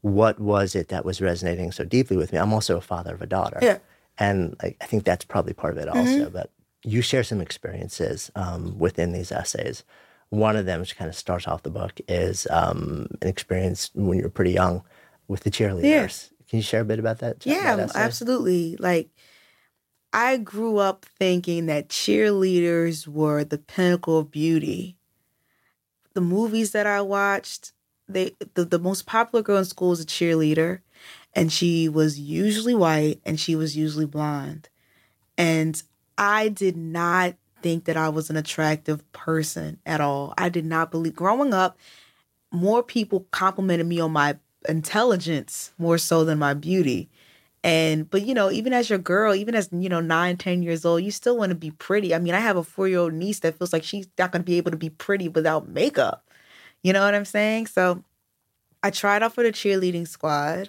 what 0.00 0.38
was 0.40 0.74
it 0.74 0.88
that 0.88 1.04
was 1.04 1.20
resonating 1.20 1.70
so 1.72 1.84
deeply 1.84 2.16
with 2.16 2.32
me? 2.32 2.38
I'm 2.38 2.52
also 2.52 2.76
a 2.76 2.80
father 2.80 3.14
of 3.14 3.22
a 3.22 3.26
daughter, 3.26 3.58
Yeah. 3.62 3.78
and 4.18 4.56
I, 4.62 4.74
I 4.80 4.86
think 4.86 5.04
that's 5.04 5.24
probably 5.24 5.52
part 5.54 5.76
of 5.76 5.82
it 5.82 5.88
also. 5.88 6.30
But 6.30 6.50
you 6.82 7.02
share 7.02 7.22
some 7.24 7.40
experiences 7.40 8.30
um, 8.34 8.78
within 8.78 9.12
these 9.12 9.30
essays. 9.32 9.84
One 10.34 10.56
of 10.56 10.66
them, 10.66 10.80
which 10.80 10.96
kind 10.96 11.08
of 11.08 11.14
starts 11.14 11.46
off 11.46 11.62
the 11.62 11.70
book, 11.70 12.00
is 12.08 12.46
um, 12.50 13.06
an 13.22 13.28
experience 13.28 13.90
when 13.94 14.18
you 14.18 14.24
were 14.24 14.30
pretty 14.30 14.52
young 14.52 14.82
with 15.28 15.44
the 15.44 15.50
cheerleaders. 15.50 16.30
Can 16.48 16.58
you 16.58 16.62
share 16.62 16.82
a 16.82 16.84
bit 16.84 16.98
about 16.98 17.18
that? 17.18 17.44
Yeah, 17.46 17.88
absolutely. 17.94 18.76
Like 18.76 19.10
I 20.12 20.36
grew 20.36 20.78
up 20.78 21.06
thinking 21.18 21.66
that 21.66 21.88
cheerleaders 21.88 23.08
were 23.08 23.44
the 23.44 23.58
pinnacle 23.58 24.18
of 24.18 24.30
beauty. 24.30 24.96
The 26.12 26.20
movies 26.20 26.70
that 26.72 26.86
I 26.86 27.00
watched, 27.00 27.72
they 28.08 28.36
the, 28.54 28.64
the 28.64 28.78
most 28.78 29.06
popular 29.06 29.42
girl 29.42 29.58
in 29.58 29.64
school 29.64 29.90
was 29.90 30.00
a 30.00 30.06
cheerleader, 30.06 30.80
and 31.32 31.52
she 31.52 31.88
was 31.88 32.18
usually 32.18 32.74
white 32.74 33.20
and 33.24 33.40
she 33.40 33.56
was 33.56 33.76
usually 33.76 34.06
blonde. 34.06 34.68
And 35.36 35.82
I 36.16 36.48
did 36.48 36.76
not 36.76 37.34
think 37.64 37.86
that 37.86 37.96
I 37.96 38.10
was 38.10 38.28
an 38.28 38.36
attractive 38.36 39.10
person 39.12 39.80
at 39.86 40.02
all. 40.02 40.34
I 40.36 40.50
did 40.50 40.66
not 40.66 40.90
believe 40.90 41.16
growing 41.16 41.54
up, 41.54 41.78
more 42.52 42.82
people 42.82 43.26
complimented 43.30 43.86
me 43.86 43.98
on 44.00 44.12
my 44.12 44.36
intelligence 44.68 45.72
more 45.78 45.96
so 45.96 46.26
than 46.26 46.38
my 46.38 46.52
beauty. 46.52 47.08
And 47.64 48.10
but 48.10 48.26
you 48.26 48.34
know, 48.34 48.50
even 48.50 48.74
as 48.74 48.90
your 48.90 48.98
girl, 48.98 49.34
even 49.34 49.54
as 49.54 49.70
you 49.72 49.88
know, 49.88 50.00
nine, 50.00 50.36
ten 50.36 50.62
years 50.62 50.84
old, 50.84 51.02
you 51.02 51.10
still 51.10 51.38
want 51.38 51.50
to 51.50 51.56
be 51.56 51.70
pretty. 51.70 52.14
I 52.14 52.18
mean, 52.18 52.34
I 52.34 52.40
have 52.40 52.58
a 52.58 52.62
four 52.62 52.86
year 52.86 52.98
old 52.98 53.14
niece 53.14 53.40
that 53.40 53.56
feels 53.56 53.72
like 53.72 53.82
she's 53.82 54.06
not 54.18 54.30
gonna 54.30 54.44
be 54.44 54.58
able 54.58 54.70
to 54.70 54.76
be 54.76 54.90
pretty 54.90 55.28
without 55.28 55.66
makeup. 55.66 56.30
You 56.82 56.92
know 56.92 57.02
what 57.02 57.14
I'm 57.14 57.24
saying? 57.24 57.68
So 57.68 58.04
I 58.82 58.90
tried 58.90 59.22
out 59.22 59.34
for 59.34 59.42
the 59.42 59.52
cheerleading 59.52 60.06
squad 60.06 60.68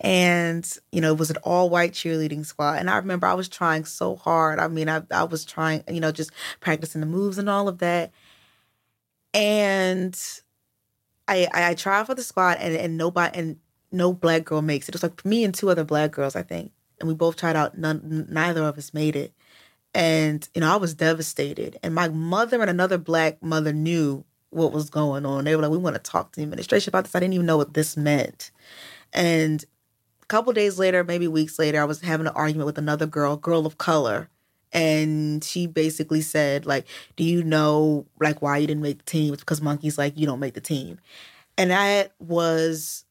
and 0.00 0.78
you 0.92 1.00
know 1.00 1.12
it 1.12 1.18
was 1.18 1.30
an 1.30 1.36
all 1.42 1.70
white 1.70 1.92
cheerleading 1.92 2.44
squad. 2.44 2.78
And 2.78 2.90
i 2.90 2.96
remember 2.96 3.26
i 3.26 3.34
was 3.34 3.48
trying 3.48 3.84
so 3.84 4.16
hard. 4.16 4.58
I 4.58 4.68
mean 4.68 4.88
i, 4.88 5.02
I 5.10 5.24
was 5.24 5.44
trying 5.44 5.82
you 5.90 6.00
know 6.00 6.12
just 6.12 6.30
practicing 6.60 7.00
the 7.00 7.06
moves 7.06 7.38
and 7.38 7.48
all 7.48 7.68
of 7.68 7.78
that. 7.78 8.12
And 9.34 10.18
i 11.28 11.48
i, 11.52 11.70
I 11.70 11.74
tried 11.74 12.06
for 12.06 12.14
the 12.14 12.22
squad 12.22 12.58
and, 12.60 12.74
and 12.76 12.96
nobody 12.96 13.38
and 13.38 13.56
no 13.92 14.12
black 14.12 14.44
girl 14.44 14.62
makes 14.62 14.88
it. 14.88 14.94
It 14.94 14.96
was 14.96 15.02
like 15.02 15.24
me 15.24 15.44
and 15.44 15.54
two 15.54 15.70
other 15.70 15.84
black 15.84 16.10
girls 16.10 16.36
i 16.36 16.42
think. 16.42 16.72
And 16.98 17.08
we 17.08 17.14
both 17.14 17.36
tried 17.36 17.56
out. 17.56 17.78
None 17.78 18.26
neither 18.30 18.64
of 18.64 18.78
us 18.78 18.94
made 18.94 19.16
it. 19.16 19.32
And 19.94 20.46
you 20.54 20.60
know 20.60 20.72
i 20.72 20.76
was 20.76 20.94
devastated. 20.94 21.78
And 21.82 21.94
my 21.94 22.08
mother 22.08 22.60
and 22.60 22.70
another 22.70 22.98
black 22.98 23.42
mother 23.42 23.72
knew 23.72 24.24
what 24.50 24.72
was 24.72 24.90
going 24.90 25.26
on. 25.26 25.44
They 25.44 25.56
were 25.56 25.62
like 25.62 25.70
we 25.70 25.78
want 25.78 25.96
to 25.96 26.02
talk 26.02 26.32
to 26.32 26.40
the 26.40 26.44
administration 26.44 26.90
about 26.90 27.04
this. 27.04 27.14
I 27.14 27.20
didn't 27.20 27.34
even 27.34 27.46
know 27.46 27.56
what 27.56 27.74
this 27.74 27.96
meant. 27.96 28.50
And 29.12 29.64
couple 30.28 30.52
days 30.52 30.78
later, 30.78 31.04
maybe 31.04 31.28
weeks 31.28 31.58
later, 31.58 31.80
I 31.80 31.84
was 31.84 32.00
having 32.00 32.26
an 32.26 32.34
argument 32.34 32.66
with 32.66 32.78
another 32.78 33.06
girl, 33.06 33.36
girl 33.36 33.66
of 33.66 33.78
color. 33.78 34.28
And 34.72 35.42
she 35.42 35.66
basically 35.66 36.20
said, 36.20 36.66
like, 36.66 36.86
do 37.16 37.24
you 37.24 37.42
know 37.42 38.06
like 38.20 38.42
why 38.42 38.58
you 38.58 38.66
didn't 38.66 38.82
make 38.82 38.98
the 38.98 39.04
team? 39.04 39.32
It's 39.32 39.42
because 39.42 39.62
monkey's 39.62 39.96
like, 39.96 40.18
you 40.18 40.26
don't 40.26 40.40
make 40.40 40.54
the 40.54 40.60
team. 40.60 40.98
And 41.56 41.70
that 41.70 42.12
was 42.18 43.05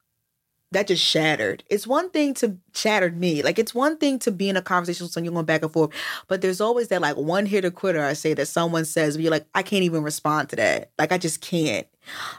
that 0.72 0.88
just 0.88 1.04
shattered. 1.04 1.64
It's 1.70 1.88
one 1.88 2.10
thing 2.10 2.34
to 2.36 2.58
shattered 2.74 3.18
me. 3.18 3.42
Like 3.42 3.60
it's 3.60 3.74
one 3.74 3.98
thing 3.98 4.20
to 4.20 4.32
be 4.32 4.50
in 4.50 4.58
a 4.58 4.62
conversation 4.62 5.06
with 5.06 5.14
someone 5.14 5.26
you're 5.26 5.34
going 5.34 5.46
back 5.46 5.64
and 5.64 5.72
forth, 5.72 5.92
but 6.28 6.42
there's 6.42 6.60
always 6.60 6.90
that 6.90 7.02
like 7.02 7.16
one 7.16 7.46
hitter 7.46 7.72
quitter. 7.72 8.04
I 8.04 8.14
say 8.14 8.34
that 8.34 8.48
someone 8.48 8.86
says, 8.86 9.16
but 9.16 9.24
you're 9.24 9.32
like, 9.32 9.48
I 9.56 9.64
can't 9.64 9.84
even 9.84 10.04
respond 10.04 10.50
to 10.50 10.56
that. 10.58 10.92
Like 11.00 11.12
I 11.12 11.18
just 11.18 11.42
can't. 11.42 11.88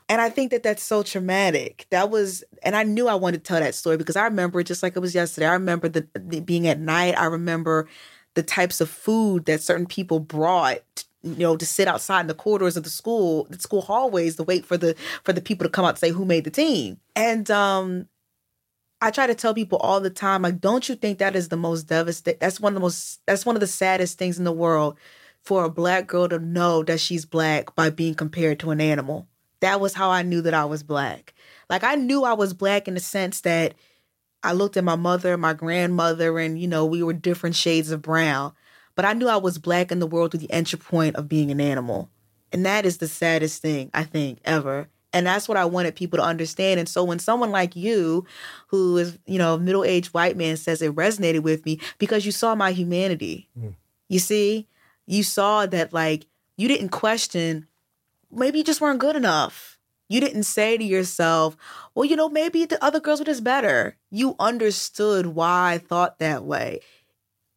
And 0.09 0.21
I 0.21 0.29
think 0.29 0.51
that 0.51 0.63
that's 0.63 0.83
so 0.83 1.03
traumatic. 1.03 1.87
That 1.91 2.11
was, 2.11 2.45
and 2.63 2.77
I 2.77 2.83
knew 2.83 3.09
I 3.09 3.15
wanted 3.15 3.39
to 3.39 3.49
tell 3.49 3.61
that 3.61 3.75
story 3.75 3.97
because 3.97 4.17
I 4.17 4.25
remember 4.25 4.63
just 4.63 4.83
like 4.83 4.97
it 4.97 5.01
was 5.01 5.15
yesterday. 5.15 5.47
I 5.47 5.55
remember 5.55 5.89
the, 5.89 6.07
the 6.15 6.41
being 6.41 6.69
at 6.69 6.79
night. 6.79 7.19
I 7.19 7.25
remember 7.27 7.89
the 8.35 8.43
types 8.43 8.81
of 8.81 8.91
food 8.91 9.47
that 9.47 9.63
certain 9.63 9.87
people 9.87 10.21
brought 10.21 11.05
you 11.23 11.39
know 11.39 11.57
to 11.57 11.67
sit 11.67 11.89
outside 11.89 12.21
in 12.21 12.27
the 12.29 12.35
corridors 12.35 12.77
of 12.77 12.85
the 12.85 12.91
school 12.91 13.47
the 13.51 13.59
school 13.59 13.81
hallways 13.81 14.37
to 14.37 14.45
wait 14.45 14.65
for 14.65 14.77
the 14.77 14.95
for 15.25 15.33
the 15.33 15.41
people 15.41 15.65
to 15.65 15.71
come 15.71 15.85
out 15.85 15.97
to 15.97 15.99
say 15.99 16.11
who 16.11 16.25
made 16.25 16.45
the 16.45 16.51
team 16.51 17.01
and 17.17 17.51
um 17.51 18.07
I 19.01 19.11
try 19.11 19.27
to 19.27 19.35
tell 19.35 19.55
people 19.55 19.79
all 19.79 20.01
the 20.01 20.11
time, 20.11 20.43
like, 20.43 20.61
don't 20.61 20.89
you 20.89 20.95
think 20.95 21.19
that 21.19 21.37
is 21.37 21.49
the 21.49 21.57
most 21.57 21.85
devastating? 21.85 22.39
That's 22.41 22.61
one 22.61 22.73
of 22.73 22.75
the 22.75 22.81
most, 22.81 23.21
that's 23.27 23.45
one 23.45 23.57
of 23.57 23.61
the 23.61 23.67
saddest 23.67 24.19
things 24.19 24.39
in 24.39 24.45
the 24.45 24.53
world 24.53 24.97
for 25.43 25.65
a 25.65 25.71
black 25.71 26.07
girl 26.07 26.29
to 26.29 26.39
know 26.39 26.83
that 26.85 27.01
she's 27.01 27.25
black 27.25 27.75
by 27.75 27.91
being 27.91 28.15
compared 28.15 28.59
to 28.61 28.71
an 28.71 28.81
animal. 28.81 29.29
That 29.61 29.81
was 29.81 29.95
how 29.95 30.11
I 30.11 30.23
knew 30.23 30.41
that 30.43 30.55
I 30.55 30.65
was 30.65 30.83
black. 30.83 31.35
Like, 31.69 31.85
I 31.85 31.95
knew 31.95 32.25
I 32.25 32.33
was 32.33 32.55
black 32.55 32.89
in 32.89 32.95
the 32.95 33.01
sense 33.01 33.43
that 33.43 33.75
I 34.43 34.53
looked 34.53 34.77
at 34.77 34.85
my 34.85 34.97
mother, 34.97 35.37
my 35.37 35.53
grandmother, 35.53 36.39
and, 36.39 36.59
you 36.59 36.69
know, 36.69 36.87
we 36.87 37.03
were 37.03 37.13
different 37.13 37.57
shades 37.57 37.91
of 37.91 38.03
brown. 38.03 38.53
But 38.95 39.05
I 39.05 39.13
knew 39.13 39.29
I 39.29 39.37
was 39.37 39.59
black 39.59 39.93
in 39.93 39.99
the 39.99 40.07
world 40.07 40.31
through 40.31 40.41
the 40.41 40.53
entry 40.53 40.79
point 40.79 41.17
of 41.17 41.29
being 41.29 41.51
an 41.51 41.61
animal. 41.61 42.11
And 42.53 42.65
that 42.65 42.87
is 42.87 42.99
the 42.99 43.09
saddest 43.09 43.61
thing, 43.61 43.91
I 43.93 44.05
think, 44.05 44.39
ever. 44.45 44.89
And 45.13 45.27
that's 45.27 45.49
what 45.49 45.57
I 45.57 45.65
wanted 45.65 45.95
people 45.95 46.19
to 46.19 46.25
understand. 46.25 46.79
And 46.79 46.89
so 46.89 47.03
when 47.05 47.19
someone 47.19 47.51
like 47.51 47.75
you, 47.77 48.27
who 48.69 48.99
is, 48.99 49.19
you 49.27 49.39
know, 49.39 49.57
middle 49.57 49.85
aged 49.85 50.13
white 50.13 50.37
man 50.37 50.57
says 50.57 50.83
it 50.83 50.95
resonated 50.95 51.41
with 51.41 51.65
me 51.65 51.81
because 51.99 52.27
you 52.27 52.33
saw 52.33 52.55
my 52.55 52.73
humanity. 52.73 53.49
Mm. 53.59 53.75
You 54.09 54.19
see, 54.19 54.67
you 55.07 55.23
saw 55.23 55.67
that 55.67 55.93
like 55.93 56.27
you 56.57 56.69
didn't 56.69 56.91
question, 56.91 57.67
maybe 58.31 58.59
you 58.59 58.65
just 58.65 58.81
weren't 58.81 59.01
good 59.01 59.17
enough. 59.17 59.79
You 60.09 60.21
didn't 60.21 60.45
say 60.45 60.77
to 60.77 60.85
yourself, 60.85 61.57
well, 61.95 62.05
you 62.05 62.15
know, 62.15 62.29
maybe 62.29 62.65
the 62.65 62.83
other 62.85 63.01
girls 63.01 63.19
were 63.19 63.27
just 63.27 63.43
better. 63.43 63.97
You 64.11 64.37
understood 64.39 65.27
why 65.27 65.73
I 65.73 65.79
thought 65.79 66.19
that 66.19 66.45
way. 66.45 66.81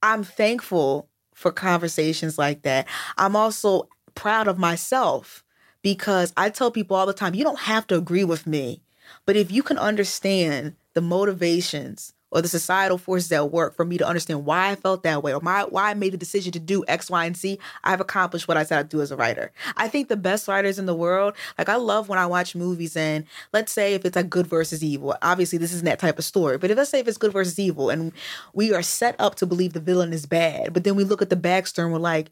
I'm 0.02 0.24
thankful 0.24 1.10
for 1.36 1.52
conversations 1.52 2.38
like 2.38 2.64
that. 2.64 2.88
I'm 3.18 3.36
also 3.36 3.88
proud 4.16 4.48
of 4.48 4.58
myself 4.58 5.44
because 5.82 6.34
I 6.36 6.50
tell 6.50 6.72
people 6.72 6.96
all 6.96 7.06
the 7.06 7.14
time, 7.14 7.36
you 7.36 7.44
don't 7.44 7.60
have 7.60 7.88
to 7.88 7.96
agree 7.96 8.24
with 8.24 8.46
me, 8.48 8.82
but 9.26 9.36
if 9.36 9.52
you 9.52 9.64
can 9.64 9.78
understand 9.78 10.76
the 10.94 11.02
motivations 11.02 12.14
or 12.32 12.42
the 12.42 12.48
societal 12.48 12.98
forces 12.98 13.32
at 13.32 13.52
work 13.52 13.76
for 13.76 13.84
me 13.84 13.98
to 13.98 14.08
understand 14.08 14.46
why 14.46 14.70
I 14.70 14.76
felt 14.76 15.04
that 15.04 15.24
way 15.24 15.34
or 15.34 15.42
my, 15.42 15.64
why 15.64 15.90
I 15.90 15.94
made 15.96 16.14
the 16.14 16.18
decision 16.18 16.52
to 16.52 16.60
do 16.60 16.84
X, 16.88 17.10
Y, 17.10 17.26
and 17.26 17.36
Z, 17.36 17.58
I've 17.84 18.02
accomplished 18.02 18.48
what 18.48 18.58
I 18.58 18.64
said 18.64 18.80
I'd 18.80 18.90
do 18.90 19.02
as 19.02 19.12
a 19.12 19.16
writer. 19.16 19.52
I 19.78 19.88
think 19.88 20.10
the 20.10 20.18
best 20.18 20.48
writers 20.48 20.78
in 20.78 20.86
the 20.86 20.94
world, 20.94 21.34
like 21.58 21.70
I 21.70 21.76
love 21.76 22.08
when 22.08 22.20
I 22.20 22.28
watch 22.28 22.56
movies 22.56 22.96
and 22.96 23.26
let's 23.52 23.72
say 23.72 23.94
if 23.96 24.06
it's 24.06 24.16
like 24.16 24.30
good 24.30 24.48
versus 24.48 24.84
evil. 24.84 25.16
Obviously, 25.22 25.58
this 25.58 25.74
isn't 25.74 25.86
that 25.86 26.00
type 26.00 26.20
of 26.20 26.26
story, 26.26 26.58
but 26.58 26.70
if 26.70 26.78
let's 26.78 26.92
say 26.92 27.00
if 27.00 27.08
it's 27.08 27.18
good 27.18 27.34
versus 27.34 27.58
evil 27.58 27.90
and 27.90 28.12
we 28.54 28.74
are 28.74 28.84
set 28.84 29.16
up 29.20 29.36
to 29.36 29.46
believe 29.46 29.74
the 29.74 29.80
villain 29.80 30.14
is 30.14 30.26
bad, 30.26 30.74
but 30.74 30.84
then 30.84 30.96
we 30.96 31.04
look 31.04 31.22
at 31.22 31.30
the 31.30 31.36
backstory 31.36 31.86
and 31.86 31.94
we're 31.94 32.00
like, 32.00 32.30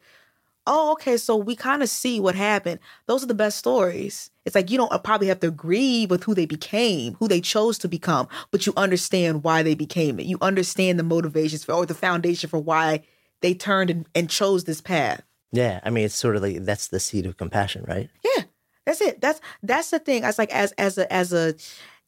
oh, 0.67 0.91
okay, 0.91 1.17
so 1.17 1.35
we 1.35 1.55
kind 1.55 1.81
of 1.81 1.89
see 1.89 2.19
what 2.19 2.35
happened. 2.35 2.79
Those 3.07 3.23
are 3.23 3.27
the 3.27 3.33
best 3.33 3.57
stories. 3.57 4.29
It's 4.45 4.53
like 4.53 4.69
you 4.69 4.77
don't 4.77 4.91
uh, 4.91 4.99
probably 4.99 5.27
have 5.27 5.39
to 5.39 5.47
agree 5.47 6.05
with 6.05 6.23
who 6.23 6.35
they 6.35 6.45
became, 6.45 7.15
who 7.15 7.27
they 7.27 7.41
chose 7.41 7.77
to 7.79 7.87
become, 7.87 8.27
but 8.51 8.67
you 8.67 8.73
understand 8.77 9.43
why 9.43 9.63
they 9.63 9.73
became 9.73 10.19
it. 10.19 10.25
You 10.25 10.37
understand 10.41 10.99
the 10.99 11.03
motivations 11.03 11.63
for 11.63 11.73
or 11.73 11.85
the 11.85 11.95
foundation 11.95 12.49
for 12.49 12.59
why 12.59 13.01
they 13.41 13.53
turned 13.53 13.89
and, 13.89 14.07
and 14.13 14.29
chose 14.29 14.65
this 14.65 14.81
path. 14.81 15.23
Yeah, 15.51 15.79
I 15.83 15.89
mean, 15.89 16.05
it's 16.05 16.15
sort 16.15 16.35
of 16.35 16.41
like 16.41 16.63
that's 16.63 16.89
the 16.89 16.99
seed 16.99 17.25
of 17.25 17.37
compassion, 17.37 17.85
right? 17.87 18.09
Yeah, 18.23 18.43
that's 18.85 19.01
it. 19.01 19.21
That's 19.21 19.39
that's 19.63 19.89
the 19.89 19.99
thing. 19.99 20.23
I 20.23 20.27
was 20.27 20.37
like, 20.37 20.53
as 20.53 20.73
as 20.73 20.97
a 20.97 21.11
as 21.11 21.33
a, 21.33 21.55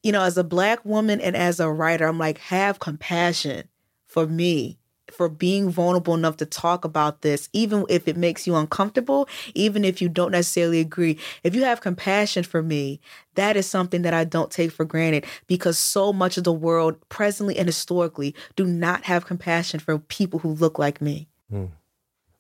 you 0.04 0.12
know, 0.12 0.22
as 0.22 0.38
a 0.38 0.44
black 0.44 0.84
woman 0.84 1.22
and 1.22 1.36
as 1.36 1.60
a 1.60 1.72
writer, 1.72 2.08
I'm 2.08 2.18
like, 2.18 2.38
have 2.40 2.80
compassion 2.80 3.70
for 4.06 4.28
me 4.28 4.79
for 5.14 5.30
being 5.30 5.70
vulnerable 5.70 6.14
enough 6.16 6.38
to 6.38 6.46
talk 6.46 6.86
about 6.86 7.22
this, 7.22 7.50
even 7.54 7.86
if 7.90 8.08
it 8.08 8.18
makes 8.18 8.46
you 8.48 8.56
uncomfortable, 8.56 9.28
even 9.56 9.84
if 9.86 10.02
you 10.02 10.10
don't 10.10 10.32
necessarily 10.32 10.80
agree. 10.80 11.18
If 11.44 11.56
you 11.56 11.64
have 11.64 11.82
compassion 11.82 12.44
for 12.44 12.62
me, 12.62 13.00
that 13.36 13.56
is 13.56 13.68
something 13.68 14.02
that 14.02 14.14
I 14.14 14.24
don't 14.24 14.52
take 14.52 14.72
for 14.72 14.86
granted 14.86 15.26
because 15.48 15.78
so 15.78 16.12
much 16.12 16.38
of 16.38 16.44
the 16.44 16.54
world, 16.54 16.98
presently 17.10 17.58
and 17.58 17.68
historically, 17.68 18.36
do 18.56 18.66
not 18.66 19.04
have 19.04 19.26
compassion 19.26 19.80
for 19.80 19.98
people 20.00 20.40
who 20.40 20.50
look 20.50 20.80
like 20.80 21.02
me. 21.02 21.28
Hmm. 21.50 21.66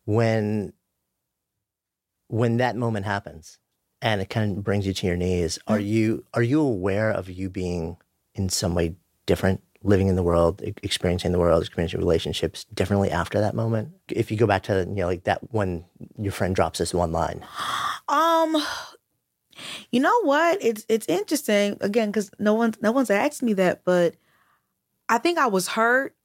When 0.05 0.73
when 2.27 2.57
that 2.57 2.75
moment 2.75 3.05
happens 3.05 3.57
and 4.01 4.21
it 4.21 4.29
kind 4.29 4.57
of 4.57 4.63
brings 4.63 4.85
you 4.85 4.93
to 4.93 5.07
your 5.07 5.17
knees, 5.17 5.59
are 5.67 5.79
you 5.79 6.25
are 6.33 6.43
you 6.43 6.61
aware 6.61 7.11
of 7.11 7.29
you 7.29 7.49
being 7.49 7.97
in 8.35 8.49
some 8.49 8.75
way 8.75 8.95
different 9.25 9.61
living 9.83 10.07
in 10.07 10.15
the 10.15 10.23
world, 10.23 10.61
experiencing 10.83 11.31
the 11.31 11.39
world, 11.39 11.61
experiencing 11.61 11.99
relationships 11.99 12.65
differently 12.73 13.11
after 13.11 13.39
that 13.39 13.55
moment? 13.55 13.93
If 14.09 14.31
you 14.31 14.37
go 14.37 14.47
back 14.47 14.63
to 14.63 14.85
you 14.87 14.95
know 14.95 15.07
like 15.07 15.23
that 15.23 15.39
when 15.51 15.85
your 16.17 16.31
friend 16.31 16.55
drops 16.55 16.79
this 16.79 16.93
one 16.93 17.11
line. 17.11 17.45
Um 18.07 18.57
you 19.91 19.99
know 19.99 20.21
what? 20.23 20.57
It's 20.61 20.85
it's 20.89 21.07
interesting 21.07 21.77
again 21.81 22.11
cuz 22.11 22.31
no 22.39 22.53
one 22.53 22.73
no 22.81 22.91
one's 22.91 23.09
asked 23.09 23.43
me 23.43 23.53
that, 23.53 23.83
but 23.83 24.15
I 25.07 25.17
think 25.17 25.37
I 25.37 25.47
was 25.47 25.67
hurt 25.67 26.15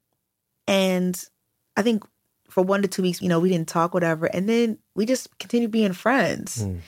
and 0.66 1.22
I 1.76 1.82
think 1.82 2.04
for 2.48 2.62
1 2.62 2.82
to 2.82 2.88
2 2.88 3.02
weeks, 3.02 3.20
you 3.20 3.28
know, 3.28 3.40
we 3.40 3.48
didn't 3.48 3.68
talk 3.68 3.94
whatever 3.94 4.26
and 4.26 4.48
then 4.48 4.78
we 4.94 5.06
just 5.06 5.36
continued 5.38 5.70
being 5.70 5.92
friends. 5.92 6.64
Mm 6.64 6.80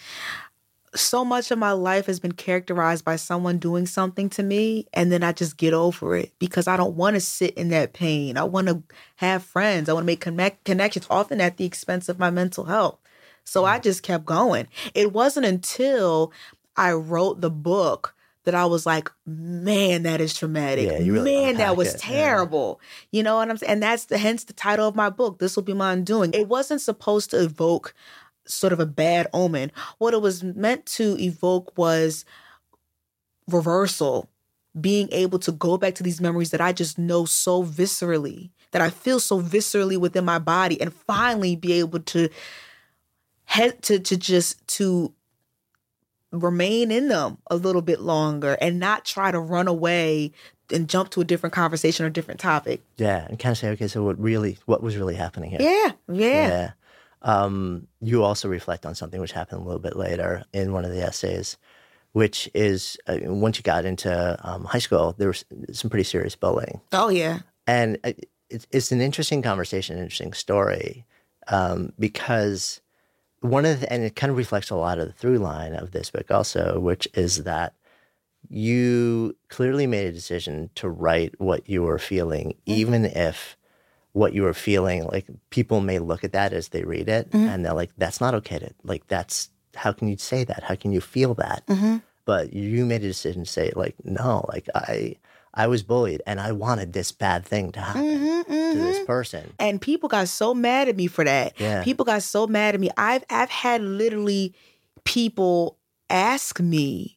so 0.97 1.25
much 1.25 1.51
of 1.51 1.59
my 1.59 1.73
life 1.73 2.07
has 2.07 2.21
been 2.21 2.33
characterized 2.33 3.05
by 3.05 3.17
someone 3.17 3.59
doing 3.59 3.87
something 3.87 4.29
to 4.31 4.43
me 4.43 4.87
and 4.93 5.13
then 5.13 5.23
I 5.23 5.33
just 5.33 5.57
get 5.57 5.75
over 5.75 6.17
it 6.17 6.33
because 6.39 6.67
I 6.67 6.77
don't 6.77 6.97
want 6.97 7.15
to 7.15 7.21
sit 7.21 7.55
in 7.55 7.69
that 7.69 7.93
pain. 7.93 8.37
I 8.37 8.45
want 8.45 8.69
to 8.69 8.83
have 9.17 9.43
friends. 9.43 9.89
I 9.89 9.93
want 9.93 10.05
to 10.05 10.07
make 10.07 10.21
connect- 10.21 10.65
connections 10.65 11.07
often 11.11 11.41
at 11.41 11.57
the 11.57 11.65
expense 11.65 12.09
of 12.09 12.19
my 12.19 12.31
mental 12.31 12.65
health. 12.65 12.99
So 13.45 13.65
I 13.65 13.79
mm. 13.79 13.83
just 13.83 14.03
kept 14.03 14.25
going. 14.25 14.67
It 14.95 15.13
wasn't 15.13 15.47
until 15.47 16.33
I 16.77 16.93
wrote 16.93 17.41
the 17.41 17.51
book 17.51 18.15
that 18.47 18.55
I 18.55 18.65
was 18.65 18.87
like, 18.87 19.11
man, 19.27 20.05
that 20.05 20.21
is 20.21 20.33
traumatic. 20.33 20.87
Yeah, 20.87 20.99
really 20.99 21.35
man, 21.35 21.57
that 21.57 21.77
was 21.77 21.95
it. 21.95 22.01
terrible. 22.01 22.81
Yeah. 23.11 23.19
You 23.19 23.23
know 23.25 23.37
what 23.37 23.51
I'm 23.51 23.57
saying? 23.57 23.73
And 23.73 23.83
that's 23.83 24.05
the 24.05 24.19
hence 24.19 24.45
the 24.45 24.53
title 24.53 24.87
of 24.87 24.95
my 24.95 25.11
book. 25.11 25.39
This 25.39 25.57
will 25.57 25.65
be 25.65 25.75
my 25.75 25.93
undoing. 25.93 26.33
It 26.33 26.47
wasn't 26.47 26.81
supposed 26.81 27.31
to 27.33 27.43
evoke 27.43 27.93
sort 28.47 28.73
of 28.73 28.81
a 28.81 28.87
bad 28.87 29.29
omen. 29.33 29.73
What 29.99 30.15
it 30.15 30.23
was 30.23 30.43
meant 30.43 30.87
to 30.87 31.17
evoke 31.21 31.77
was 31.77 32.25
reversal, 33.49 34.29
being 34.79 35.09
able 35.13 35.39
to 35.41 35.53
go 35.53 35.79
back 35.79 35.95
to 35.97 36.03
these 36.03 36.21
memories 36.21 36.51
that 36.51 36.61
I 36.61 36.73
just 36.73 36.99
know 36.99 37.25
so 37.25 37.65
viscerally, 37.65 38.51
that 38.73 38.83
I 38.83 38.91
feel 38.91 39.21
so 39.21 39.41
viscerally 39.41 39.99
within 39.99 40.25
my 40.25 40.39
body, 40.39 40.81
and 40.81 40.93
finally 40.93 41.57
be 41.57 41.75
able 41.75 42.01
to 42.01 42.29
head 43.45 43.83
to 43.83 43.99
to 44.01 44.17
just 44.17 44.67
to 44.67 45.13
remain 46.33 46.91
in 46.91 47.09
them 47.09 47.39
a 47.51 47.57
little 47.57 47.83
bit 47.83 48.01
longer 48.01 48.59
and 48.61 48.79
not 48.79 49.05
try 49.05 49.31
to 49.31 49.39
run 49.39 49.69
away 49.69 50.33
and 50.73 50.89
jump 50.89 51.11
to 51.11 51.21
a 51.21 51.25
different 51.25 51.55
conversation 51.55 52.05
or 52.05 52.11
different 52.11 52.41
topic. 52.41 52.83
Yeah, 52.97 53.27
and 53.29 53.39
kind 53.39 53.53
of 53.53 53.59
say, 53.59 53.69
okay, 53.71 53.89
so 53.89 54.03
what 54.03 54.21
really, 54.21 54.59
what 54.67 54.83
was 54.83 54.97
really 54.97 55.15
happening 55.15 55.51
here? 55.51 55.61
Yeah, 55.63 55.93
yeah. 56.13 56.49
yeah. 56.49 56.71
Um, 57.23 57.89
you 58.01 58.23
also 58.23 58.49
reflect 58.49 58.87
on 58.87 58.95
something 58.95 59.21
which 59.21 59.33
happened 59.33 59.63
a 59.63 59.65
little 59.65 59.81
bit 59.81 59.97
later 59.97 60.45
in 60.53 60.73
one 60.73 60.85
of 60.85 60.91
the 60.91 61.03
essays, 61.03 61.57
which 62.13 62.49
is 62.55 62.97
uh, 63.07 63.19
once 63.23 63.59
you 63.59 63.63
got 63.63 63.85
into 63.85 64.39
um, 64.43 64.65
high 64.65 64.79
school, 64.79 65.15
there 65.19 65.29
was 65.29 65.45
some 65.73 65.91
pretty 65.91 66.05
serious 66.05 66.37
bullying. 66.37 66.81
Oh 66.93 67.09
yeah, 67.09 67.41
and 67.67 67.99
uh, 68.05 68.13
it's, 68.49 68.67
it's 68.71 68.93
an 68.93 69.01
interesting 69.01 69.43
conversation, 69.43 69.99
interesting 69.99 70.33
story, 70.33 71.05
um, 71.49 71.93
because 71.99 72.81
one 73.41 73.65
of 73.65 73.81
the, 73.81 73.93
and 73.93 74.05
it 74.05 74.17
kind 74.17 74.31
of 74.31 74.37
reflects 74.37 74.71
a 74.71 74.77
lot 74.77 74.99
of 74.99 75.07
the 75.07 75.13
through 75.13 75.39
line 75.39 75.75
of 75.75 75.91
this 75.91 76.11
book 76.11 76.31
also, 76.31 76.79
which 76.79 77.09
is 77.15 77.45
that 77.45 77.75
you 78.49 79.37
clearly 79.49 79.87
made 79.87 80.07
a 80.07 80.13
decision 80.13 80.71
to 80.77 80.89
write 80.89 81.41
what 81.41 81.69
you 81.69 81.83
were 81.83 81.99
feeling, 81.99 82.49
mm-hmm. 82.49 82.73
even 82.73 83.05
if 83.05 83.56
what 84.17 84.33
you 84.33 84.43
were 84.43 84.55
feeling, 84.55 85.05
like 85.05 85.27
people 85.51 85.83
may 85.83 85.99
look 85.99 86.25
at 86.25 86.33
that 86.33 86.55
as 86.55 86.69
they 86.69 86.85
read 86.85 87.07
it 87.07 87.29
mm-hmm. 87.31 87.49
and 87.49 87.65
they're 87.65 87.75
like, 87.75 87.93
that's 87.99 88.19
not 88.19 88.35
okay 88.35 88.59
to, 88.59 88.71
like, 88.83 89.07
that's, 89.09 89.51
how 89.75 89.93
can 89.93 90.09
you 90.09 90.17
say 90.17 90.43
that? 90.43 90.63
How 90.63 90.75
can 90.75 90.91
you 90.91 91.03
feel 91.03 91.35
that? 91.35 91.63
Mm-hmm. 91.67 91.99
But 92.25 92.55
you 92.55 92.87
made 92.87 93.05
a 93.05 93.09
decision 93.09 93.45
to 93.45 93.51
say, 93.51 93.73
like, 93.77 93.95
no, 94.05 94.47
like, 94.49 94.69
I, 94.75 95.17
I 95.53 95.67
was 95.67 95.83
bullied 95.83 96.23
and 96.27 96.41
I 96.41 96.53
wanted 96.53 96.95
this 96.95 97.13
bad 97.13 97.45
thing 97.45 97.73
to 97.73 97.81
happen 97.81 98.03
mm-hmm, 98.03 98.53
mm-hmm. 98.53 98.79
to 98.79 98.79
this 98.79 99.05
person. 99.05 99.53
And 99.59 99.83
people 99.83 100.09
got 100.09 100.29
so 100.29 100.55
mad 100.55 100.89
at 100.89 100.97
me 100.97 101.09
for 101.09 101.25
that. 101.25 101.53
Yeah. 101.61 101.85
People 101.85 102.07
got 102.07 102.23
so 102.23 102.47
mad 102.47 102.75
at 102.75 102.81
me. 102.81 102.91
I've 102.97 103.25
I've 103.31 103.51
had 103.51 103.83
literally 103.83 104.55
people 105.05 105.79
ask 106.11 106.61
me 106.61 107.16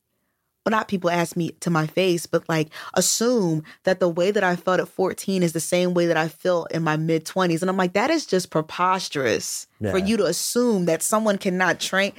well, 0.66 0.72
not 0.72 0.88
people 0.88 1.10
ask 1.10 1.38
me 1.38 1.52
to 1.62 1.70
my 1.70 1.88
face, 1.88 2.26
but 2.26 2.48
like 2.50 2.70
assume 2.94 3.64
that 3.84 4.00
the 4.00 4.10
way 4.10 4.30
that 4.32 4.44
I 4.44 4.56
felt 4.56 4.80
at 4.80 4.90
14 4.90 5.42
is 5.42 5.54
the 5.54 5.60
same 5.60 5.94
way 5.94 6.06
that 6.06 6.18
I 6.18 6.28
feel 6.28 6.66
in 6.66 6.84
my 6.84 6.98
mid 6.98 7.26
20s. 7.26 7.62
And 7.62 7.70
I'm 7.70 7.78
like, 7.78 7.94
that 7.94 8.10
is 8.10 8.26
just 8.26 8.50
preposterous 8.50 9.68
yeah. 9.80 9.92
for 9.92 9.98
you 9.98 10.18
to 10.18 10.26
assume 10.26 10.86
that 10.86 11.02
someone 11.02 11.38
cannot 11.38 11.80
train, 11.80 12.12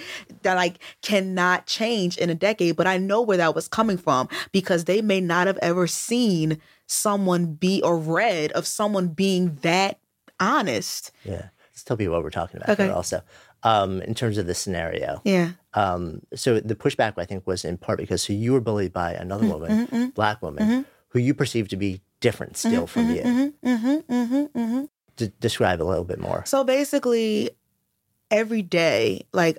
that 0.42 0.54
like 0.54 0.78
cannot 1.02 1.66
change 1.66 2.16
in 2.16 2.30
a 2.30 2.34
decade. 2.34 2.76
But 2.76 2.86
I 2.86 2.96
know 2.96 3.20
where 3.20 3.36
that 3.36 3.54
was 3.54 3.68
coming 3.68 3.98
from 3.98 4.28
because 4.52 4.84
they 4.84 5.02
may 5.02 5.20
not 5.20 5.46
have 5.46 5.58
ever 5.58 5.86
seen 5.86 6.60
someone 6.86 7.54
be 7.54 7.82
or 7.82 7.96
read 7.98 8.52
of 8.52 8.66
someone 8.66 9.08
being 9.08 9.56
that 9.62 10.00
honest. 10.40 11.12
Yeah. 11.24 11.48
Let's 11.72 11.84
tell 11.84 11.96
people 11.96 12.14
what 12.14 12.22
we're 12.22 12.30
talking 12.30 12.56
about 12.56 12.70
okay. 12.70 12.88
also 12.88 13.22
um, 13.62 14.02
in 14.02 14.14
terms 14.14 14.38
of 14.38 14.46
the 14.46 14.54
scenario. 14.54 15.20
Yeah. 15.24 15.52
Um, 15.74 16.22
so 16.34 16.60
the 16.60 16.74
pushback, 16.74 17.14
I 17.16 17.24
think, 17.24 17.46
was 17.46 17.64
in 17.64 17.78
part 17.78 17.98
because 17.98 18.22
so 18.22 18.32
you 18.32 18.52
were 18.52 18.60
bullied 18.60 18.92
by 18.92 19.12
another 19.12 19.44
mm-hmm, 19.44 19.52
woman, 19.52 19.86
mm-hmm, 19.86 20.06
black 20.10 20.42
woman, 20.42 20.68
mm-hmm. 20.68 20.82
who 21.08 21.18
you 21.18 21.34
perceived 21.34 21.70
to 21.70 21.76
be 21.76 22.00
different 22.20 22.56
still 22.56 22.86
from 22.86 23.08
mm-hmm, 23.08 23.40
you. 23.40 23.54
Mm-hmm, 23.64 24.12
mm-hmm, 24.58 24.84
D- 25.16 25.32
describe 25.40 25.80
a 25.80 25.84
little 25.84 26.04
bit 26.04 26.18
more. 26.18 26.44
So 26.46 26.64
basically, 26.64 27.50
every 28.30 28.62
day, 28.62 29.26
like 29.32 29.58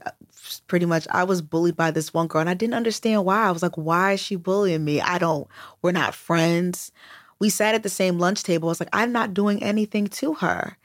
pretty 0.67 0.85
much, 0.85 1.07
I 1.11 1.23
was 1.23 1.41
bullied 1.41 1.75
by 1.75 1.91
this 1.91 2.13
one 2.13 2.27
girl, 2.27 2.41
and 2.41 2.49
I 2.49 2.53
didn't 2.55 2.73
understand 2.73 3.25
why. 3.25 3.47
I 3.47 3.51
was 3.51 3.63
like, 3.63 3.77
"Why 3.77 4.13
is 4.13 4.19
she 4.19 4.35
bullying 4.35 4.83
me? 4.83 5.01
I 5.01 5.17
don't. 5.17 5.47
We're 5.81 5.91
not 5.91 6.15
friends." 6.15 6.91
We 7.39 7.49
sat 7.49 7.73
at 7.73 7.81
the 7.81 7.89
same 7.89 8.19
lunch 8.19 8.43
table. 8.43 8.69
I 8.69 8.71
was 8.71 8.79
like, 8.79 8.89
"I'm 8.93 9.11
not 9.11 9.33
doing 9.33 9.63
anything 9.63 10.07
to 10.07 10.35
her." 10.35 10.77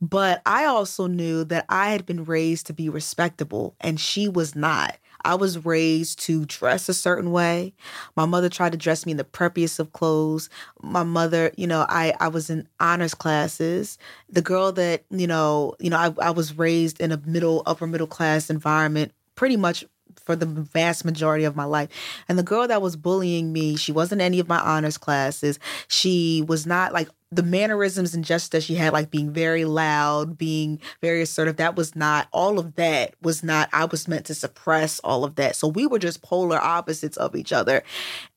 But 0.00 0.42
I 0.44 0.64
also 0.66 1.06
knew 1.06 1.44
that 1.44 1.64
I 1.68 1.90
had 1.90 2.04
been 2.06 2.24
raised 2.24 2.66
to 2.66 2.72
be 2.72 2.88
respectable 2.88 3.74
and 3.80 3.98
she 3.98 4.28
was 4.28 4.54
not. 4.54 4.96
I 5.26 5.34
was 5.36 5.64
raised 5.64 6.18
to 6.24 6.44
dress 6.44 6.88
a 6.88 6.94
certain 6.94 7.30
way. 7.30 7.72
My 8.14 8.26
mother 8.26 8.50
tried 8.50 8.72
to 8.72 8.78
dress 8.78 9.06
me 9.06 9.12
in 9.12 9.16
the 9.16 9.24
preppiest 9.24 9.78
of 9.78 9.92
clothes. 9.92 10.50
My 10.82 11.02
mother, 11.02 11.50
you 11.56 11.66
know, 11.66 11.86
I 11.88 12.12
I 12.20 12.28
was 12.28 12.50
in 12.50 12.68
honors 12.78 13.14
classes. 13.14 13.96
The 14.28 14.42
girl 14.42 14.70
that, 14.72 15.04
you 15.10 15.26
know, 15.26 15.74
you 15.80 15.88
know, 15.88 15.96
I, 15.96 16.12
I 16.20 16.30
was 16.30 16.58
raised 16.58 17.00
in 17.00 17.10
a 17.10 17.20
middle 17.24 17.62
upper 17.64 17.86
middle 17.86 18.06
class 18.06 18.50
environment 18.50 19.12
pretty 19.34 19.56
much 19.56 19.84
for 20.20 20.36
the 20.36 20.46
vast 20.46 21.04
majority 21.04 21.44
of 21.44 21.56
my 21.56 21.64
life. 21.64 21.88
And 22.28 22.38
the 22.38 22.42
girl 22.42 22.66
that 22.68 22.82
was 22.82 22.96
bullying 22.96 23.52
me, 23.52 23.76
she 23.76 23.92
wasn't 23.92 24.20
any 24.20 24.40
of 24.40 24.48
my 24.48 24.58
honors 24.58 24.98
classes. 24.98 25.58
She 25.88 26.44
was 26.46 26.66
not 26.66 26.92
like 26.92 27.08
the 27.30 27.42
mannerisms 27.42 28.14
and 28.14 28.24
gestures 28.24 28.64
she 28.64 28.74
had, 28.74 28.92
like 28.92 29.10
being 29.10 29.32
very 29.32 29.64
loud, 29.64 30.38
being 30.38 30.80
very 31.00 31.22
assertive, 31.22 31.56
that 31.56 31.76
was 31.76 31.96
not, 31.96 32.28
all 32.32 32.58
of 32.58 32.76
that 32.76 33.14
was 33.22 33.42
not, 33.42 33.68
I 33.72 33.86
was 33.86 34.06
meant 34.06 34.26
to 34.26 34.34
suppress 34.34 35.00
all 35.00 35.24
of 35.24 35.34
that. 35.36 35.56
So 35.56 35.68
we 35.68 35.86
were 35.86 35.98
just 35.98 36.22
polar 36.22 36.58
opposites 36.58 37.16
of 37.16 37.34
each 37.34 37.52
other. 37.52 37.82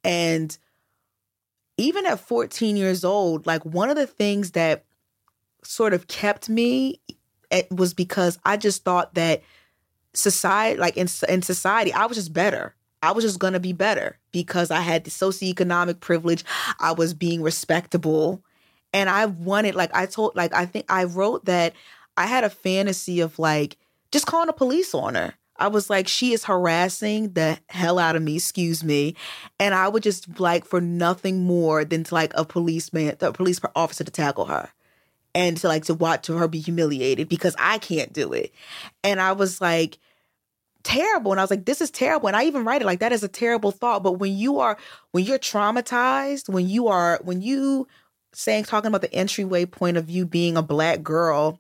And 0.04 0.58
even 1.78 2.08
at 2.08 2.20
14 2.20 2.76
years 2.76 3.06
old, 3.06 3.46
like 3.46 3.64
one 3.64 3.90
of 3.90 3.96
the 3.96 4.08
things 4.08 4.52
that 4.52 4.84
sort 5.64 5.94
of 5.94 6.08
kept 6.08 6.50
me 6.50 7.00
it 7.52 7.72
was 7.72 7.94
because 7.94 8.40
I 8.46 8.58
just 8.58 8.84
thought 8.84 9.14
that 9.16 9.42
society, 10.18 10.80
like 10.80 10.98
in, 10.98 11.08
in 11.30 11.42
society, 11.42 11.94
I 11.94 12.06
was 12.06 12.18
just 12.18 12.34
better. 12.34 12.76
I 13.02 13.12
was 13.12 13.24
just 13.24 13.40
gonna 13.40 13.60
be 13.60 13.74
better 13.74 14.18
because 14.32 14.72
I 14.72 14.82
had 14.82 15.04
the 15.04 15.12
socioeconomic 15.12 16.00
privilege. 16.00 16.44
I 16.80 16.94
was 16.94 17.14
being 17.14 17.42
respectable. 17.42 18.44
And 18.94 19.10
I 19.10 19.26
wanted, 19.26 19.76
like 19.76 19.94
I 19.94 20.06
told, 20.06 20.36
like 20.36 20.54
I 20.54 20.66
think 20.66 20.86
I 20.90 21.04
wrote 21.04 21.46
that 21.46 21.74
I 22.16 22.26
had 22.26 22.44
a 22.44 22.50
fantasy 22.50 23.20
of 23.20 23.38
like 23.38 23.78
just 24.12 24.26
calling 24.26 24.48
the 24.48 24.54
police 24.54 24.94
on 24.94 25.16
her. 25.16 25.34
I 25.60 25.68
was 25.68 25.90
like, 25.90 26.08
she 26.08 26.34
is 26.34 26.44
harassing 26.44 27.34
the 27.34 27.58
hell 27.70 27.98
out 27.98 28.16
of 28.16 28.22
me, 28.22 28.36
excuse 28.36 28.84
me. 28.84 29.16
And 29.60 29.74
I 29.74 29.88
would 29.88 30.04
just 30.04 30.40
like 30.40 30.66
for 30.66 30.80
nothing 30.80 31.44
more 31.44 31.84
than 31.84 32.04
to 32.06 32.14
like 32.14 32.32
a 32.36 32.46
policeman, 32.46 33.16
a 33.20 33.32
police 33.32 33.60
officer 33.76 34.04
to 34.04 34.12
tackle 34.12 34.46
her 34.46 34.70
and 35.34 35.58
to 35.58 35.68
like 35.68 35.86
to 35.86 35.94
watch 35.94 36.28
her 36.28 36.48
be 36.48 36.60
humiliated 36.60 37.30
because 37.30 37.56
I 37.60 37.78
can't 37.80 38.14
do 38.14 38.34
it. 38.34 38.52
And 39.04 39.20
I 39.20 39.34
was 39.34 39.60
like, 39.62 39.98
terrible. 40.88 41.32
And 41.32 41.40
I 41.40 41.44
was 41.44 41.52
like, 41.52 41.66
this 41.66 41.82
is 41.82 41.92
terrible. 41.92 42.28
And 42.28 42.38
I 42.38 42.46
even 42.46 42.64
write 42.64 42.82
it 42.82 42.86
like 42.86 43.00
that 43.00 43.12
is 43.12 43.24
a 43.24 43.28
terrible 43.28 43.72
thought. 43.72 44.04
But 44.04 44.14
when 44.14 44.36
you 44.36 44.60
are, 44.60 44.78
when 45.12 45.26
you're 45.26 45.38
traumatized, 45.38 46.48
when 46.48 46.70
you 46.70 46.88
are, 46.88 47.20
when 47.24 47.42
you 47.42 47.88
saying, 48.34 48.64
talking 48.64 48.88
about 48.88 49.02
the 49.02 49.14
entryway 49.14 49.66
point 49.66 49.98
of 49.98 50.10
you 50.10 50.26
being 50.26 50.56
a 50.56 50.62
black 50.62 51.04
girl 51.04 51.60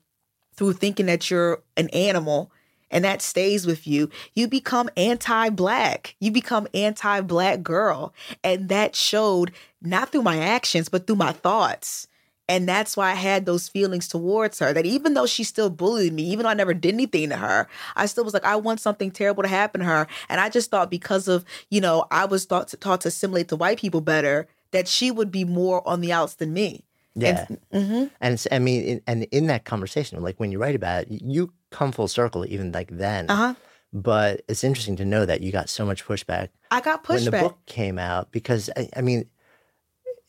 through 0.55 0.73
thinking 0.73 1.07
that 1.07 1.29
you're 1.29 1.61
an 1.75 1.89
animal 1.89 2.51
and 2.89 3.03
that 3.03 3.21
stays 3.21 3.67
with 3.67 3.85
you, 3.85 4.09
you 4.33 4.47
become 4.47 4.89
anti 4.95 5.49
black. 5.49 6.15
You 6.21 6.31
become 6.31 6.67
anti 6.73 7.19
black 7.19 7.61
girl. 7.61 8.13
And 8.45 8.69
that 8.69 8.95
showed 8.95 9.51
not 9.81 10.09
through 10.11 10.23
my 10.23 10.39
actions, 10.39 10.87
but 10.87 11.05
through 11.05 11.17
my 11.17 11.33
thoughts. 11.33 12.07
And 12.49 12.67
that's 12.67 12.95
why 12.95 13.11
I 13.11 13.15
had 13.15 13.45
those 13.45 13.67
feelings 13.67 14.07
towards 14.07 14.59
her 14.59 14.71
that 14.71 14.85
even 14.85 15.15
though 15.15 15.25
she 15.25 15.43
still 15.43 15.69
bullied 15.69 16.13
me, 16.13 16.23
even 16.23 16.43
though 16.43 16.49
I 16.49 16.53
never 16.53 16.73
did 16.73 16.93
anything 16.93 17.29
to 17.29 17.35
her, 17.35 17.67
I 17.95 18.05
still 18.05 18.23
was 18.23 18.33
like, 18.33 18.45
I 18.45 18.55
want 18.55 18.79
something 18.79 19.11
terrible 19.11 19.43
to 19.43 19.49
happen 19.49 19.79
to 19.79 19.85
her. 19.85 20.07
And 20.29 20.39
I 20.39 20.49
just 20.49 20.71
thought 20.71 20.89
because 20.89 21.27
of, 21.27 21.43
you 21.69 21.81
know, 21.81 22.05
I 22.09 22.23
was 22.25 22.45
taught 22.45 22.69
to, 22.69 22.77
taught 22.77 23.01
to 23.01 23.09
assimilate 23.09 23.49
to 23.49 23.57
white 23.57 23.79
people 23.79 23.99
better, 23.99 24.47
that 24.71 24.87
she 24.87 25.11
would 25.11 25.29
be 25.29 25.43
more 25.43 25.85
on 25.87 25.99
the 25.99 26.13
outs 26.13 26.35
than 26.35 26.53
me. 26.53 26.85
Yeah. 27.15 27.47
And, 27.49 27.59
mm-hmm. 27.73 28.05
and 28.21 28.45
I 28.51 28.59
mean, 28.59 28.83
in, 28.83 29.01
and 29.07 29.23
in 29.31 29.47
that 29.47 29.65
conversation, 29.65 30.21
like 30.21 30.39
when 30.39 30.51
you 30.51 30.59
write 30.59 30.75
about 30.75 31.03
it, 31.03 31.09
you 31.09 31.51
come 31.71 31.91
full 31.91 32.07
circle 32.07 32.45
even 32.45 32.71
like 32.71 32.89
then. 32.91 33.29
Uh-huh. 33.29 33.55
But 33.91 34.41
it's 34.47 34.63
interesting 34.63 34.97
to 34.97 35.05
know 35.05 35.25
that 35.25 35.41
you 35.41 35.51
got 35.51 35.69
so 35.69 35.85
much 35.85 36.05
pushback. 36.05 36.49
I 36.71 36.81
got 36.81 37.03
pushback. 37.03 37.09
When 37.09 37.23
the 37.25 37.31
book 37.31 37.57
came 37.65 37.97
out, 37.97 38.31
because 38.31 38.69
I, 38.77 38.89
I 38.95 39.01
mean, 39.01 39.25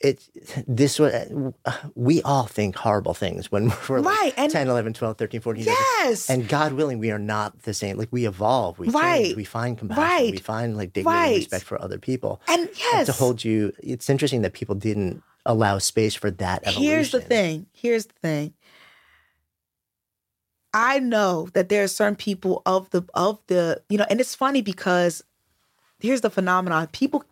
it 0.01 0.29
this 0.67 0.99
was 0.99 1.13
uh, 1.13 1.73
we 1.95 2.23
all 2.23 2.45
think 2.45 2.77
horrible 2.77 3.15
things 3.15 3.51
when 3.51 3.73
we're 3.89 4.01
like 4.01 4.19
right, 4.19 4.35
and 4.37 4.53
10 4.53 4.69
11 4.69 4.93
12 4.93 5.17
13 5.17 5.41
14 5.41 5.65
yes 5.65 6.31
and 6.31 6.49
god 6.49 6.73
willing 6.73 6.99
we 6.99 7.11
are 7.11 7.19
not 7.19 7.63
the 7.63 7.75
same 7.75 7.97
like 7.97 8.09
we 8.13 8.27
evolve 8.27 8.79
we 8.79 8.89
right. 8.91 9.25
change 9.25 9.37
we 9.37 9.45
find 9.45 9.77
compassion 9.79 10.03
right. 10.03 10.31
we 10.31 10.39
find 10.39 10.77
like 10.77 10.93
dignity 10.93 11.17
right. 11.17 11.27
and 11.27 11.37
respect 11.37 11.65
for 11.65 11.81
other 11.83 11.99
people 11.99 12.41
and 12.49 12.69
yes 12.77 12.95
and 12.95 13.07
to 13.07 13.13
hold 13.13 13.43
you 13.43 13.73
it's 13.83 14.09
interesting 14.09 14.43
that 14.43 14.53
people 14.53 14.75
didn't 14.75 15.23
allow 15.47 15.79
space 15.79 16.15
for 16.15 16.31
that 16.31 16.63
evolution. 16.63 16.83
here's 16.83 17.11
the 17.11 17.21
thing 17.21 17.67
here's 17.73 18.07
the 18.07 18.15
thing 18.23 18.55
i 20.75 21.01
know 21.01 21.49
that 21.55 21.69
there 21.69 21.83
are 21.83 21.89
certain 21.89 22.17
people 22.17 22.63
of 22.67 22.89
the 22.91 23.03
of 23.15 23.41
the 23.49 23.83
you 23.89 23.99
know 23.99 24.07
and 24.09 24.21
it's 24.21 24.35
funny 24.35 24.63
because 24.63 25.25
here's 26.01 26.21
the 26.21 26.31
phenomenon 26.31 26.87
people 26.89 27.25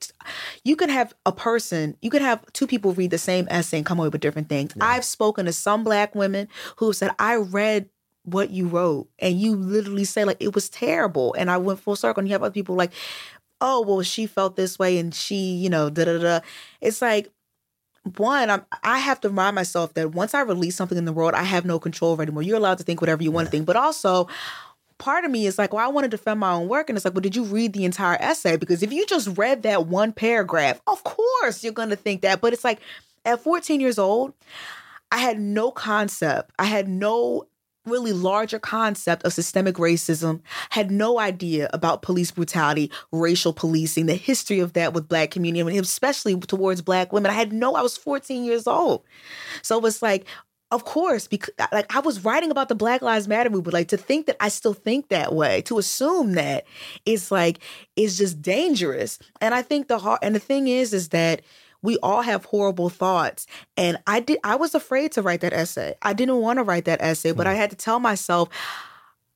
you 0.64 0.76
can 0.76 0.88
have 0.88 1.14
a 1.24 1.32
person 1.32 1.96
you 2.02 2.10
can 2.10 2.22
have 2.22 2.44
two 2.52 2.66
people 2.66 2.92
read 2.92 3.10
the 3.10 3.18
same 3.18 3.46
essay 3.50 3.78
and 3.78 3.86
come 3.86 3.98
away 3.98 4.08
with 4.08 4.20
different 4.20 4.48
things 4.48 4.72
yeah. 4.76 4.84
i've 4.84 5.04
spoken 5.04 5.46
to 5.46 5.52
some 5.52 5.84
black 5.84 6.14
women 6.14 6.48
who 6.76 6.92
said 6.92 7.10
i 7.18 7.36
read 7.36 7.88
what 8.24 8.50
you 8.50 8.66
wrote 8.66 9.08
and 9.18 9.40
you 9.40 9.54
literally 9.54 10.04
say 10.04 10.24
like 10.24 10.36
it 10.40 10.54
was 10.54 10.68
terrible 10.68 11.34
and 11.34 11.50
i 11.50 11.56
went 11.56 11.78
full 11.78 11.96
circle 11.96 12.20
and 12.20 12.28
you 12.28 12.32
have 12.32 12.42
other 12.42 12.52
people 12.52 12.74
like 12.74 12.92
oh 13.60 13.80
well 13.82 14.02
she 14.02 14.26
felt 14.26 14.56
this 14.56 14.78
way 14.78 14.98
and 14.98 15.14
she 15.14 15.36
you 15.36 15.70
know 15.70 15.88
da 15.88 16.04
da 16.04 16.18
da 16.18 16.40
it's 16.80 17.00
like 17.00 17.30
one, 18.16 18.50
I'm, 18.50 18.64
I 18.82 18.98
have 18.98 19.20
to 19.22 19.28
remind 19.28 19.56
myself 19.56 19.94
that 19.94 20.12
once 20.12 20.32
I 20.32 20.42
release 20.42 20.76
something 20.76 20.96
in 20.96 21.06
the 21.06 21.12
world, 21.12 21.34
I 21.34 21.42
have 21.42 21.64
no 21.64 21.78
control 21.78 22.12
over 22.12 22.22
anymore. 22.22 22.42
You're 22.42 22.56
allowed 22.56 22.78
to 22.78 22.84
think 22.84 23.00
whatever 23.00 23.22
you 23.22 23.32
want 23.32 23.46
yeah. 23.46 23.50
to 23.50 23.56
think, 23.56 23.66
but 23.66 23.76
also 23.76 24.28
part 24.98 25.24
of 25.24 25.30
me 25.30 25.46
is 25.46 25.58
like, 25.58 25.72
well, 25.72 25.84
I 25.84 25.88
want 25.88 26.04
to 26.04 26.08
defend 26.08 26.40
my 26.40 26.52
own 26.52 26.68
work. 26.68 26.88
And 26.88 26.96
it's 26.96 27.04
like, 27.04 27.14
well, 27.14 27.20
did 27.20 27.36
you 27.36 27.44
read 27.44 27.72
the 27.72 27.84
entire 27.84 28.16
essay? 28.20 28.56
Because 28.56 28.82
if 28.82 28.92
you 28.92 29.06
just 29.06 29.36
read 29.36 29.62
that 29.62 29.86
one 29.86 30.12
paragraph, 30.12 30.80
of 30.86 31.02
course 31.04 31.62
you're 31.62 31.72
going 31.72 31.90
to 31.90 31.96
think 31.96 32.22
that. 32.22 32.40
But 32.40 32.52
it's 32.52 32.64
like 32.64 32.80
at 33.24 33.40
14 33.40 33.80
years 33.80 33.98
old, 33.98 34.32
I 35.10 35.18
had 35.18 35.38
no 35.38 35.70
concept. 35.70 36.52
I 36.58 36.64
had 36.64 36.88
no 36.88 37.46
really 37.86 38.12
larger 38.12 38.58
concept 38.58 39.22
of 39.22 39.32
systemic 39.32 39.76
racism, 39.76 40.40
had 40.70 40.90
no 40.90 41.18
idea 41.18 41.70
about 41.72 42.02
police 42.02 42.32
brutality, 42.32 42.90
racial 43.12 43.52
policing, 43.52 44.06
the 44.06 44.14
history 44.14 44.58
of 44.58 44.72
that 44.72 44.92
with 44.92 45.08
black 45.08 45.30
community, 45.30 45.78
especially 45.78 46.36
towards 46.36 46.82
black 46.82 47.12
women. 47.12 47.30
I 47.30 47.34
had 47.34 47.52
no, 47.52 47.74
I 47.74 47.82
was 47.82 47.96
14 47.96 48.44
years 48.44 48.66
old. 48.66 49.04
So 49.62 49.76
it 49.76 49.82
was 49.82 50.02
like, 50.02 50.26
of 50.72 50.84
course, 50.84 51.28
because 51.28 51.54
like 51.72 51.94
I 51.94 52.00
was 52.00 52.24
writing 52.24 52.50
about 52.50 52.68
the 52.68 52.74
Black 52.74 53.00
Lives 53.00 53.28
Matter 53.28 53.50
movement, 53.50 53.74
like 53.74 53.88
to 53.88 53.96
think 53.96 54.26
that 54.26 54.36
I 54.40 54.48
still 54.48 54.74
think 54.74 55.08
that 55.08 55.34
way, 55.34 55.62
to 55.62 55.78
assume 55.78 56.32
that 56.32 56.64
is 57.04 57.30
like 57.30 57.60
is 57.94 58.18
just 58.18 58.42
dangerous. 58.42 59.18
And 59.40 59.54
I 59.54 59.62
think 59.62 59.86
the 59.86 59.98
heart 59.98 60.20
and 60.22 60.34
the 60.34 60.40
thing 60.40 60.66
is, 60.66 60.92
is 60.92 61.10
that 61.10 61.42
we 61.82 61.98
all 62.02 62.22
have 62.22 62.44
horrible 62.46 62.88
thoughts. 62.88 63.46
And 63.76 63.98
I 64.08 64.18
did 64.18 64.38
I 64.42 64.56
was 64.56 64.74
afraid 64.74 65.12
to 65.12 65.22
write 65.22 65.40
that 65.42 65.52
essay. 65.52 65.94
I 66.02 66.12
didn't 66.12 66.38
want 66.38 66.58
to 66.58 66.64
write 66.64 66.86
that 66.86 67.00
essay, 67.00 67.30
but 67.30 67.46
I 67.46 67.52
hmm. 67.54 67.60
had 67.60 67.70
to 67.70 67.76
tell 67.76 68.00
myself, 68.00 68.48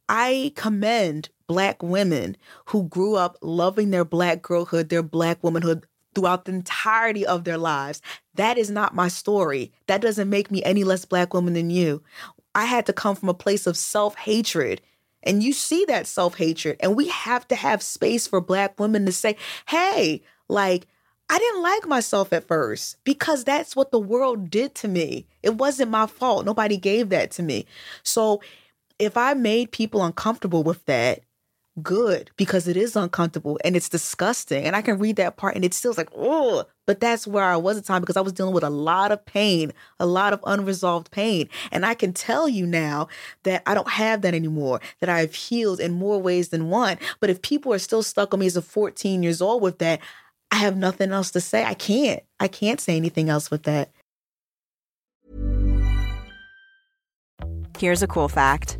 I 0.08 0.52
commend 0.56 1.28
black 1.46 1.82
women 1.82 2.36
who 2.66 2.88
grew 2.88 3.14
up 3.14 3.36
loving 3.40 3.90
their 3.90 4.04
black 4.04 4.42
girlhood, 4.42 4.88
their 4.88 5.02
black 5.02 5.42
womanhood, 5.44 5.86
throughout 6.14 6.44
the 6.44 6.52
entirety 6.52 7.26
of 7.26 7.44
their 7.44 7.58
lives. 7.58 8.02
That 8.34 8.58
is 8.58 8.70
not 8.70 8.94
my 8.94 9.08
story. 9.08 9.72
That 9.86 10.00
doesn't 10.00 10.30
make 10.30 10.50
me 10.50 10.62
any 10.62 10.84
less 10.84 11.04
black 11.04 11.34
woman 11.34 11.54
than 11.54 11.70
you. 11.70 12.02
I 12.54 12.64
had 12.64 12.86
to 12.86 12.92
come 12.92 13.16
from 13.16 13.28
a 13.28 13.34
place 13.34 13.66
of 13.66 13.76
self 13.76 14.16
hatred. 14.16 14.80
And 15.22 15.42
you 15.42 15.52
see 15.52 15.84
that 15.86 16.06
self 16.06 16.36
hatred. 16.36 16.76
And 16.80 16.96
we 16.96 17.08
have 17.08 17.46
to 17.48 17.54
have 17.54 17.82
space 17.82 18.26
for 18.26 18.40
black 18.40 18.78
women 18.80 19.06
to 19.06 19.12
say, 19.12 19.36
hey, 19.68 20.22
like, 20.48 20.86
I 21.28 21.38
didn't 21.38 21.62
like 21.62 21.86
myself 21.86 22.32
at 22.32 22.48
first 22.48 22.96
because 23.04 23.44
that's 23.44 23.76
what 23.76 23.92
the 23.92 24.00
world 24.00 24.50
did 24.50 24.74
to 24.76 24.88
me. 24.88 25.26
It 25.44 25.54
wasn't 25.54 25.92
my 25.92 26.06
fault. 26.06 26.44
Nobody 26.44 26.76
gave 26.76 27.10
that 27.10 27.30
to 27.32 27.42
me. 27.44 27.66
So 28.02 28.42
if 28.98 29.16
I 29.16 29.34
made 29.34 29.70
people 29.70 30.04
uncomfortable 30.04 30.64
with 30.64 30.84
that, 30.86 31.20
good 31.82 32.30
because 32.36 32.68
it 32.68 32.76
is 32.76 32.96
uncomfortable 32.96 33.58
and 33.64 33.76
it's 33.76 33.88
disgusting. 33.88 34.64
And 34.64 34.74
I 34.74 34.82
can 34.82 34.98
read 34.98 35.16
that 35.16 35.36
part 35.36 35.54
and 35.54 35.64
it 35.64 35.74
still 35.74 35.94
like, 35.96 36.10
oh, 36.16 36.64
but 36.86 37.00
that's 37.00 37.26
where 37.26 37.44
I 37.44 37.56
was 37.56 37.78
at 37.78 37.84
time 37.84 38.00
because 38.00 38.16
I 38.16 38.20
was 38.20 38.32
dealing 38.32 38.54
with 38.54 38.64
a 38.64 38.70
lot 38.70 39.12
of 39.12 39.24
pain, 39.24 39.72
a 39.98 40.06
lot 40.06 40.32
of 40.32 40.40
unresolved 40.44 41.10
pain. 41.10 41.48
And 41.70 41.86
I 41.86 41.94
can 41.94 42.12
tell 42.12 42.48
you 42.48 42.66
now 42.66 43.08
that 43.44 43.62
I 43.66 43.74
don't 43.74 43.90
have 43.90 44.22
that 44.22 44.34
anymore, 44.34 44.80
that 45.00 45.08
I've 45.08 45.34
healed 45.34 45.80
in 45.80 45.92
more 45.92 46.20
ways 46.20 46.48
than 46.48 46.68
one. 46.68 46.98
But 47.20 47.30
if 47.30 47.42
people 47.42 47.72
are 47.72 47.78
still 47.78 48.02
stuck 48.02 48.34
on 48.34 48.40
me 48.40 48.46
as 48.46 48.56
a 48.56 48.62
14 48.62 49.22
years 49.22 49.40
old 49.40 49.62
with 49.62 49.78
that, 49.78 50.00
I 50.50 50.56
have 50.56 50.76
nothing 50.76 51.12
else 51.12 51.30
to 51.32 51.40
say. 51.40 51.64
I 51.64 51.74
can't. 51.74 52.22
I 52.40 52.48
can't 52.48 52.80
say 52.80 52.96
anything 52.96 53.28
else 53.28 53.50
with 53.50 53.62
that. 53.64 53.90
Here's 57.78 58.02
a 58.02 58.06
cool 58.06 58.28
fact 58.28 58.79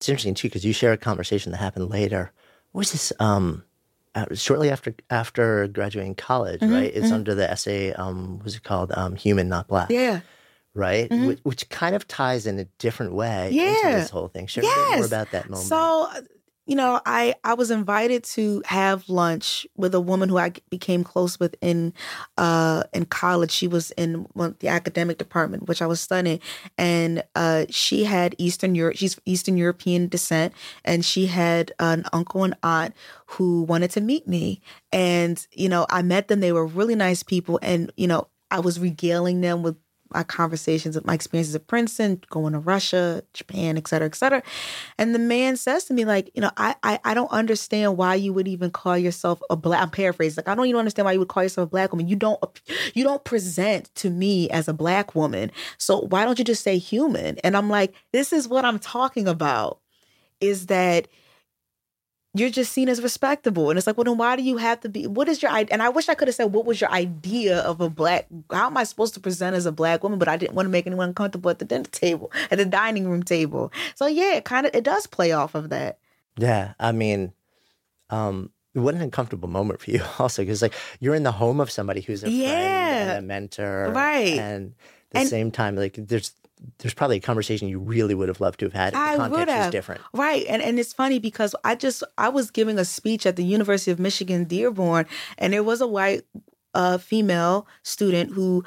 It's 0.00 0.08
interesting 0.08 0.32
too 0.34 0.48
because 0.48 0.64
you 0.64 0.72
share 0.72 0.92
a 0.92 0.96
conversation 0.96 1.52
that 1.52 1.58
happened 1.58 1.90
later. 1.90 2.32
What 2.72 2.80
was 2.80 2.92
this? 2.92 3.12
Um, 3.20 3.64
shortly 4.32 4.70
after 4.70 4.94
after 5.10 5.68
graduating 5.68 6.14
college, 6.14 6.60
Mhm, 6.60 6.72
right? 6.72 6.90
It's 6.94 7.08
mhm. 7.08 7.12
under 7.12 7.34
the 7.34 7.48
essay. 7.50 7.92
Um, 7.92 8.36
what 8.38 8.44
was 8.44 8.56
it 8.56 8.62
called? 8.62 8.92
Um, 8.96 9.14
Human, 9.14 9.48
not 9.50 9.68
black. 9.68 9.90
Yeah. 9.90 10.20
Right, 10.72 11.10
Mhm. 11.10 11.26
which, 11.26 11.40
which 11.42 11.68
kind 11.68 11.94
of 11.94 12.08
ties 12.08 12.46
in 12.46 12.58
a 12.58 12.64
different 12.78 13.12
way 13.12 13.48
into 13.48 13.60
Yeah. 13.62 13.98
this 14.00 14.08
whole 14.08 14.28
thing. 14.28 14.46
Share 14.46 14.64
a 14.64 14.66
bit 14.66 14.96
more 14.98 15.06
about 15.06 15.32
that 15.32 15.50
moment. 15.50 15.68
So, 15.68 16.08
you 16.70 16.76
know, 16.76 17.00
I 17.04 17.34
I 17.44 17.54
was 17.54 17.72
invited 17.72 18.24
to 18.36 18.62
have 18.66 19.08
lunch 19.08 19.66
with 19.76 19.92
a 19.94 20.00
woman 20.00 20.28
who 20.28 20.38
I 20.38 20.52
became 20.70 21.02
close 21.04 21.38
with 21.40 21.56
in 21.60 21.92
uh 22.38 22.84
in 22.94 23.06
college. 23.06 23.50
She 23.50 23.66
was 23.66 23.90
in 23.92 24.26
one, 24.34 24.54
the 24.60 24.68
academic 24.68 25.18
department, 25.18 25.68
which 25.68 25.82
I 25.82 25.86
was 25.86 26.00
studying, 26.00 26.38
and 26.78 27.24
uh 27.34 27.66
she 27.70 28.04
had 28.04 28.36
Eastern 28.38 28.76
Europe. 28.76 28.96
She's 28.96 29.18
Eastern 29.26 29.56
European 29.56 30.06
descent, 30.08 30.54
and 30.84 31.04
she 31.04 31.26
had 31.26 31.72
an 31.80 32.04
uncle 32.12 32.44
and 32.44 32.54
aunt 32.62 32.94
who 33.26 33.62
wanted 33.62 33.90
to 33.92 34.00
meet 34.00 34.28
me. 34.28 34.62
And 34.92 35.44
you 35.52 35.68
know, 35.68 35.86
I 35.90 36.02
met 36.02 36.28
them. 36.28 36.40
They 36.40 36.52
were 36.52 36.66
really 36.66 36.94
nice 36.94 37.24
people, 37.24 37.58
and 37.62 37.92
you 37.96 38.06
know, 38.06 38.28
I 38.50 38.60
was 38.60 38.78
regaling 38.80 39.40
them 39.40 39.64
with 39.64 39.76
my 40.12 40.22
conversations 40.22 40.98
my 41.04 41.14
experiences 41.14 41.54
at 41.54 41.66
Princeton, 41.66 42.22
going 42.30 42.52
to 42.52 42.58
Russia, 42.58 43.22
Japan, 43.32 43.76
et 43.76 43.88
cetera, 43.88 44.06
et 44.06 44.14
cetera. 44.14 44.42
And 44.98 45.14
the 45.14 45.18
man 45.18 45.56
says 45.56 45.84
to 45.84 45.94
me, 45.94 46.04
like, 46.04 46.30
you 46.34 46.40
know, 46.40 46.50
I 46.56 46.74
I, 46.82 46.98
I 47.04 47.14
don't 47.14 47.30
understand 47.30 47.96
why 47.96 48.14
you 48.14 48.32
would 48.32 48.48
even 48.48 48.70
call 48.70 48.98
yourself 48.98 49.40
a 49.50 49.56
black. 49.56 49.82
I'm 49.82 49.90
paraphrasing. 49.90 50.42
Like, 50.42 50.48
I 50.48 50.54
don't 50.54 50.66
even 50.66 50.78
understand 50.78 51.06
why 51.06 51.12
you 51.12 51.18
would 51.18 51.28
call 51.28 51.42
yourself 51.42 51.68
a 51.68 51.70
black 51.70 51.92
woman. 51.92 52.08
You 52.08 52.16
don't 52.16 52.40
you 52.94 53.04
don't 53.04 53.24
present 53.24 53.94
to 53.96 54.10
me 54.10 54.50
as 54.50 54.68
a 54.68 54.72
black 54.72 55.14
woman. 55.14 55.50
So 55.78 56.00
why 56.00 56.24
don't 56.24 56.38
you 56.38 56.44
just 56.44 56.62
say 56.62 56.78
human? 56.78 57.38
And 57.38 57.56
I'm 57.56 57.70
like, 57.70 57.94
this 58.12 58.32
is 58.32 58.48
what 58.48 58.64
I'm 58.64 58.78
talking 58.78 59.28
about. 59.28 59.78
Is 60.40 60.66
that 60.66 61.06
you're 62.34 62.48
just 62.50 62.72
seen 62.72 62.88
as 62.88 63.02
respectable. 63.02 63.70
And 63.70 63.76
it's 63.78 63.86
like, 63.86 63.96
well, 63.96 64.04
then 64.04 64.16
why 64.16 64.36
do 64.36 64.42
you 64.42 64.56
have 64.58 64.80
to 64.82 64.88
be? 64.88 65.06
What 65.06 65.28
is 65.28 65.42
your 65.42 65.50
idea? 65.50 65.72
And 65.72 65.82
I 65.82 65.88
wish 65.88 66.08
I 66.08 66.14
could 66.14 66.28
have 66.28 66.34
said, 66.34 66.52
what 66.52 66.64
was 66.64 66.80
your 66.80 66.90
idea 66.92 67.58
of 67.58 67.80
a 67.80 67.90
black? 67.90 68.26
How 68.52 68.66
am 68.68 68.76
I 68.76 68.84
supposed 68.84 69.14
to 69.14 69.20
present 69.20 69.56
as 69.56 69.66
a 69.66 69.72
black 69.72 70.02
woman? 70.04 70.18
But 70.18 70.28
I 70.28 70.36
didn't 70.36 70.54
want 70.54 70.66
to 70.66 70.70
make 70.70 70.86
anyone 70.86 71.08
uncomfortable 71.08 71.50
at 71.50 71.58
the 71.58 71.64
dinner 71.64 71.84
table, 71.90 72.30
at 72.50 72.58
the 72.58 72.64
dining 72.64 73.08
room 73.08 73.22
table. 73.24 73.72
So 73.96 74.06
yeah, 74.06 74.34
it 74.36 74.44
kind 74.44 74.66
of 74.66 74.74
it 74.74 74.84
does 74.84 75.06
play 75.06 75.32
off 75.32 75.54
of 75.56 75.70
that. 75.70 75.98
Yeah, 76.36 76.74
I 76.78 76.92
mean, 76.92 77.32
um, 78.10 78.50
what 78.74 78.94
an 78.94 79.00
uncomfortable 79.00 79.48
moment 79.48 79.80
for 79.80 79.90
you, 79.90 80.02
also, 80.18 80.42
because 80.42 80.62
like 80.62 80.74
you're 81.00 81.14
in 81.16 81.24
the 81.24 81.32
home 81.32 81.60
of 81.60 81.70
somebody 81.70 82.00
who's 82.00 82.22
a 82.22 82.26
friend 82.26 82.38
Yeah. 82.38 83.10
and 83.16 83.18
a 83.18 83.22
mentor, 83.26 83.90
Right. 83.92 84.38
And 84.38 84.74
at 84.76 85.10
the 85.10 85.18
And- 85.20 85.28
same 85.28 85.50
time, 85.50 85.74
like 85.76 85.94
there's 85.98 86.32
there's 86.78 86.94
probably 86.94 87.18
a 87.18 87.20
conversation 87.20 87.68
you 87.68 87.78
really 87.78 88.14
would 88.14 88.28
have 88.28 88.40
loved 88.40 88.60
to 88.60 88.66
have 88.66 88.72
had. 88.72 88.94
I 88.94 89.16
the 89.16 89.22
would 89.22 89.30
context 89.30 89.54
was 89.54 89.64
have. 89.64 89.72
different. 89.72 90.00
Right. 90.12 90.44
And 90.48 90.62
and 90.62 90.78
it's 90.78 90.92
funny 90.92 91.18
because 91.18 91.54
I 91.64 91.74
just 91.74 92.02
I 92.18 92.28
was 92.28 92.50
giving 92.50 92.78
a 92.78 92.84
speech 92.84 93.26
at 93.26 93.36
the 93.36 93.44
University 93.44 93.90
of 93.90 93.98
Michigan 93.98 94.44
Dearborn 94.44 95.06
and 95.38 95.52
there 95.52 95.62
was 95.62 95.80
a 95.80 95.86
white 95.86 96.22
uh 96.74 96.98
female 96.98 97.66
student 97.82 98.32
who 98.32 98.64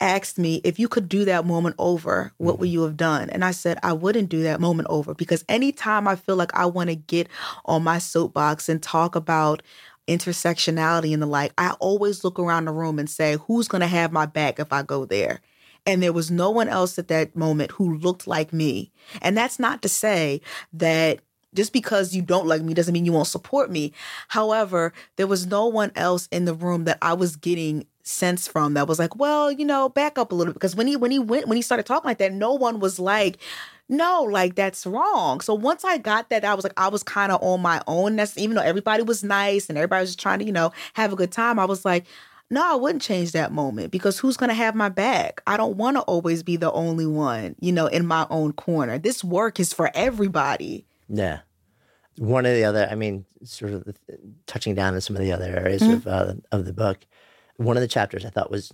asked 0.00 0.36
me 0.38 0.60
if 0.64 0.80
you 0.80 0.88
could 0.88 1.08
do 1.08 1.24
that 1.24 1.46
moment 1.46 1.76
over, 1.78 2.32
what 2.38 2.58
would 2.58 2.68
you 2.68 2.82
have 2.82 2.96
done? 2.96 3.30
And 3.30 3.44
I 3.44 3.52
said 3.52 3.78
I 3.82 3.92
wouldn't 3.92 4.28
do 4.28 4.42
that 4.42 4.60
moment 4.60 4.88
over 4.90 5.14
because 5.14 5.44
anytime 5.48 6.08
I 6.08 6.16
feel 6.16 6.36
like 6.36 6.54
I 6.54 6.66
want 6.66 6.90
to 6.90 6.96
get 6.96 7.28
on 7.64 7.84
my 7.84 7.98
soapbox 7.98 8.68
and 8.68 8.82
talk 8.82 9.14
about 9.14 9.62
intersectionality 10.08 11.12
and 11.12 11.22
the 11.22 11.26
like, 11.26 11.52
I 11.56 11.72
always 11.78 12.24
look 12.24 12.38
around 12.38 12.64
the 12.64 12.72
room 12.72 12.98
and 12.98 13.08
say, 13.08 13.36
who's 13.46 13.68
going 13.68 13.80
to 13.80 13.86
have 13.86 14.12
my 14.12 14.26
back 14.26 14.58
if 14.58 14.72
I 14.72 14.82
go 14.82 15.04
there? 15.04 15.40
And 15.86 16.02
there 16.02 16.12
was 16.12 16.30
no 16.30 16.50
one 16.50 16.68
else 16.68 16.98
at 16.98 17.08
that 17.08 17.34
moment 17.34 17.72
who 17.72 17.96
looked 17.96 18.26
like 18.26 18.52
me. 18.52 18.92
And 19.20 19.36
that's 19.36 19.58
not 19.58 19.82
to 19.82 19.88
say 19.88 20.40
that 20.72 21.20
just 21.54 21.72
because 21.72 22.14
you 22.14 22.22
don't 22.22 22.46
like 22.46 22.62
me 22.62 22.74
doesn't 22.74 22.92
mean 22.92 23.04
you 23.04 23.12
won't 23.12 23.26
support 23.26 23.70
me. 23.70 23.92
However, 24.28 24.92
there 25.16 25.26
was 25.26 25.46
no 25.46 25.66
one 25.66 25.92
else 25.96 26.28
in 26.30 26.44
the 26.44 26.54
room 26.54 26.84
that 26.84 26.98
I 27.02 27.12
was 27.14 27.36
getting 27.36 27.86
sense 28.04 28.48
from 28.48 28.74
that 28.74 28.88
was 28.88 28.98
like, 28.98 29.16
well, 29.16 29.52
you 29.52 29.64
know, 29.64 29.88
back 29.88 30.18
up 30.18 30.32
a 30.32 30.34
little 30.34 30.52
bit. 30.52 30.56
Because 30.56 30.74
when 30.74 30.86
he 30.86 30.96
when 30.96 31.10
he 31.10 31.18
went 31.18 31.46
when 31.46 31.56
he 31.56 31.62
started 31.62 31.86
talking 31.86 32.08
like 32.08 32.18
that, 32.18 32.32
no 32.32 32.54
one 32.54 32.80
was 32.80 32.98
like, 32.98 33.38
no, 33.88 34.22
like 34.22 34.54
that's 34.54 34.86
wrong. 34.86 35.40
So 35.40 35.54
once 35.54 35.84
I 35.84 35.98
got 35.98 36.30
that, 36.30 36.44
I 36.44 36.54
was 36.54 36.64
like, 36.64 36.72
I 36.76 36.88
was 36.88 37.02
kind 37.02 37.30
of 37.30 37.42
on 37.42 37.60
my 37.60 37.82
own. 37.86 38.16
That's 38.16 38.38
even 38.38 38.56
though 38.56 38.62
everybody 38.62 39.02
was 39.02 39.22
nice 39.22 39.68
and 39.68 39.76
everybody 39.76 40.02
was 40.02 40.16
trying 40.16 40.38
to, 40.40 40.44
you 40.44 40.52
know, 40.52 40.72
have 40.94 41.12
a 41.12 41.16
good 41.16 41.32
time. 41.32 41.58
I 41.58 41.64
was 41.64 41.84
like, 41.84 42.06
no, 42.52 42.72
I 42.72 42.74
wouldn't 42.76 43.02
change 43.02 43.32
that 43.32 43.50
moment 43.50 43.90
because 43.90 44.18
who's 44.18 44.36
going 44.36 44.48
to 44.50 44.54
have 44.54 44.74
my 44.74 44.88
back? 44.88 45.42
I 45.46 45.56
don't 45.56 45.76
want 45.76 45.96
to 45.96 46.02
always 46.02 46.42
be 46.42 46.56
the 46.56 46.70
only 46.72 47.06
one, 47.06 47.56
you 47.60 47.72
know, 47.72 47.86
in 47.86 48.06
my 48.06 48.26
own 48.30 48.52
corner. 48.52 48.98
This 48.98 49.24
work 49.24 49.58
is 49.58 49.72
for 49.72 49.90
everybody. 49.94 50.86
Yeah. 51.08 51.40
One 52.18 52.44
of 52.46 52.54
the 52.54 52.64
other, 52.64 52.86
I 52.90 52.94
mean, 52.94 53.24
sort 53.42 53.72
of 53.72 53.84
touching 54.46 54.74
down 54.74 54.94
on 54.94 55.00
some 55.00 55.16
of 55.16 55.22
the 55.22 55.32
other 55.32 55.46
areas 55.46 55.82
Mhm. 55.82 55.94
of 55.94 56.06
uh, 56.06 56.34
of 56.52 56.64
the 56.66 56.72
book. 56.74 56.98
One 57.56 57.76
of 57.76 57.80
the 57.80 57.88
chapters 57.88 58.24
I 58.24 58.30
thought 58.30 58.50
was 58.50 58.70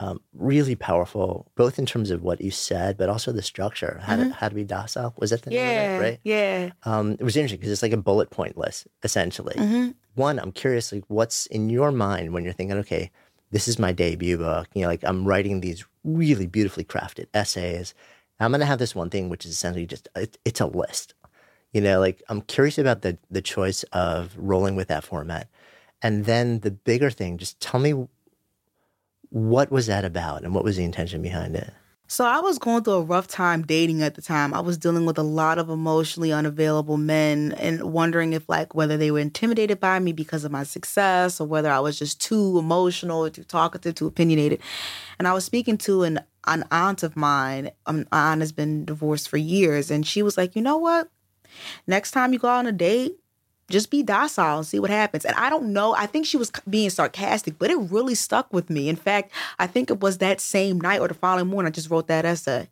um, 0.00 0.18
really 0.32 0.74
powerful, 0.74 1.52
both 1.56 1.78
in 1.78 1.84
terms 1.84 2.10
of 2.10 2.22
what 2.22 2.40
you 2.40 2.50
said, 2.50 2.96
but 2.96 3.10
also 3.10 3.32
the 3.32 3.42
structure. 3.42 4.00
How 4.02 4.16
to 4.16 4.30
how 4.30 4.48
to 4.48 4.54
be 4.54 4.64
docile 4.64 5.14
was 5.18 5.30
that 5.30 5.42
the 5.42 5.50
name 5.50 5.68
of 5.68 5.74
it, 5.76 6.00
right? 6.00 6.20
yeah. 6.24 6.70
Um, 6.84 7.12
it 7.12 7.22
was 7.22 7.36
interesting 7.36 7.60
because 7.60 7.70
it's 7.70 7.82
like 7.82 7.92
a 7.92 7.96
bullet 7.98 8.30
point 8.30 8.56
list 8.56 8.86
essentially. 9.04 9.54
Mhm. 9.56 9.94
One, 10.14 10.38
I'm 10.40 10.50
curious, 10.52 10.90
like, 10.90 11.04
what's 11.08 11.46
in 11.46 11.70
your 11.70 11.92
mind 11.92 12.32
when 12.32 12.42
you're 12.44 12.52
thinking, 12.52 12.76
okay, 12.78 13.10
this 13.50 13.68
is 13.68 13.78
my 13.78 13.92
debut 13.92 14.38
book. 14.38 14.68
You 14.74 14.82
know, 14.82 14.88
like 14.88 15.04
I'm 15.04 15.26
writing 15.26 15.60
these 15.60 15.84
really 16.04 16.46
beautifully 16.46 16.84
crafted 16.84 17.26
essays. 17.34 17.94
I'm 18.38 18.52
gonna 18.52 18.66
have 18.66 18.78
this 18.78 18.94
one 18.94 19.10
thing, 19.10 19.28
which 19.28 19.44
is 19.44 19.52
essentially 19.52 19.86
just 19.86 20.08
it, 20.16 20.38
it's 20.44 20.60
a 20.60 20.66
list. 20.66 21.14
You 21.72 21.80
know, 21.80 22.00
like 22.00 22.22
I'm 22.28 22.42
curious 22.42 22.78
about 22.78 23.02
the 23.02 23.18
the 23.30 23.42
choice 23.42 23.82
of 23.92 24.34
rolling 24.36 24.76
with 24.76 24.88
that 24.88 25.04
format, 25.04 25.48
and 26.02 26.24
then 26.24 26.60
the 26.60 26.70
bigger 26.70 27.10
thing. 27.10 27.38
Just 27.38 27.60
tell 27.60 27.80
me 27.80 28.06
what 29.30 29.70
was 29.70 29.86
that 29.86 30.04
about, 30.04 30.42
and 30.42 30.54
what 30.54 30.64
was 30.64 30.76
the 30.76 30.84
intention 30.84 31.22
behind 31.22 31.54
it? 31.56 31.72
So 32.10 32.24
I 32.24 32.40
was 32.40 32.58
going 32.58 32.82
through 32.82 32.94
a 32.94 33.02
rough 33.02 33.28
time 33.28 33.62
dating 33.62 34.02
at 34.02 34.16
the 34.16 34.20
time. 34.20 34.52
I 34.52 34.58
was 34.58 34.76
dealing 34.76 35.06
with 35.06 35.16
a 35.16 35.22
lot 35.22 35.58
of 35.58 35.70
emotionally 35.70 36.32
unavailable 36.32 36.96
men 36.96 37.52
and 37.52 37.92
wondering 37.92 38.32
if 38.32 38.48
like 38.48 38.74
whether 38.74 38.96
they 38.96 39.12
were 39.12 39.20
intimidated 39.20 39.78
by 39.78 40.00
me 40.00 40.10
because 40.10 40.42
of 40.42 40.50
my 40.50 40.64
success 40.64 41.40
or 41.40 41.46
whether 41.46 41.70
I 41.70 41.78
was 41.78 41.96
just 41.96 42.20
too 42.20 42.58
emotional, 42.58 43.26
or 43.26 43.30
too 43.30 43.44
talkative, 43.44 43.94
too 43.94 44.08
opinionated. 44.08 44.60
And 45.20 45.28
I 45.28 45.34
was 45.34 45.44
speaking 45.44 45.78
to 45.78 46.02
an 46.02 46.18
an 46.48 46.64
aunt 46.72 47.04
of 47.04 47.14
mine. 47.14 47.70
Um, 47.86 48.08
my 48.10 48.32
aunt 48.32 48.40
has 48.40 48.50
been 48.50 48.84
divorced 48.84 49.28
for 49.28 49.36
years, 49.36 49.88
and 49.88 50.04
she 50.04 50.24
was 50.24 50.36
like, 50.36 50.56
"You 50.56 50.62
know 50.62 50.78
what? 50.78 51.08
Next 51.86 52.10
time 52.10 52.32
you 52.32 52.40
go 52.40 52.48
on 52.48 52.66
a 52.66 52.72
date, 52.72 53.19
just 53.70 53.90
be 53.90 54.02
docile 54.02 54.58
and 54.58 54.66
see 54.66 54.78
what 54.78 54.90
happens. 54.90 55.24
And 55.24 55.34
I 55.36 55.48
don't 55.48 55.72
know, 55.72 55.94
I 55.94 56.06
think 56.06 56.26
she 56.26 56.36
was 56.36 56.50
being 56.68 56.90
sarcastic, 56.90 57.58
but 57.58 57.70
it 57.70 57.76
really 57.76 58.14
stuck 58.14 58.52
with 58.52 58.68
me. 58.68 58.88
In 58.88 58.96
fact, 58.96 59.32
I 59.58 59.66
think 59.66 59.90
it 59.90 60.00
was 60.00 60.18
that 60.18 60.40
same 60.40 60.80
night 60.80 61.00
or 61.00 61.08
the 61.08 61.14
following 61.14 61.46
morning, 61.46 61.68
I 61.68 61.72
just 61.72 61.90
wrote 61.90 62.08
that 62.08 62.24
essay. 62.24 62.68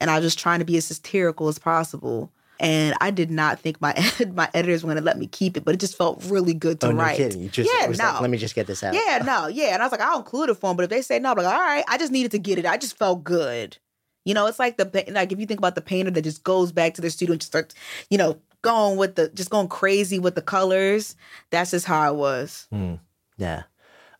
And 0.00 0.10
I 0.10 0.16
was 0.16 0.26
just 0.26 0.38
trying 0.38 0.60
to 0.60 0.64
be 0.64 0.76
as 0.76 0.86
hysterical 0.86 1.48
as 1.48 1.58
possible. 1.58 2.30
And 2.60 2.94
I 3.00 3.10
did 3.10 3.30
not 3.30 3.60
think 3.60 3.80
my 3.80 3.94
my 4.34 4.48
editors 4.52 4.82
were 4.82 4.88
going 4.88 4.98
to 4.98 5.04
let 5.04 5.18
me 5.18 5.26
keep 5.26 5.56
it, 5.56 5.64
but 5.64 5.74
it 5.74 5.80
just 5.80 5.96
felt 5.96 6.24
really 6.24 6.54
good 6.54 6.80
to 6.80 6.88
oh, 6.88 6.92
no 6.92 6.98
write. 6.98 7.16
Kidding. 7.16 7.40
You 7.40 7.48
just, 7.48 7.70
yeah, 7.72 7.86
no. 7.86 8.12
like, 8.12 8.20
let 8.20 8.30
me 8.30 8.38
just 8.38 8.54
get 8.54 8.66
this 8.66 8.82
out. 8.82 8.94
Yeah, 8.94 9.22
no, 9.24 9.46
yeah. 9.46 9.74
And 9.74 9.82
I 9.82 9.86
was 9.86 9.92
like, 9.92 10.00
I'll 10.00 10.18
include 10.18 10.50
it 10.50 10.54
for 10.54 10.68
them. 10.68 10.76
But 10.76 10.84
if 10.84 10.90
they 10.90 11.02
say 11.02 11.18
no, 11.18 11.30
I'm 11.30 11.36
like, 11.36 11.46
all 11.46 11.60
right, 11.60 11.84
I 11.88 11.98
just 11.98 12.12
needed 12.12 12.32
to 12.32 12.38
get 12.38 12.58
it. 12.58 12.66
I 12.66 12.76
just 12.76 12.96
felt 12.96 13.22
good. 13.22 13.78
You 14.24 14.34
know, 14.34 14.46
it's 14.46 14.58
like 14.58 14.76
the 14.76 15.04
like 15.08 15.32
if 15.32 15.38
you 15.38 15.46
think 15.46 15.58
about 15.58 15.74
the 15.74 15.80
painter 15.80 16.10
that 16.10 16.22
just 16.22 16.44
goes 16.44 16.72
back 16.72 16.94
to 16.94 17.00
their 17.00 17.10
studio 17.10 17.32
and 17.32 17.40
just 17.40 17.50
starts, 17.50 17.74
you 18.10 18.18
know, 18.18 18.38
going 18.62 18.96
with 18.98 19.14
the 19.16 19.28
just 19.30 19.50
going 19.50 19.68
crazy 19.68 20.18
with 20.18 20.34
the 20.34 20.42
colors. 20.42 21.16
That's 21.50 21.70
just 21.70 21.86
how 21.86 22.00
I 22.00 22.10
was. 22.10 22.66
Mm, 22.72 23.00
yeah. 23.36 23.64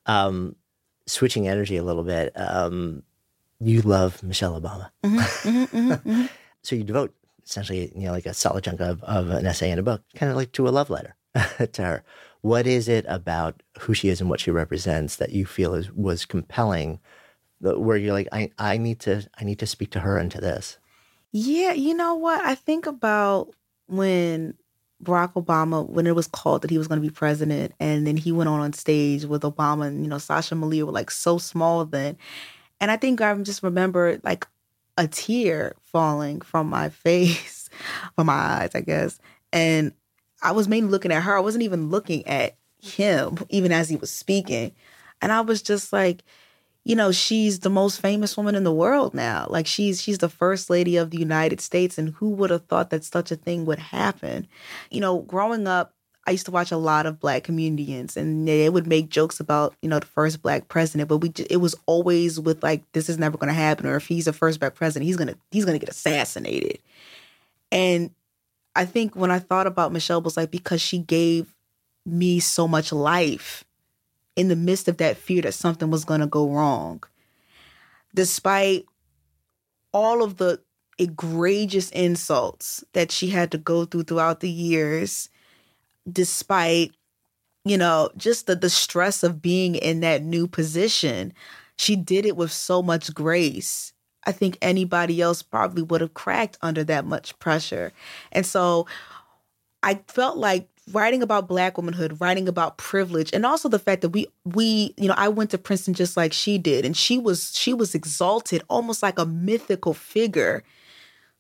Um, 0.06 0.56
switching 1.06 1.48
energy 1.48 1.76
a 1.76 1.82
little 1.82 2.04
bit. 2.04 2.32
Um, 2.36 3.02
you 3.60 3.82
love 3.82 4.22
Michelle 4.22 4.60
Obama. 4.60 4.90
Mm-hmm, 5.04 5.48
mm-hmm, 5.48 5.92
mm-hmm, 5.92 6.26
so 6.62 6.76
you 6.76 6.84
devote 6.84 7.14
essentially, 7.44 7.92
you 7.94 8.04
know, 8.06 8.12
like 8.12 8.26
a 8.26 8.34
solid 8.34 8.64
chunk 8.64 8.80
of, 8.80 9.02
of 9.02 9.30
an 9.30 9.46
essay 9.46 9.70
in 9.70 9.78
a 9.78 9.82
book, 9.82 10.02
kind 10.14 10.30
of 10.30 10.36
like 10.36 10.52
to 10.52 10.68
a 10.68 10.70
love 10.70 10.90
letter 10.90 11.16
to 11.72 11.82
her. 11.82 12.04
What 12.42 12.66
is 12.66 12.88
it 12.88 13.04
about 13.08 13.62
who 13.80 13.94
she 13.94 14.08
is 14.08 14.20
and 14.20 14.30
what 14.30 14.40
she 14.40 14.50
represents 14.50 15.16
that 15.16 15.32
you 15.32 15.44
feel 15.44 15.74
is 15.74 15.90
was 15.92 16.24
compelling? 16.24 17.00
Where 17.60 17.96
you're 17.96 18.12
like, 18.12 18.28
I, 18.30 18.52
I 18.58 18.76
need 18.76 19.00
to 19.00 19.28
I 19.36 19.44
need 19.44 19.58
to 19.58 19.66
speak 19.66 19.90
to 19.90 20.00
her 20.00 20.18
into 20.18 20.40
this. 20.40 20.78
Yeah, 21.32 21.72
you 21.72 21.94
know 21.94 22.14
what? 22.14 22.44
I 22.44 22.54
think 22.54 22.86
about 22.86 23.52
when 23.88 24.54
Barack 25.02 25.34
Obama, 25.34 25.88
when 25.88 26.06
it 26.06 26.14
was 26.14 26.26
called 26.26 26.62
that 26.62 26.70
he 26.70 26.78
was 26.78 26.88
going 26.88 27.00
to 27.00 27.06
be 27.06 27.12
president, 27.12 27.72
and 27.78 28.06
then 28.06 28.16
he 28.16 28.32
went 28.32 28.48
on 28.48 28.60
on 28.60 28.72
stage 28.72 29.24
with 29.24 29.42
Obama 29.42 29.86
and 29.86 30.02
you 30.02 30.08
know 30.08 30.18
Sasha 30.18 30.54
Malia 30.54 30.86
were 30.86 30.92
like 30.92 31.10
so 31.10 31.38
small 31.38 31.84
then, 31.84 32.16
and 32.80 32.90
I 32.90 32.96
think 32.96 33.20
I 33.20 33.34
just 33.42 33.62
remember 33.62 34.20
like 34.24 34.46
a 34.96 35.06
tear 35.06 35.74
falling 35.82 36.40
from 36.40 36.68
my 36.68 36.88
face, 36.88 37.70
from 38.14 38.26
my 38.26 38.34
eyes, 38.34 38.70
I 38.74 38.80
guess, 38.80 39.18
and 39.52 39.92
I 40.42 40.52
was 40.52 40.68
mainly 40.68 40.90
looking 40.90 41.12
at 41.12 41.22
her. 41.22 41.36
I 41.36 41.40
wasn't 41.40 41.64
even 41.64 41.90
looking 41.90 42.26
at 42.26 42.56
him, 42.80 43.38
even 43.48 43.72
as 43.72 43.88
he 43.88 43.96
was 43.96 44.10
speaking, 44.10 44.72
and 45.22 45.32
I 45.32 45.40
was 45.42 45.62
just 45.62 45.92
like, 45.92 46.24
you 46.88 46.96
know, 46.96 47.12
she's 47.12 47.60
the 47.60 47.68
most 47.68 48.00
famous 48.00 48.34
woman 48.34 48.54
in 48.54 48.64
the 48.64 48.72
world 48.72 49.12
now. 49.12 49.46
Like 49.50 49.66
she's 49.66 50.00
she's 50.00 50.18
the 50.18 50.28
first 50.30 50.70
lady 50.70 50.96
of 50.96 51.10
the 51.10 51.18
United 51.18 51.60
States 51.60 51.98
and 51.98 52.14
who 52.14 52.30
would 52.30 52.48
have 52.48 52.64
thought 52.64 52.88
that 52.88 53.04
such 53.04 53.30
a 53.30 53.36
thing 53.36 53.66
would 53.66 53.78
happen? 53.78 54.48
You 54.90 55.02
know, 55.02 55.18
growing 55.20 55.66
up 55.66 55.92
I 56.26 56.30
used 56.30 56.46
to 56.46 56.50
watch 56.50 56.72
a 56.72 56.78
lot 56.78 57.04
of 57.04 57.20
black 57.20 57.44
comedians 57.44 58.16
and 58.16 58.48
they 58.48 58.70
would 58.70 58.86
make 58.86 59.10
jokes 59.10 59.38
about, 59.38 59.74
you 59.82 59.88
know, 59.90 59.98
the 59.98 60.06
first 60.06 60.40
black 60.40 60.68
president, 60.68 61.10
but 61.10 61.18
we 61.18 61.30
it 61.50 61.58
was 61.58 61.76
always 61.84 62.40
with 62.40 62.62
like 62.62 62.90
this 62.92 63.10
is 63.10 63.18
never 63.18 63.36
going 63.36 63.48
to 63.48 63.54
happen 63.54 63.84
or 63.84 63.96
if 63.96 64.06
he's 64.06 64.24
the 64.24 64.32
first 64.32 64.58
black 64.58 64.74
president, 64.74 65.06
he's 65.06 65.16
going 65.16 65.28
to 65.28 65.36
he's 65.50 65.66
going 65.66 65.78
to 65.78 65.84
get 65.84 65.94
assassinated. 65.94 66.78
And 67.70 68.12
I 68.74 68.86
think 68.86 69.14
when 69.14 69.30
I 69.30 69.40
thought 69.40 69.66
about 69.66 69.92
Michelle 69.92 70.22
was 70.22 70.38
like 70.38 70.50
because 70.50 70.80
she 70.80 70.96
gave 70.96 71.54
me 72.06 72.40
so 72.40 72.66
much 72.66 72.92
life 72.92 73.64
in 74.38 74.46
the 74.46 74.54
midst 74.54 74.86
of 74.86 74.98
that 74.98 75.16
fear 75.16 75.42
that 75.42 75.52
something 75.52 75.90
was 75.90 76.04
going 76.04 76.20
to 76.20 76.26
go 76.28 76.48
wrong. 76.48 77.02
Despite 78.14 78.86
all 79.92 80.22
of 80.22 80.36
the 80.36 80.60
egregious 80.96 81.90
insults 81.90 82.84
that 82.92 83.10
she 83.10 83.30
had 83.30 83.50
to 83.50 83.58
go 83.58 83.84
through 83.84 84.04
throughout 84.04 84.38
the 84.38 84.48
years, 84.48 85.28
despite, 86.10 86.92
you 87.64 87.76
know, 87.76 88.10
just 88.16 88.46
the, 88.46 88.54
the 88.54 88.70
stress 88.70 89.24
of 89.24 89.42
being 89.42 89.74
in 89.74 90.00
that 90.00 90.22
new 90.22 90.46
position, 90.46 91.32
she 91.76 91.96
did 91.96 92.24
it 92.24 92.36
with 92.36 92.52
so 92.52 92.80
much 92.80 93.12
grace. 93.12 93.92
I 94.24 94.30
think 94.30 94.56
anybody 94.62 95.20
else 95.20 95.42
probably 95.42 95.82
would 95.82 96.00
have 96.00 96.14
cracked 96.14 96.58
under 96.62 96.84
that 96.84 97.04
much 97.04 97.36
pressure. 97.40 97.90
And 98.30 98.46
so 98.46 98.86
I 99.82 100.00
felt 100.06 100.36
like 100.36 100.68
writing 100.92 101.22
about 101.22 101.48
black 101.48 101.76
womanhood 101.76 102.20
writing 102.20 102.48
about 102.48 102.78
privilege 102.78 103.30
and 103.32 103.44
also 103.44 103.68
the 103.68 103.78
fact 103.78 104.02
that 104.02 104.10
we 104.10 104.26
we 104.44 104.94
you 104.96 105.08
know 105.08 105.14
i 105.16 105.28
went 105.28 105.50
to 105.50 105.58
princeton 105.58 105.94
just 105.94 106.16
like 106.16 106.32
she 106.32 106.58
did 106.58 106.84
and 106.84 106.96
she 106.96 107.18
was 107.18 107.56
she 107.56 107.74
was 107.74 107.94
exalted 107.94 108.62
almost 108.68 109.02
like 109.02 109.18
a 109.18 109.26
mythical 109.26 109.94
figure. 109.94 110.62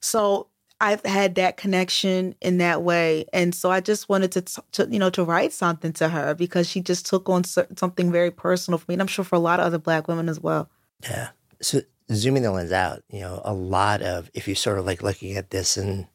So 0.00 0.48
i've 0.80 1.04
had 1.04 1.34
that 1.34 1.56
connection 1.56 2.34
in 2.40 2.58
that 2.58 2.82
way 2.82 3.24
and 3.32 3.52
so 3.52 3.68
i 3.70 3.80
just 3.80 4.08
wanted 4.08 4.30
to, 4.30 4.62
to 4.70 4.88
you 4.90 4.98
know 4.98 5.10
to 5.10 5.24
write 5.24 5.52
something 5.52 5.92
to 5.92 6.08
her 6.08 6.34
because 6.34 6.68
she 6.68 6.80
just 6.80 7.04
took 7.04 7.28
on 7.28 7.42
something 7.42 8.12
very 8.12 8.30
personal 8.30 8.78
for 8.78 8.84
me 8.88 8.94
and 8.94 9.02
i'm 9.02 9.08
sure 9.08 9.24
for 9.24 9.34
a 9.34 9.40
lot 9.40 9.58
of 9.58 9.66
other 9.66 9.78
black 9.78 10.06
women 10.06 10.28
as 10.28 10.40
well. 10.40 10.70
Yeah. 11.02 11.30
So 11.60 11.80
zooming 12.12 12.42
the 12.42 12.52
lens 12.52 12.72
out 12.72 13.02
you 13.10 13.20
know 13.20 13.42
a 13.44 13.52
lot 13.52 14.02
of 14.02 14.30
if 14.34 14.46
you 14.46 14.54
sort 14.54 14.78
of 14.78 14.86
like 14.86 15.02
looking 15.02 15.36
at 15.36 15.50
this 15.50 15.76
and 15.76 16.06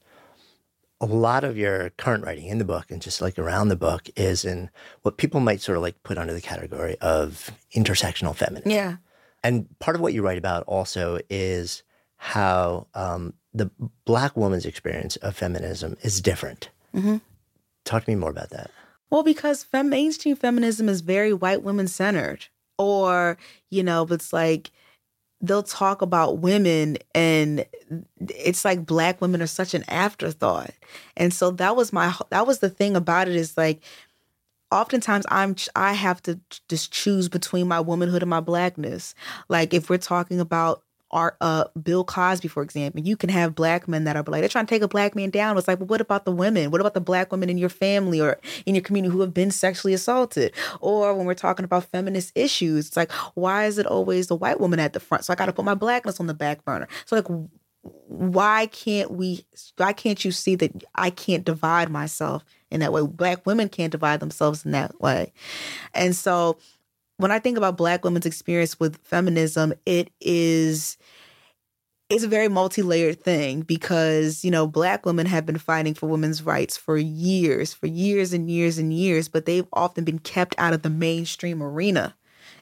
a 1.04 1.06
lot 1.06 1.44
of 1.44 1.58
your 1.58 1.90
current 1.98 2.24
writing 2.24 2.46
in 2.46 2.60
the 2.60 2.66
book 2.66 2.90
and 2.90 3.02
just 3.02 3.22
like 3.22 3.38
around 3.38 3.68
the 3.68 3.76
book 3.76 4.10
is 4.16 4.46
in 4.46 4.70
what 5.02 5.18
people 5.18 5.42
might 5.42 5.60
sort 5.60 5.76
of 5.76 5.82
like 5.82 6.02
put 6.04 6.18
under 6.18 6.34
the 6.34 6.40
category 6.40 6.96
of 7.02 7.52
intersectional 7.76 8.34
feminism. 8.34 8.72
Yeah. 8.72 8.96
And 9.44 9.68
part 9.80 9.96
of 9.96 10.02
what 10.02 10.14
you 10.14 10.24
write 10.24 10.38
about 10.38 10.64
also 10.64 11.20
is 11.30 11.84
how 12.16 12.88
um, 12.94 13.34
the 13.54 13.70
black 14.06 14.38
woman's 14.38 14.66
experience 14.66 15.18
of 15.18 15.36
feminism 15.36 15.98
is 16.04 16.22
different. 16.22 16.70
Mm-hmm. 16.96 17.18
Talk 17.84 18.06
to 18.06 18.10
me 18.10 18.16
more 18.16 18.30
about 18.30 18.52
that. 18.52 18.72
Well, 19.10 19.24
because 19.24 19.62
fem- 19.62 19.90
mainstream 19.90 20.38
feminism 20.38 20.88
is 20.88 21.02
very 21.02 21.34
white 21.34 21.64
women 21.64 21.90
centered, 21.90 22.48
or 22.78 23.38
you 23.70 23.84
know, 23.84 24.08
it's 24.10 24.32
like 24.32 24.72
they'll 25.44 25.62
talk 25.62 26.02
about 26.02 26.40
women 26.40 26.98
and 27.14 27.66
it's 28.30 28.64
like 28.64 28.86
black 28.86 29.22
women 29.22 29.42
are 29.42 29.48
such 29.48 29.74
an 29.74 29.84
afterthought. 29.90 30.72
And 31.18 31.34
so 31.34 31.52
that 31.52 31.76
was 31.76 31.94
my 31.94 32.16
that 32.30 32.48
was 32.48 32.60
the 32.60 32.70
thing 32.70 32.96
about 32.96 33.28
it 33.28 33.36
is 33.36 33.58
like 33.58 33.84
oftentimes 34.72 35.24
i'm 35.30 35.56
i 35.76 35.94
have 35.94 36.20
to 36.24 36.40
just 36.68 36.92
choose 36.92 37.30
between 37.30 37.68
my 37.68 37.80
womanhood 37.80 38.24
and 38.24 38.30
my 38.30 38.40
blackness. 38.40 39.14
Like 39.50 39.74
if 39.74 39.90
we're 39.90 39.98
talking 39.98 40.40
about 40.40 40.82
art 41.14 41.38
uh 41.40 41.66
Bill 41.82 42.04
Cosby, 42.04 42.50
for 42.50 42.62
example, 42.64 43.02
you 43.02 43.16
can 43.16 43.30
have 43.30 43.56
black 43.56 43.88
men 43.88 44.04
that 44.04 44.18
are 44.18 44.24
like 44.28 44.42
they're 44.42 44.50
trying 44.50 44.66
to 44.66 44.70
take 44.70 44.82
a 44.82 44.88
black 44.88 45.16
man 45.16 45.30
down. 45.30 45.58
It's 45.58 45.68
like, 45.68 45.80
but 45.80 45.88
what 45.88 46.02
about 46.02 46.26
the 46.26 46.32
women? 46.32 46.72
What 46.72 46.82
about 46.82 46.94
the 46.94 47.02
black 47.02 47.32
women 47.32 47.50
in 47.50 47.58
your 47.58 47.70
family 47.70 48.20
or 48.20 48.40
in 48.66 48.76
your 48.76 48.84
community 48.84 49.14
who 49.14 49.22
have 49.22 49.34
been 49.34 49.52
sexually 49.52 49.94
assaulted? 49.94 50.54
Or 50.82 51.14
when 51.14 51.26
we're 51.26 51.36
talking 51.36 51.64
about 51.64 51.86
feminist 51.86 52.34
issues, 52.36 52.88
it's 52.88 52.98
like, 52.98 53.12
why 53.36 53.66
is 53.66 53.78
it 53.78 53.86
always 53.86 54.28
the 54.28 54.36
white 54.36 54.60
woman 54.60 54.80
at 54.80 54.94
the 54.94 55.00
front? 55.00 55.24
So 55.24 55.32
I 55.32 55.36
gotta 55.36 55.54
put 55.54 55.66
my 55.66 55.76
blackness 55.76 56.20
on 56.20 56.28
the 56.28 56.34
back 56.34 56.66
burner. 56.66 56.88
So 57.06 57.16
like 57.16 57.28
why 57.84 58.68
can't 58.68 59.12
we 59.12 59.46
why 59.78 59.94
can't 59.94 60.24
you 60.24 60.32
see 60.32 60.56
that 60.56 60.72
I 60.96 61.10
can't 61.10 61.44
divide 61.44 61.90
myself 61.90 62.44
in 62.72 62.80
that 62.80 62.94
way? 62.94 63.06
Black 63.06 63.46
women 63.46 63.70
can't 63.70 63.92
divide 63.92 64.20
themselves 64.20 64.66
in 64.66 64.72
that 64.72 65.00
way. 65.02 65.34
And 65.94 66.16
so 66.16 66.58
when 67.18 67.32
I 67.32 67.40
think 67.40 67.58
about 67.58 67.78
Black 67.78 68.04
women's 68.04 68.26
experience 68.26 68.80
with 68.80 68.98
feminism, 68.98 69.74
it 69.86 70.12
is 70.20 70.98
it's 72.10 72.24
a 72.24 72.28
very 72.28 72.48
multi-layered 72.48 73.22
thing 73.24 73.62
because 73.62 74.44
you 74.46 74.52
know 74.52 74.68
black 74.68 75.06
women 75.06 75.26
have 75.26 75.46
been 75.46 75.58
fighting 75.58 75.94
for 75.94 76.08
women's 76.08 76.44
rights 76.44 76.78
for 76.78 76.98
years 76.98 77.74
for 77.74 77.88
years 77.88 78.34
and 78.34 78.52
years 78.52 78.78
and 78.78 78.94
years 78.94 79.28
but 79.28 79.46
they've 79.46 79.68
often 79.74 80.04
been 80.04 80.20
kept 80.20 80.54
out 80.58 80.74
of 80.74 80.84
the 80.84 80.90
mainstream 80.90 81.64
arena 81.64 82.16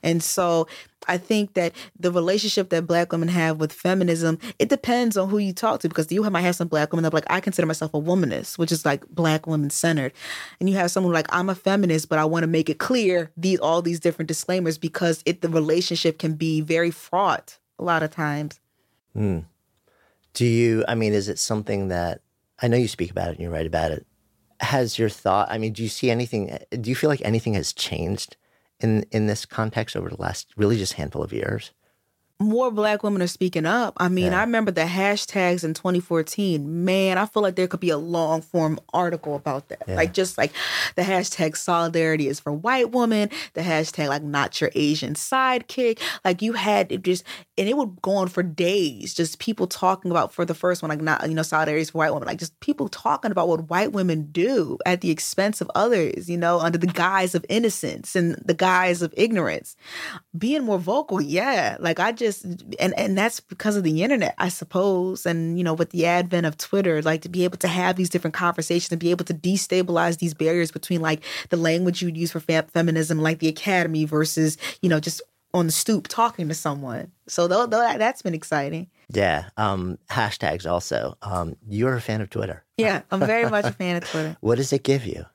and 0.04 0.22
so 0.24 0.68
I 1.08 1.18
think 1.18 1.56
that 1.56 1.74
the 2.00 2.12
relationship 2.12 2.70
that 2.70 2.86
black 2.86 3.12
women 3.12 3.28
have 3.30 3.60
with 3.60 3.74
feminism, 3.74 4.38
it 4.60 4.70
depends 4.70 5.18
on 5.18 5.30
who 5.30 5.40
you 5.40 5.54
talk 5.54 5.80
to 5.82 5.90
because 5.90 6.12
you 6.12 6.22
might 6.30 6.42
have 6.42 6.56
some 6.56 6.68
black 6.68 6.92
women 6.92 7.04
that 7.04 7.14
like, 7.14 7.26
I 7.28 7.40
consider 7.40 7.66
myself 7.66 7.94
a 7.94 8.02
womanist, 8.02 8.58
which 8.58 8.72
is 8.72 8.86
like 8.86 9.08
black 9.10 9.48
women 9.48 9.70
centered. 9.70 10.14
And 10.60 10.70
you 10.70 10.76
have 10.76 10.92
someone 10.92 11.14
like, 11.14 11.28
I'm 11.30 11.50
a 11.50 11.56
feminist, 11.56 12.10
but 12.10 12.20
I 12.20 12.26
want 12.26 12.44
to 12.44 12.48
make 12.48 12.70
it 12.70 12.78
clear 12.78 13.32
these 13.36 13.60
all 13.60 13.82
these 13.82 14.00
different 14.00 14.28
disclaimers 14.28 14.78
because 14.78 15.24
it 15.26 15.42
the 15.42 15.50
relationship 15.50 16.20
can 16.20 16.34
be 16.36 16.62
very 16.62 16.92
fraught 16.92 17.58
a 17.80 17.84
lot 17.84 18.04
of 18.04 18.12
times. 18.12 18.60
Mm. 19.16 19.46
Do 20.34 20.46
you 20.46 20.86
I 20.88 20.96
mean, 20.96 21.14
is 21.14 21.30
it 21.30 21.40
something 21.40 21.88
that 21.88 22.22
I 22.62 22.68
know 22.68 22.78
you 22.78 22.88
speak 22.88 23.12
about 23.12 23.30
it 23.30 23.32
and 23.32 23.40
you 23.40 23.50
write 23.50 23.66
about 23.66 23.92
it. 23.92 24.06
Has 24.60 25.00
your 25.00 25.10
thought 25.10 25.52
I 25.52 25.58
mean, 25.58 25.74
do 25.74 25.82
you 25.82 25.90
see 25.90 26.12
anything 26.12 26.58
do 26.70 26.90
you 26.90 26.96
feel 26.96 27.10
like 27.10 27.22
anything 27.26 27.56
has 27.56 27.74
changed 27.74 28.38
in 28.82 29.06
in 29.12 29.28
this 29.28 29.46
context 29.46 29.96
over 29.96 30.10
the 30.10 30.22
last 30.22 30.48
really 30.58 30.78
just 30.78 30.94
handful 30.94 31.24
of 31.24 31.34
years? 31.34 31.72
More 32.42 32.72
black 32.72 33.04
women 33.04 33.22
are 33.22 33.28
speaking 33.28 33.66
up. 33.66 33.94
I 33.98 34.10
mean, 34.10 34.32
Yeah. 34.32 34.40
I 34.40 34.42
remember 34.42 34.72
the 34.72 34.82
hashtags 34.82 35.64
in 35.64 35.74
2014. 35.74 36.86
Man, 36.86 37.18
I 37.18 37.26
feel 37.26 37.44
like 37.44 37.56
there 37.56 37.68
could 37.68 37.80
be 37.80 37.90
a 37.90 37.98
long 37.98 38.42
form 38.42 38.80
article 38.94 39.36
about 39.36 39.70
that. 39.70 39.84
Yeah. 39.88 39.96
Like 39.96 40.14
just 40.14 40.38
like 40.38 40.52
the 40.96 41.02
hashtag 41.04 41.56
solidarity 41.58 42.28
is 42.28 42.40
for 42.40 42.52
white 42.52 42.92
women, 42.92 43.30
the 43.54 43.62
hashtag 43.62 44.08
like 44.10 44.24
not 44.24 44.60
your 44.60 44.72
Asian 44.76 45.14
sidekick. 45.14 46.00
Like 46.26 46.42
you 46.42 46.54
had 46.54 46.92
it 46.92 47.04
just 47.04 47.24
and 47.58 47.68
it 47.70 47.78
would 47.78 48.02
go 48.02 48.16
on 48.16 48.28
for 48.28 48.44
days, 48.44 49.14
just 49.14 49.40
people 49.40 49.68
talking 49.68 50.12
about 50.12 50.34
for 50.34 50.46
the 50.46 50.56
first 50.56 50.82
one, 50.82 50.90
like 50.90 51.02
not 51.02 51.28
you 51.28 51.36
know, 51.36 51.44
solidarity 51.44 51.82
is 51.82 51.90
for 51.92 52.00
white 52.00 52.14
women, 52.14 52.28
like 52.28 52.40
just 52.40 52.60
people 52.60 52.88
talking 52.90 53.32
about 53.32 53.48
what 53.48 53.70
white 53.70 53.92
women 53.92 54.30
do 54.32 54.78
at 54.86 55.02
the 55.02 55.12
expense 55.12 55.62
of 55.62 55.70
others, 55.76 56.30
you 56.30 56.38
know, 56.38 56.60
under 56.60 56.78
the 56.78 56.88
guise 56.88 57.36
of 57.36 57.46
innocence 57.50 58.16
and 58.16 58.36
the 58.46 58.54
guise 58.54 59.02
of 59.02 59.14
ignorance 59.18 59.76
being 60.38 60.64
more 60.64 60.80
vocal 60.80 61.22
yeah 61.22 61.76
like 61.80 62.00
i 62.00 62.12
just 62.12 62.31
and 62.44 62.94
and 62.98 63.18
that's 63.18 63.40
because 63.40 63.76
of 63.76 63.84
the 63.84 64.02
internet 64.04 64.34
i 64.38 64.50
suppose 64.50 65.26
and 65.26 65.58
you 65.58 65.64
know 65.64 65.74
with 65.74 65.90
the 65.92 66.06
advent 66.06 66.46
of 66.46 66.58
twitter 66.58 67.02
like 67.02 67.22
to 67.22 67.30
be 67.30 67.44
able 67.44 67.58
to 67.58 67.68
have 67.68 67.96
these 67.96 68.10
different 68.10 68.34
conversations 68.34 68.92
and 68.92 69.00
be 69.00 69.12
able 69.12 69.26
to 69.26 69.34
destabilize 69.34 70.18
these 70.20 70.34
barriers 70.34 70.72
between 70.72 71.02
like 71.02 71.22
the 71.50 71.58
language 71.58 72.02
you'd 72.02 72.18
use 72.18 72.32
for 72.32 72.40
fe- 72.40 72.62
feminism 72.74 73.20
like 73.20 73.40
the 73.40 73.48
academy 73.48 74.06
versus 74.06 74.58
you 74.82 74.90
know 74.90 75.00
just 75.00 75.22
on 75.54 75.66
the 75.66 75.72
stoop 75.72 76.08
talking 76.08 76.48
to 76.48 76.54
someone 76.54 77.12
so 77.28 77.48
though, 77.48 77.66
though 77.66 77.80
that, 77.80 78.00
that's 78.00 78.22
been 78.22 78.34
exciting 78.34 78.88
Yeah. 79.10 79.50
Um, 79.58 79.98
hashtags 80.10 80.66
also. 80.70 81.18
Um, 81.22 81.58
you're 81.68 81.96
a 81.96 82.02
fan 82.02 82.22
of 82.22 82.30
Twitter. 82.30 82.64
yeah 82.78 83.02
i'm 83.12 83.20
very 83.20 83.50
much 83.50 83.66
a 83.66 83.74
fan 83.74 83.98
of 83.98 84.10
twitter 84.10 84.38
What 84.42 84.56
does 84.56 84.72
it 84.72 84.84
give 84.84 85.06
you? 85.06 85.26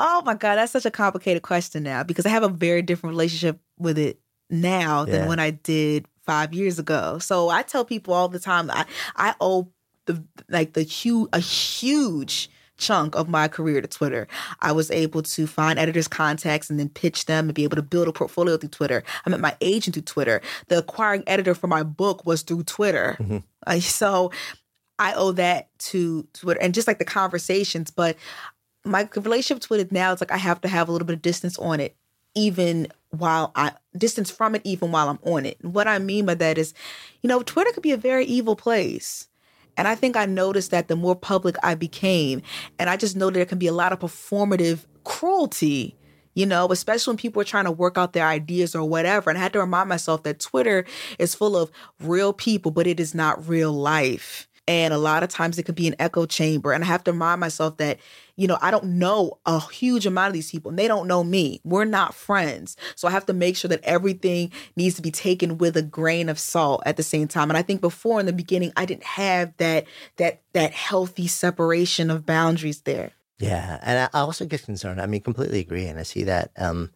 Oh 0.00 0.22
my 0.24 0.34
God, 0.34 0.54
that's 0.56 0.70
such 0.72 0.86
a 0.86 0.90
complicated 0.92 1.42
question 1.42 1.82
now 1.82 2.04
because 2.04 2.24
I 2.24 2.28
have 2.28 2.44
a 2.44 2.48
very 2.48 2.82
different 2.82 3.12
relationship 3.14 3.58
with 3.78 3.98
it 3.98 4.20
now 4.50 5.04
than 5.04 5.22
Yeah. 5.22 5.28
when 5.28 5.38
I 5.38 5.50
did 5.50 6.06
five 6.26 6.52
years 6.52 6.78
ago. 6.78 7.18
So 7.18 7.48
I 7.48 7.62
tell 7.62 7.84
people 7.84 8.14
all 8.14 8.28
the 8.28 8.38
time 8.38 8.70
I 8.70 8.84
I 9.16 9.34
owe 9.40 9.68
the 10.06 10.22
like 10.48 10.72
the 10.74 10.82
huge 10.82 11.28
a 11.32 11.38
huge 11.40 12.50
chunk 12.76 13.16
of 13.16 13.28
my 13.28 13.48
career 13.48 13.80
to 13.80 13.88
Twitter. 13.88 14.28
I 14.60 14.70
was 14.70 14.88
able 14.92 15.22
to 15.22 15.46
find 15.48 15.78
editors' 15.80 16.06
contacts 16.06 16.70
and 16.70 16.78
then 16.78 16.88
pitch 16.88 17.26
them 17.26 17.46
and 17.46 17.54
be 17.54 17.64
able 17.64 17.74
to 17.74 17.82
build 17.82 18.06
a 18.06 18.12
portfolio 18.12 18.56
through 18.56 18.68
Twitter. 18.68 19.02
I 19.26 19.30
met 19.30 19.40
my 19.40 19.56
agent 19.60 19.94
through 19.94 20.02
Twitter. 20.04 20.40
The 20.68 20.78
acquiring 20.78 21.24
editor 21.26 21.54
for 21.56 21.66
my 21.66 21.82
book 21.82 22.24
was 22.24 22.42
through 22.42 22.62
Twitter. 22.62 23.42
Uh, 23.66 23.80
so 23.80 24.30
I 25.00 25.12
owe 25.14 25.32
that 25.32 25.76
to 25.90 26.26
Twitter 26.34 26.60
and 26.60 26.72
just 26.72 26.86
like 26.86 26.98
the 27.00 27.04
conversations. 27.04 27.90
But 27.90 28.16
my 28.84 29.08
relationship 29.16 29.68
with 29.70 29.80
it 29.80 29.90
now 29.92 30.12
is 30.12 30.20
like 30.20 30.30
I 30.32 30.36
have 30.36 30.60
to 30.60 30.68
have 30.68 30.88
a 30.88 30.92
little 30.92 31.06
bit 31.06 31.14
of 31.16 31.22
distance 31.22 31.58
on 31.58 31.80
it, 31.80 31.96
even 32.38 32.86
while 33.10 33.50
I 33.56 33.72
distance 33.96 34.30
from 34.30 34.54
it, 34.54 34.62
even 34.64 34.92
while 34.92 35.08
I'm 35.08 35.18
on 35.22 35.44
it. 35.44 35.58
And 35.62 35.74
what 35.74 35.88
I 35.88 35.98
mean 35.98 36.26
by 36.26 36.34
that 36.34 36.56
is, 36.56 36.72
you 37.20 37.28
know, 37.28 37.42
Twitter 37.42 37.72
could 37.72 37.82
be 37.82 37.92
a 37.92 37.96
very 37.96 38.24
evil 38.24 38.54
place. 38.54 39.28
And 39.76 39.88
I 39.88 39.94
think 39.94 40.16
I 40.16 40.26
noticed 40.26 40.70
that 40.70 40.88
the 40.88 40.96
more 40.96 41.16
public 41.16 41.56
I 41.62 41.74
became, 41.74 42.42
and 42.78 42.90
I 42.90 42.96
just 42.96 43.16
know 43.16 43.30
there 43.30 43.44
can 43.44 43.58
be 43.58 43.66
a 43.66 43.72
lot 43.72 43.92
of 43.92 44.00
performative 44.00 44.84
cruelty, 45.04 45.96
you 46.34 46.46
know, 46.46 46.70
especially 46.70 47.12
when 47.12 47.18
people 47.18 47.42
are 47.42 47.46
trying 47.46 47.64
to 47.64 47.70
work 47.70 47.96
out 47.96 48.12
their 48.12 48.26
ideas 48.26 48.74
or 48.74 48.88
whatever. 48.88 49.30
And 49.30 49.38
I 49.38 49.42
had 49.42 49.52
to 49.54 49.60
remind 49.60 49.88
myself 49.88 50.22
that 50.24 50.40
Twitter 50.40 50.84
is 51.18 51.34
full 51.34 51.56
of 51.56 51.70
real 52.00 52.32
people, 52.32 52.70
but 52.72 52.86
it 52.86 53.00
is 53.00 53.14
not 53.14 53.48
real 53.48 53.72
life. 53.72 54.48
And 54.68 54.92
a 54.92 54.98
lot 54.98 55.22
of 55.22 55.30
times 55.30 55.58
it 55.58 55.62
could 55.62 55.74
be 55.74 55.88
an 55.88 55.96
echo 55.98 56.26
chamber. 56.26 56.72
And 56.72 56.84
I 56.84 56.86
have 56.86 57.02
to 57.04 57.12
remind 57.12 57.40
myself 57.40 57.78
that, 57.78 57.98
you 58.36 58.46
know, 58.46 58.58
I 58.60 58.70
don't 58.70 58.98
know 58.98 59.38
a 59.46 59.58
huge 59.58 60.04
amount 60.04 60.28
of 60.28 60.34
these 60.34 60.50
people 60.50 60.68
and 60.68 60.78
they 60.78 60.86
don't 60.86 61.08
know 61.08 61.24
me. 61.24 61.62
We're 61.64 61.86
not 61.86 62.14
friends. 62.14 62.76
So 62.94 63.08
I 63.08 63.10
have 63.10 63.24
to 63.26 63.32
make 63.32 63.56
sure 63.56 63.70
that 63.70 63.80
everything 63.82 64.52
needs 64.76 64.94
to 64.96 65.02
be 65.02 65.10
taken 65.10 65.56
with 65.56 65.74
a 65.78 65.82
grain 65.82 66.28
of 66.28 66.38
salt 66.38 66.82
at 66.84 66.98
the 66.98 67.02
same 67.02 67.28
time. 67.28 67.50
And 67.50 67.56
I 67.56 67.62
think 67.62 67.80
before 67.80 68.20
in 68.20 68.26
the 68.26 68.32
beginning, 68.34 68.74
I 68.76 68.84
didn't 68.84 69.04
have 69.04 69.56
that 69.56 69.86
that 70.16 70.42
that 70.52 70.72
healthy 70.72 71.28
separation 71.28 72.10
of 72.10 72.26
boundaries 72.26 72.82
there. 72.82 73.12
Yeah, 73.38 73.78
and 73.82 74.10
I 74.12 74.18
also 74.18 74.44
get 74.44 74.64
concerned. 74.64 75.00
I 75.00 75.06
mean, 75.06 75.22
completely 75.22 75.60
agree, 75.60 75.86
and 75.86 75.98
I 75.98 76.02
see 76.02 76.24
that 76.24 76.50
um, 76.58 76.90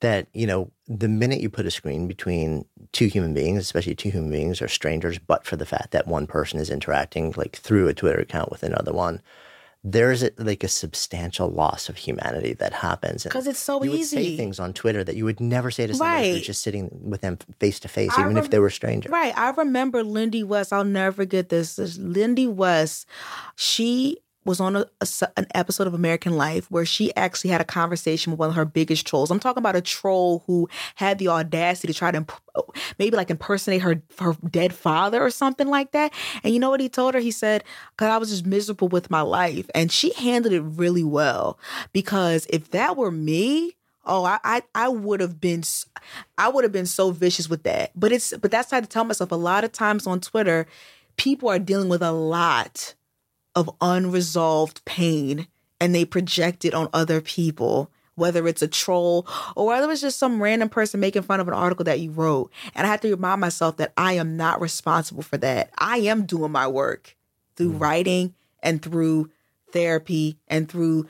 that 0.00 0.28
you 0.32 0.46
know 0.46 0.70
the 0.86 1.08
minute 1.08 1.40
you 1.40 1.50
put 1.50 1.66
a 1.66 1.70
screen 1.70 2.06
between 2.08 2.64
two 2.92 3.06
human 3.06 3.34
beings, 3.34 3.60
especially 3.60 3.94
two 3.94 4.10
human 4.10 4.30
beings 4.30 4.62
or 4.62 4.68
strangers, 4.68 5.18
but 5.18 5.44
for 5.44 5.56
the 5.56 5.66
fact 5.66 5.90
that 5.90 6.06
one 6.06 6.26
person 6.26 6.58
is 6.60 6.70
interacting 6.70 7.32
like 7.36 7.56
through 7.56 7.88
a 7.88 7.94
Twitter 7.94 8.20
account 8.20 8.50
with 8.50 8.62
another 8.62 8.92
one, 8.92 9.20
there's 9.84 10.22
a, 10.22 10.30
like 10.38 10.64
a 10.64 10.68
substantial 10.68 11.48
loss 11.48 11.88
of 11.88 11.96
humanity 11.96 12.52
that 12.54 12.72
happens. 12.72 13.22
because 13.24 13.46
it's 13.46 13.58
so 13.58 13.82
you 13.82 13.90
would 13.92 14.04
say 14.04 14.36
things 14.36 14.58
on 14.58 14.72
Twitter 14.72 15.04
that 15.04 15.14
you 15.14 15.24
would 15.24 15.40
never 15.40 15.70
say 15.70 15.86
to 15.86 15.94
someone 15.94 16.16
who's 16.24 16.34
Right. 16.34 16.42
just 16.42 16.62
sitting 16.62 16.90
with 17.02 17.20
them 17.20 17.38
face 17.60 17.78
to 17.80 17.88
face, 17.88 18.12
even 18.18 18.36
if 18.36 18.50
they 18.50 18.58
were 18.58 18.70
strangers. 18.70 19.10
Right. 19.12 19.36
I 19.38 19.50
remember 19.50 20.02
Lindy 20.02 20.42
West. 20.42 20.72
I'll 20.72 20.84
never 20.84 21.14
forget 21.14 21.48
this. 21.48 21.76
This 21.76 21.96
Lindy 21.98 22.46
West, 22.48 23.06
she 23.56 24.18
was 24.48 24.60
on 24.60 24.74
a, 24.76 24.86
a 25.00 25.06
an 25.36 25.46
episode 25.54 25.86
of 25.86 25.94
American 25.94 26.36
Life 26.36 26.68
where 26.70 26.86
she 26.86 27.14
actually 27.14 27.50
had 27.50 27.60
a 27.60 27.64
conversation 27.64 28.32
with 28.32 28.40
one 28.40 28.48
of 28.48 28.56
her 28.56 28.64
biggest 28.64 29.06
trolls. 29.06 29.30
I'm 29.30 29.38
talking 29.38 29.60
about 29.60 29.76
a 29.76 29.80
troll 29.80 30.42
who 30.46 30.68
had 30.96 31.18
the 31.18 31.28
audacity 31.28 31.92
to 31.92 31.98
try 31.98 32.10
to 32.10 32.16
imp- 32.16 32.32
oh, 32.54 32.66
maybe 32.98 33.16
like 33.16 33.30
impersonate 33.30 33.82
her 33.82 34.02
her 34.18 34.36
dead 34.50 34.74
father 34.74 35.22
or 35.22 35.30
something 35.30 35.68
like 35.68 35.92
that. 35.92 36.12
And 36.42 36.52
you 36.52 36.58
know 36.58 36.70
what 36.70 36.80
he 36.80 36.88
told 36.88 37.14
her? 37.14 37.20
He 37.20 37.30
said, 37.30 37.62
"Cause 37.96 38.08
I 38.08 38.16
was 38.16 38.30
just 38.30 38.46
miserable 38.46 38.88
with 38.88 39.10
my 39.10 39.20
life," 39.20 39.68
and 39.74 39.92
she 39.92 40.12
handled 40.14 40.54
it 40.54 40.62
really 40.62 41.04
well. 41.04 41.58
Because 41.92 42.46
if 42.50 42.70
that 42.70 42.96
were 42.96 43.10
me, 43.10 43.74
Oh, 44.10 44.24
I 44.24 44.38
I, 44.42 44.62
I 44.74 44.88
would 44.88 45.20
have 45.20 45.38
been 45.38 45.62
i 46.38 46.48
would 46.48 46.64
have 46.64 46.72
been 46.72 46.86
so 46.86 47.10
vicious 47.10 47.48
with 47.50 47.64
that. 47.64 47.92
But 47.94 48.10
it's 48.10 48.34
but 48.38 48.50
that's 48.50 48.70
how 48.70 48.80
to 48.80 48.86
tell 48.86 49.04
myself 49.04 49.30
a 49.30 49.36
lot 49.36 49.64
of 49.64 49.72
times 49.72 50.06
on 50.06 50.20
Twitter, 50.20 50.66
people 51.18 51.50
are 51.50 51.58
dealing 51.58 51.90
with 51.90 52.02
a 52.02 52.12
lot 52.12 52.94
of 53.58 53.68
unresolved 53.80 54.84
pain 54.84 55.48
and 55.80 55.92
they 55.92 56.04
project 56.04 56.64
it 56.64 56.74
on 56.74 56.88
other 56.92 57.20
people, 57.20 57.90
whether 58.14 58.46
it's 58.46 58.62
a 58.62 58.68
troll 58.68 59.26
or 59.56 59.66
whether 59.66 59.90
it's 59.90 60.00
just 60.00 60.16
some 60.16 60.40
random 60.40 60.68
person 60.68 61.00
making 61.00 61.22
fun 61.22 61.40
of 61.40 61.48
an 61.48 61.54
article 61.54 61.84
that 61.84 61.98
you 61.98 62.12
wrote. 62.12 62.52
And 62.76 62.86
I 62.86 62.90
have 62.90 63.00
to 63.00 63.10
remind 63.10 63.40
myself 63.40 63.76
that 63.78 63.92
I 63.96 64.12
am 64.12 64.36
not 64.36 64.60
responsible 64.60 65.24
for 65.24 65.38
that. 65.38 65.70
I 65.76 65.98
am 65.98 66.24
doing 66.24 66.52
my 66.52 66.68
work 66.68 67.16
through 67.56 67.72
writing 67.72 68.32
and 68.62 68.80
through 68.80 69.28
therapy 69.72 70.38
and 70.46 70.68
through 70.68 71.08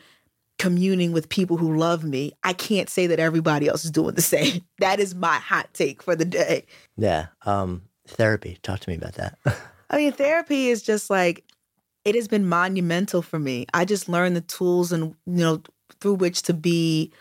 communing 0.59 1.13
with 1.13 1.29
people 1.29 1.59
who 1.59 1.77
love 1.77 2.03
me. 2.03 2.33
I 2.43 2.55
can't 2.55 2.89
say 2.89 3.09
that 3.09 3.21
everybody 3.21 3.69
else 3.69 3.85
is 3.85 3.91
doing 3.91 4.15
the 4.15 4.23
same. 4.23 4.63
That 4.79 5.01
is 5.01 5.15
my 5.15 5.37
hot 5.37 5.69
take 5.75 6.03
for 6.03 6.15
the 6.17 6.25
day. 6.25 6.65
Yeah. 6.97 7.27
Um, 7.45 7.83
therapy. 8.07 8.59
Talk 8.63 8.81
to 8.81 8.89
me 8.89 8.97
about 8.97 9.15
that. 9.15 9.37
I 9.91 9.97
mean, 9.97 10.13
therapy 10.13 10.69
is 10.69 10.83
just 10.83 11.11
like 11.11 11.45
it 12.09 12.15
has 12.15 12.29
been 12.29 12.49
monumental 12.49 13.21
for 13.21 13.39
me. 13.39 13.67
I 13.75 13.85
just 13.85 14.09
learned 14.09 14.35
the 14.35 14.41
tools 14.41 14.93
and 14.93 15.15
you 15.27 15.45
know 15.45 15.63
through 16.01 16.15
which 16.15 16.43
to 16.43 16.55
be 16.55 17.13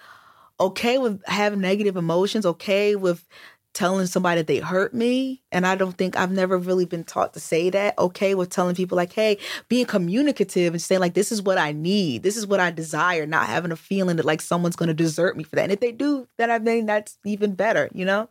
okay 0.60 0.98
with 0.98 1.22
having 1.26 1.60
negative 1.62 1.98
emotions, 1.98 2.46
okay 2.46 2.96
with 2.96 3.28
telling 3.74 4.08
somebody 4.08 4.40
that 4.40 4.48
they 4.48 4.60
hurt 4.60 4.94
me. 4.94 5.44
And 5.52 5.66
I 5.66 5.76
don't 5.76 5.98
think 5.98 6.18
I've 6.18 6.32
never 6.32 6.58
really 6.58 6.86
been 6.86 7.04
taught 7.04 7.34
to 7.34 7.40
say 7.40 7.70
that. 7.70 7.98
Okay 7.98 8.36
with 8.36 8.50
telling 8.50 8.76
people 8.76 8.96
like, 8.96 9.14
hey, 9.14 9.38
being 9.70 9.86
communicative 9.86 10.74
and 10.74 10.82
saying 10.82 11.02
like 11.02 11.14
this 11.14 11.32
is 11.32 11.42
what 11.42 11.58
I 11.58 11.72
need, 11.72 12.24
this 12.24 12.36
is 12.36 12.46
what 12.46 12.60
I 12.60 12.72
desire, 12.72 13.26
not 13.26 13.48
having 13.48 13.72
a 13.72 13.78
feeling 13.78 14.18
that 14.18 14.26
like 14.26 14.42
someone's 14.42 14.76
gonna 14.76 14.94
desert 14.94 15.38
me 15.38 15.44
for 15.44 15.56
that. 15.56 15.64
And 15.64 15.72
if 15.72 15.80
they 15.80 15.92
do, 15.92 16.28
then 16.38 16.52
I 16.52 16.60
think 16.60 16.88
that's 16.88 17.18
even 17.26 17.56
better, 17.56 17.90
you 17.94 18.06
know? 18.06 18.30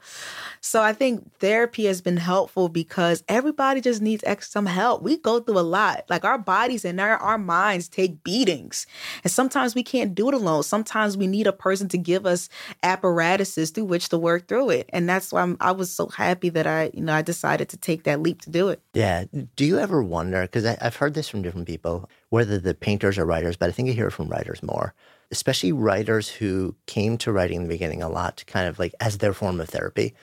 So 0.61 0.83
I 0.83 0.93
think 0.93 1.39
therapy 1.39 1.87
has 1.87 2.01
been 2.01 2.17
helpful 2.17 2.69
because 2.69 3.25
everybody 3.29 3.81
just 3.81 4.03
needs 4.03 4.25
some 4.41 4.67
help. 4.67 5.03
We 5.03 5.17
go 5.17 5.41
through 5.41 5.59
a 5.59 5.61
lot. 5.61 6.05
Like 6.09 6.25
our 6.25 6.39
bodies 6.39 6.85
and 6.85 7.01
our, 7.01 7.17
our 7.17 7.39
minds 7.39 7.89
take 7.89 8.23
beatings. 8.23 8.87
And 9.25 9.31
sometimes 9.31 9.75
we 9.75 9.83
can't 9.83 10.15
do 10.15 10.29
it 10.29 10.35
alone. 10.35 10.63
Sometimes 10.63 11.17
we 11.17 11.27
need 11.27 11.47
a 11.47 11.53
person 11.53 11.89
to 11.89 11.99
give 11.99 12.27
us 12.27 12.49
apparatuses 12.83 13.71
through 13.71 13.85
which 13.85 14.09
to 14.11 14.19
work 14.19 14.49
through 14.49 14.71
it. 14.71 14.91
And 14.93 15.09
that's 15.09 15.33
why 15.33 15.43
I'm, 15.43 15.57
I 15.61 15.73
was 15.73 15.91
so 15.91 16.09
happy 16.09 16.49
that 16.51 16.67
I, 16.67 16.91
you 16.93 17.03
know, 17.03 17.15
I 17.17 17.23
decided 17.23 17.69
to 17.71 17.77
take 17.77 18.05
that 18.05 18.21
leap 18.21 18.43
to 18.43 18.51
do 18.51 18.69
it. 18.69 18.81
Yeah. 18.95 19.25
Do 19.57 19.65
you 19.65 19.79
ever 19.79 20.03
wonder? 20.03 20.43
Because 20.43 20.65
I've 20.65 20.97
heard 20.97 21.15
this 21.15 21.29
from 21.29 21.43
different 21.43 21.67
people, 21.67 22.09
whether 22.29 22.59
the 22.59 22.75
painters 22.75 23.19
or 23.19 23.27
writers, 23.27 23.57
but 23.57 23.69
I 23.69 23.73
think 23.73 23.89
I 23.89 23.93
hear 23.93 24.09
it 24.09 24.13
from 24.13 24.29
writers 24.29 24.63
more, 24.63 24.95
especially 25.31 25.73
writers 25.73 26.29
who 26.29 26.75
came 26.87 27.19
to 27.19 27.33
writing 27.33 27.57
in 27.57 27.63
the 27.65 27.69
beginning 27.69 28.03
a 28.03 28.09
lot 28.09 28.37
to 28.39 28.45
kind 28.45 28.69
of 28.69 28.79
like 28.79 28.95
as 29.01 29.19
their 29.19 29.33
form 29.33 29.61
of 29.61 29.69
therapy, 29.69 30.15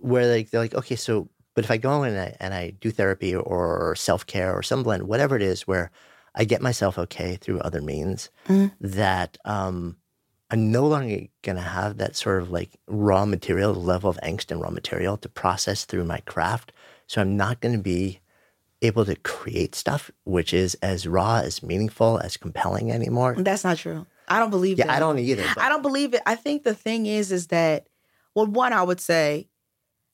where 0.00 0.26
like 0.26 0.50
they're 0.50 0.60
like, 0.60 0.74
okay, 0.74 0.96
so 0.96 1.28
but 1.54 1.64
if 1.64 1.70
I 1.70 1.76
go 1.76 2.02
and 2.02 2.18
I 2.18 2.36
and 2.40 2.52
I 2.52 2.70
do 2.70 2.90
therapy 2.90 3.34
or 3.34 3.94
self 3.96 4.26
care 4.26 4.52
or 4.52 4.62
some 4.62 4.82
blend, 4.82 5.04
whatever 5.04 5.36
it 5.36 5.42
is, 5.42 5.62
where 5.66 5.90
I 6.34 6.44
get 6.44 6.60
myself 6.60 6.98
okay 6.98 7.36
through 7.36 7.60
other 7.60 7.80
means, 7.80 8.30
that 8.80 9.38
um, 9.44 9.96
I'm 10.50 10.70
no 10.70 10.86
longer 10.86 11.26
going 11.42 11.56
to 11.56 11.62
have 11.62 11.96
that 11.98 12.16
sort 12.16 12.42
of 12.42 12.50
like 12.50 12.70
raw 12.86 13.24
material, 13.24 13.74
level 13.74 14.10
of 14.10 14.18
angst 14.22 14.50
and 14.50 14.60
raw 14.60 14.70
material 14.70 15.16
to 15.18 15.28
process 15.28 15.84
through 15.84 16.04
my 16.04 16.18
craft. 16.20 16.72
So 17.06 17.20
I'm 17.20 17.36
not 17.36 17.60
going 17.60 17.74
to 17.76 17.82
be 17.82 18.20
able 18.82 19.04
to 19.06 19.16
create 19.16 19.74
stuff 19.74 20.10
which 20.24 20.52
is 20.52 20.74
as 20.82 21.06
raw, 21.06 21.36
as 21.38 21.62
meaningful, 21.62 22.18
as 22.18 22.36
compelling 22.36 22.92
anymore. 22.92 23.34
That's 23.38 23.64
not 23.64 23.78
true. 23.78 24.06
I 24.28 24.38
don't 24.38 24.50
believe 24.50 24.78
Yeah, 24.78 24.86
that. 24.86 24.96
I 24.96 25.00
don't 25.00 25.18
either. 25.18 25.44
but- 25.54 25.62
I 25.62 25.68
don't 25.68 25.82
believe 25.82 26.14
it. 26.14 26.22
I 26.26 26.34
think 26.34 26.62
the 26.64 26.74
thing 26.74 27.06
is, 27.06 27.32
is 27.32 27.48
that, 27.48 27.86
well, 28.34 28.46
one, 28.46 28.72
I 28.72 28.82
would 28.82 29.00
say 29.00 29.48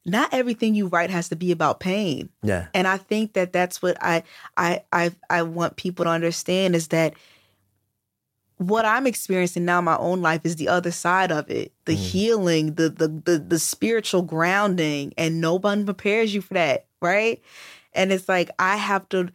not 0.06 0.32
everything 0.32 0.74
you 0.74 0.86
write 0.86 1.10
has 1.10 1.28
to 1.28 1.36
be 1.36 1.52
about 1.52 1.78
pain. 1.80 2.30
Yeah. 2.42 2.68
And 2.74 2.86
I 2.88 2.96
think 2.96 3.34
that 3.34 3.52
that's 3.52 3.82
what 3.82 3.98
I 4.00 4.22
I 4.56 4.82
I 4.92 5.12
I 5.28 5.42
want 5.42 5.76
people 5.76 6.06
to 6.06 6.10
understand 6.10 6.74
is 6.74 6.88
that 6.88 7.14
what 8.60 8.84
I'm 8.84 9.06
experiencing 9.06 9.64
now 9.64 9.78
in 9.78 9.86
my 9.86 9.96
own 9.96 10.20
life 10.20 10.42
is 10.44 10.56
the 10.56 10.68
other 10.68 10.90
side 10.90 11.32
of 11.32 11.50
it. 11.50 11.72
The 11.86 11.94
Mm. 11.94 11.96
healing, 11.96 12.74
the, 12.74 12.90
the 12.90 13.08
the 13.08 13.38
the 13.38 13.58
spiritual 13.58 14.20
grounding 14.22 15.14
and 15.16 15.40
no 15.40 15.54
one 15.54 15.86
prepares 15.86 16.34
you 16.34 16.42
for 16.42 16.52
that, 16.54 16.84
right? 17.00 17.40
And 17.94 18.12
it's 18.12 18.28
like 18.28 18.50
I 18.58 18.76
have 18.76 19.08
to 19.10 19.30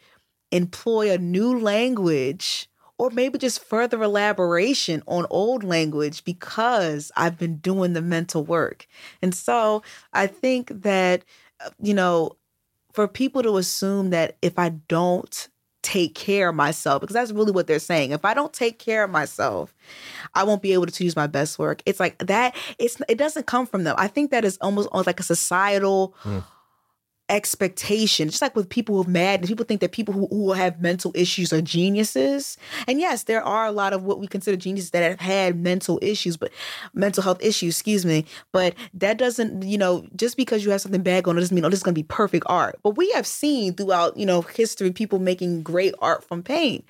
employ 0.51 1.11
a 1.11 1.17
new 1.17 1.59
language 1.59 2.69
or 2.99 3.09
maybe 3.09 3.39
just 3.39 3.63
further 3.63 4.01
elaboration 4.03 5.01
on 5.07 5.25
old 5.31 5.63
language 5.63 6.23
because 6.23 7.11
I've 7.17 7.37
been 7.37 7.57
doing 7.57 7.93
the 7.93 8.01
mental 8.01 8.43
work. 8.43 8.87
And 9.21 9.33
so 9.35 9.83
I 10.13 10.27
think 10.27 10.69
that, 10.83 11.25
uh, 11.65 11.71
you 11.81 11.93
know, 11.95 12.37
for 12.93 13.07
people 13.07 13.43
to 13.43 13.57
assume 13.57 14.11
that 14.11 14.37
if 14.41 14.59
I 14.59 14.69
don't 14.69 15.49
take 15.85 16.15
care 16.15 16.49
of 16.49 16.55
myself, 16.55 17.01
because 17.01 17.13
that's 17.13 17.31
really 17.31 17.51
what 17.51 17.67
they're 17.67 17.77
saying. 17.77 18.09
If 18.11 18.25
I 18.25 18.33
don't 18.33 18.51
take 18.51 18.79
care 18.79 19.03
of 19.03 19.11
myself, 19.11 19.71
I 20.33 20.43
won't 20.43 20.63
be 20.63 20.73
able 20.73 20.87
to 20.87 21.03
use 21.03 21.15
my 21.15 21.27
best 21.27 21.59
work. 21.59 21.83
It's 21.85 21.99
like 21.99 22.17
that, 22.17 22.55
it's 22.79 22.99
it 23.07 23.19
doesn't 23.19 23.45
come 23.45 23.67
from 23.67 23.83
them. 23.83 23.95
I 23.99 24.07
think 24.07 24.31
that 24.31 24.43
is 24.43 24.57
almost 24.61 24.89
like 24.91 25.19
a 25.19 25.23
societal 25.23 26.15
hmm. 26.19 26.39
Expectation. 27.29 28.29
Just 28.29 28.41
like 28.41 28.55
with 28.55 28.69
people 28.69 28.97
with 28.97 29.07
madness, 29.07 29.49
people 29.49 29.65
think 29.65 29.81
that 29.81 29.91
people 29.91 30.13
who, 30.13 30.27
who 30.27 30.53
have 30.53 30.81
mental 30.81 31.11
issues 31.15 31.51
are 31.51 31.61
geniuses. 31.61 32.57
And 32.87 32.99
yes, 32.99 33.23
there 33.23 33.43
are 33.43 33.65
a 33.65 33.71
lot 33.71 33.93
of 33.93 34.03
what 34.03 34.19
we 34.19 34.27
consider 34.27 34.57
geniuses 34.57 34.91
that 34.91 35.09
have 35.09 35.19
had 35.19 35.59
mental 35.59 35.99
issues, 36.01 36.37
but 36.37 36.51
mental 36.93 37.23
health 37.23 37.41
issues, 37.41 37.75
excuse 37.75 38.05
me. 38.05 38.25
But 38.51 38.75
that 38.93 39.17
doesn't, 39.17 39.63
you 39.63 39.77
know, 39.77 40.05
just 40.15 40.37
because 40.37 40.63
you 40.63 40.71
have 40.71 40.81
something 40.81 41.03
bad 41.03 41.23
going 41.23 41.37
on 41.37 41.41
doesn't 41.41 41.55
mean 41.55 41.65
oh, 41.65 41.69
this 41.69 41.79
is 41.79 41.83
gonna 41.83 41.93
be 41.93 42.03
perfect 42.03 42.45
art. 42.47 42.79
But 42.83 42.97
we 42.97 43.11
have 43.11 43.27
seen 43.27 43.73
throughout, 43.73 44.17
you 44.17 44.25
know, 44.25 44.41
history 44.41 44.91
people 44.91 45.19
making 45.19 45.63
great 45.63 45.95
art 45.99 46.23
from 46.23 46.43
pain. 46.43 46.83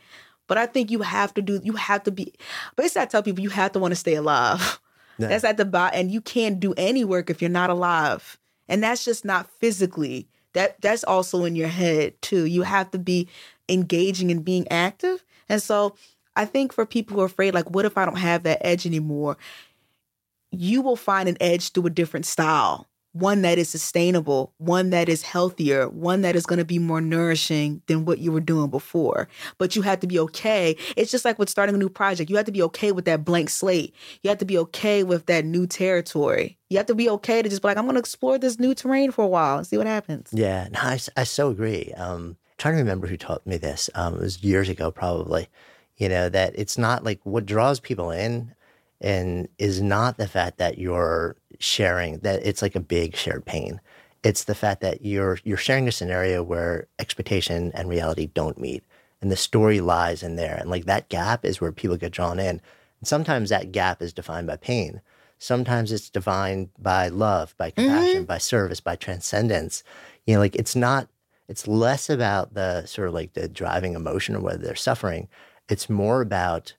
But 0.47 0.57
I 0.57 0.65
think 0.67 0.91
you 0.91 1.01
have 1.01 1.33
to 1.35 1.41
do, 1.41 1.59
you 1.63 1.73
have 1.73 2.03
to 2.03 2.11
be, 2.11 2.33
basically, 2.75 3.01
I 3.01 3.05
tell 3.05 3.23
people 3.23 3.41
you 3.41 3.49
have 3.49 3.71
to 3.71 3.79
want 3.79 3.93
to 3.93 3.95
stay 3.95 4.15
alive. 4.15 4.79
Yeah. 5.17 5.29
That's 5.29 5.43
at 5.45 5.57
the 5.57 5.65
bottom, 5.65 5.97
and 5.97 6.11
you 6.11 6.19
can't 6.19 6.59
do 6.59 6.73
any 6.75 7.05
work 7.05 7.29
if 7.29 7.41
you're 7.41 7.49
not 7.49 7.69
alive. 7.69 8.37
And 8.67 8.83
that's 8.83 9.05
just 9.05 9.25
not 9.25 9.49
physically. 9.59 10.27
That 10.53 10.79
that's 10.81 11.03
also 11.03 11.43
in 11.43 11.55
your 11.55 11.67
head 11.67 12.19
too. 12.21 12.45
You 12.45 12.63
have 12.63 12.91
to 12.91 12.99
be 12.99 13.27
engaging 13.69 14.31
and 14.31 14.43
being 14.43 14.67
active. 14.69 15.23
And 15.49 15.61
so 15.61 15.95
I 16.35 16.45
think 16.45 16.73
for 16.73 16.85
people 16.85 17.15
who 17.15 17.23
are 17.23 17.25
afraid, 17.27 17.53
like, 17.53 17.69
what 17.71 17.85
if 17.85 17.97
I 17.97 18.05
don't 18.05 18.17
have 18.17 18.43
that 18.43 18.65
edge 18.65 18.85
anymore? 18.85 19.37
You 20.51 20.81
will 20.81 20.95
find 20.95 21.27
an 21.27 21.37
edge 21.41 21.71
through 21.71 21.87
a 21.87 21.89
different 21.89 22.25
style, 22.25 22.87
one 23.15 23.43
that 23.43 23.57
is 23.57 23.69
sustainable, 23.69 24.51
one 24.57 24.89
that 24.89 25.07
is 25.07 25.21
healthier, 25.21 25.87
one 25.87 26.19
that 26.21 26.35
is 26.35 26.45
going 26.45 26.59
to 26.59 26.65
be 26.65 26.79
more 26.79 26.99
nourishing 26.99 27.81
than 27.87 28.03
what 28.03 28.19
you 28.19 28.29
were 28.29 28.41
doing 28.41 28.69
before. 28.69 29.29
But 29.57 29.73
you 29.73 29.83
have 29.83 30.01
to 30.01 30.07
be 30.07 30.19
okay. 30.19 30.75
It's 30.97 31.11
just 31.11 31.23
like 31.23 31.39
with 31.39 31.49
starting 31.49 31.75
a 31.75 31.77
new 31.77 31.87
project. 31.87 32.29
You 32.29 32.35
have 32.35 32.45
to 32.45 32.51
be 32.51 32.61
okay 32.63 32.91
with 32.91 33.05
that 33.05 33.23
blank 33.23 33.49
slate. 33.49 33.95
You 34.21 34.29
have 34.29 34.39
to 34.39 34.45
be 34.45 34.57
okay 34.57 35.03
with 35.03 35.27
that 35.27 35.45
new 35.45 35.65
territory. 35.65 36.57
You 36.69 36.75
have 36.75 36.87
to 36.87 36.95
be 36.95 37.09
okay 37.11 37.41
to 37.41 37.47
just 37.47 37.61
be 37.61 37.69
like, 37.69 37.77
I'm 37.77 37.85
going 37.85 37.95
to 37.95 37.99
explore 37.99 38.37
this 38.37 38.59
new 38.59 38.75
terrain 38.75 39.11
for 39.11 39.23
a 39.23 39.29
while 39.29 39.59
and 39.59 39.65
see 39.65 39.77
what 39.77 39.87
happens. 39.87 40.31
Yeah, 40.33 40.67
no, 40.73 40.79
I, 40.81 40.99
I 41.15 41.23
so 41.23 41.49
agree. 41.49 41.93
Um, 41.95 42.35
trying 42.57 42.73
to 42.73 42.79
remember 42.79 43.07
who 43.07 43.15
taught 43.15 43.47
me 43.47 43.55
this. 43.55 43.89
Um, 43.95 44.15
it 44.15 44.19
was 44.19 44.43
years 44.43 44.67
ago, 44.67 44.91
probably. 44.91 45.47
You 45.95 46.09
know 46.09 46.27
that 46.27 46.51
it's 46.55 46.77
not 46.77 47.05
like 47.05 47.21
what 47.23 47.45
draws 47.45 47.79
people 47.79 48.11
in, 48.11 48.53
and 48.99 49.47
is 49.57 49.81
not 49.81 50.17
the 50.17 50.27
fact 50.27 50.57
that 50.57 50.77
you're 50.77 51.37
sharing 51.59 52.19
that 52.19 52.45
it's 52.45 52.61
like 52.61 52.75
a 52.75 52.79
big 52.79 53.15
shared 53.15 53.45
pain. 53.45 53.79
It's 54.23 54.45
the 54.45 54.55
fact 54.55 54.81
that 54.81 55.05
you're 55.05 55.39
you're 55.43 55.57
sharing 55.57 55.87
a 55.87 55.91
scenario 55.91 56.41
where 56.43 56.87
expectation 56.99 57.71
and 57.73 57.89
reality 57.89 58.27
don't 58.27 58.59
meet, 58.59 58.83
and 59.21 59.31
the 59.31 59.37
story 59.37 59.81
lies 59.81 60.23
in 60.23 60.35
there, 60.35 60.55
and 60.55 60.69
like 60.69 60.85
that 60.85 61.09
gap 61.09 61.45
is 61.45 61.61
where 61.61 61.71
people 61.71 61.97
get 61.97 62.11
drawn 62.11 62.39
in. 62.39 62.61
And 62.99 63.07
sometimes 63.07 63.49
that 63.49 63.71
gap 63.71 64.01
is 64.01 64.13
defined 64.13 64.47
by 64.47 64.57
pain. 64.57 65.01
Sometimes 65.37 65.91
it's 65.91 66.09
defined 66.09 66.69
by 66.79 67.09
love, 67.09 67.55
by 67.57 67.71
mm-hmm. 67.71 67.81
compassion, 67.81 68.25
by 68.25 68.37
service, 68.37 68.79
by 68.79 68.95
transcendence. 68.95 69.83
You 70.25 70.35
know, 70.35 70.39
like 70.39 70.55
it's 70.55 70.75
not, 70.75 71.07
it's 71.47 71.67
less 71.67 72.09
about 72.09 72.53
the 72.53 72.85
sort 72.85 73.09
of 73.09 73.13
like 73.13 73.33
the 73.33 73.47
driving 73.47 73.93
emotion 73.93 74.35
or 74.35 74.39
whether 74.39 74.63
they're 74.63 74.75
suffering. 74.75 75.27
It's 75.69 75.89
more 75.89 76.21
about 76.21 76.73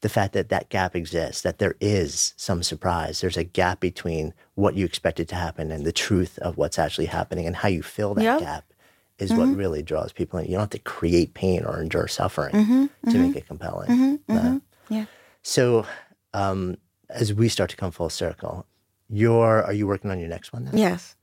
the 0.00 0.08
fact 0.08 0.32
that 0.34 0.48
that 0.48 0.68
gap 0.68 0.94
exists, 0.94 1.42
that 1.42 1.58
there 1.58 1.74
is 1.80 2.34
some 2.36 2.62
surprise. 2.62 3.20
There's 3.20 3.36
a 3.36 3.44
gap 3.44 3.80
between 3.80 4.32
what 4.54 4.74
you 4.74 4.84
expected 4.84 5.28
to 5.30 5.34
happen 5.34 5.72
and 5.72 5.84
the 5.84 5.92
truth 5.92 6.38
of 6.38 6.56
what's 6.56 6.78
actually 6.78 7.06
happening 7.06 7.46
and 7.46 7.56
how 7.56 7.68
you 7.68 7.82
fill 7.82 8.14
that 8.14 8.22
Yep. 8.22 8.40
gap 8.40 8.72
is 9.18 9.32
what 9.32 9.48
mm-hmm. 9.48 9.56
really 9.56 9.82
draws 9.82 10.12
people 10.12 10.38
in. 10.38 10.46
You 10.46 10.52
don't 10.52 10.60
have 10.60 10.70
to 10.70 10.78
create 10.78 11.34
pain 11.34 11.64
or 11.64 11.82
endure 11.82 12.06
suffering 12.06 12.54
mm-hmm. 12.54 13.10
to 13.10 13.18
make 13.18 13.30
mm-hmm. 13.30 13.38
it 13.38 13.46
compelling. 13.46 14.20
Uh, 14.28 14.60
Yeah. 14.88 15.06
so, 15.42 15.84
um, 16.32 16.76
as 17.10 17.34
we 17.34 17.48
start 17.48 17.70
to 17.70 17.76
come 17.76 17.90
full 17.90 18.10
circle, 18.10 18.66
you're 19.08 19.64
are 19.64 19.72
you 19.72 19.86
working 19.86 20.10
on 20.10 20.20
your 20.20 20.28
next 20.28 20.52
one? 20.52 20.66
Then? 20.66 20.76
Yes. 20.76 21.16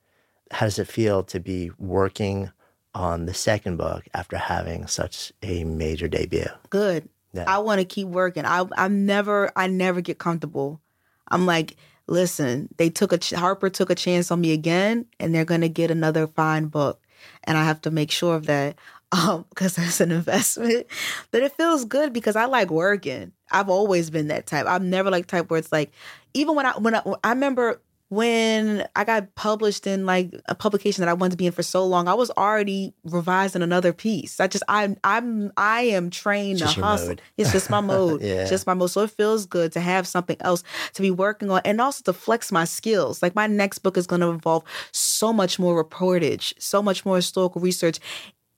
How 0.51 0.65
does 0.65 0.80
it 0.80 0.88
feel 0.88 1.23
to 1.23 1.39
be 1.39 1.71
working 1.78 2.51
on 2.93 3.26
the 3.26 3.34
second 3.34 3.78
book 3.78 4.05
after 4.13 4.38
having 4.38 4.88
such 4.88 5.32
a 5.41 5.63
major 5.63 6.07
debut? 6.07 6.47
good. 6.69 7.07
Yeah. 7.36 7.43
I 7.47 7.59
want 7.59 7.79
to 7.79 7.86
keep 7.86 8.07
working. 8.07 8.45
I 8.45 8.65
I'm 8.77 9.05
never 9.05 9.51
I 9.55 9.67
never 9.67 10.01
get 10.01 10.17
comfortable. 10.19 10.81
I'm 11.29 11.45
like, 11.45 11.75
listen, 12.07 12.69
they 12.77 12.89
took 12.89 13.11
a 13.11 13.17
ch- 13.17 13.31
Harper 13.31 13.69
took 13.69 13.89
a 13.89 13.95
chance 13.95 14.31
on 14.31 14.41
me 14.41 14.53
again, 14.53 15.05
and 15.19 15.33
they're 15.36 15.45
gonna 15.45 15.69
get 15.69 15.91
another 15.91 16.27
fine 16.27 16.67
book, 16.67 17.01
and 17.43 17.57
I 17.57 17.65
have 17.65 17.81
to 17.81 17.91
make 17.91 18.11
sure 18.11 18.36
of 18.36 18.45
that 18.45 18.77
um 19.11 19.45
because 19.49 19.75
that's 19.75 19.99
an 20.01 20.11
investment. 20.11 20.88
But 21.31 21.43
it 21.43 21.51
feels 21.57 21.86
good 21.86 22.13
because 22.13 22.36
I 22.36 22.45
like 22.45 22.71
working. 22.71 23.33
I've 23.51 23.69
always 23.69 24.09
been 24.09 24.29
that 24.29 24.47
type. 24.47 24.65
I'm 24.67 24.89
never 24.89 25.11
like 25.11 25.27
type 25.27 25.49
where 25.49 25.59
it's 25.59 25.71
like, 25.71 25.91
even 26.33 26.55
when 26.55 26.65
I 26.65 26.71
when 26.77 26.95
I 26.95 27.01
I 27.23 27.29
remember 27.29 27.81
when 28.16 28.88
I 28.95 29.03
got 29.03 29.36
published 29.36 29.86
in 29.86 30.05
like 30.05 30.34
a 30.47 30.55
publication 30.55 31.01
that 31.01 31.09
I 31.09 31.13
wanted 31.13 31.32
to 31.32 31.38
be 31.38 31.45
in 31.45 31.51
for 31.51 31.63
so 31.63 31.86
long, 31.86 32.07
I 32.07 32.13
was 32.13 32.32
already 32.32 32.93
revising 33.03 33.61
another 33.61 33.91
piece. 33.91 34.39
I 34.39 34.47
just 34.47 34.63
I'm 34.70 34.95
I'm 35.03 35.51
I 35.57 35.82
am 35.82 36.09
trained 36.09 36.59
to 36.59 36.68
hustle. 36.68 37.09
mode. 37.09 37.22
It's 37.38 37.51
just 37.51 37.70
my 37.70 37.82
mode. 37.82 38.22
Yeah. 38.22 38.45
Just 38.45 38.66
my 38.66 38.74
mode. 38.74 38.91
So 38.91 39.03
it 39.03 39.11
feels 39.11 39.45
good 39.45 39.74
to 39.74 39.82
have 39.82 40.07
something 40.07 40.38
else 40.39 40.63
to 40.93 41.01
be 41.01 41.11
working 41.11 41.51
on 41.51 41.61
and 41.66 41.82
also 41.82 42.03
to 42.03 42.13
flex 42.13 42.51
my 42.51 42.63
skills. 42.63 43.22
Like 43.22 43.36
my 43.36 43.47
next 43.47 43.80
book 43.80 43.97
is 43.97 44.07
gonna 44.07 44.30
involve 44.30 44.63
so 44.91 45.34
much 45.34 45.59
more 45.59 45.84
reportage, 45.84 46.53
so 46.57 46.82
much 46.82 47.05
more 47.05 47.18
historical 47.18 47.61
research, 47.61 47.99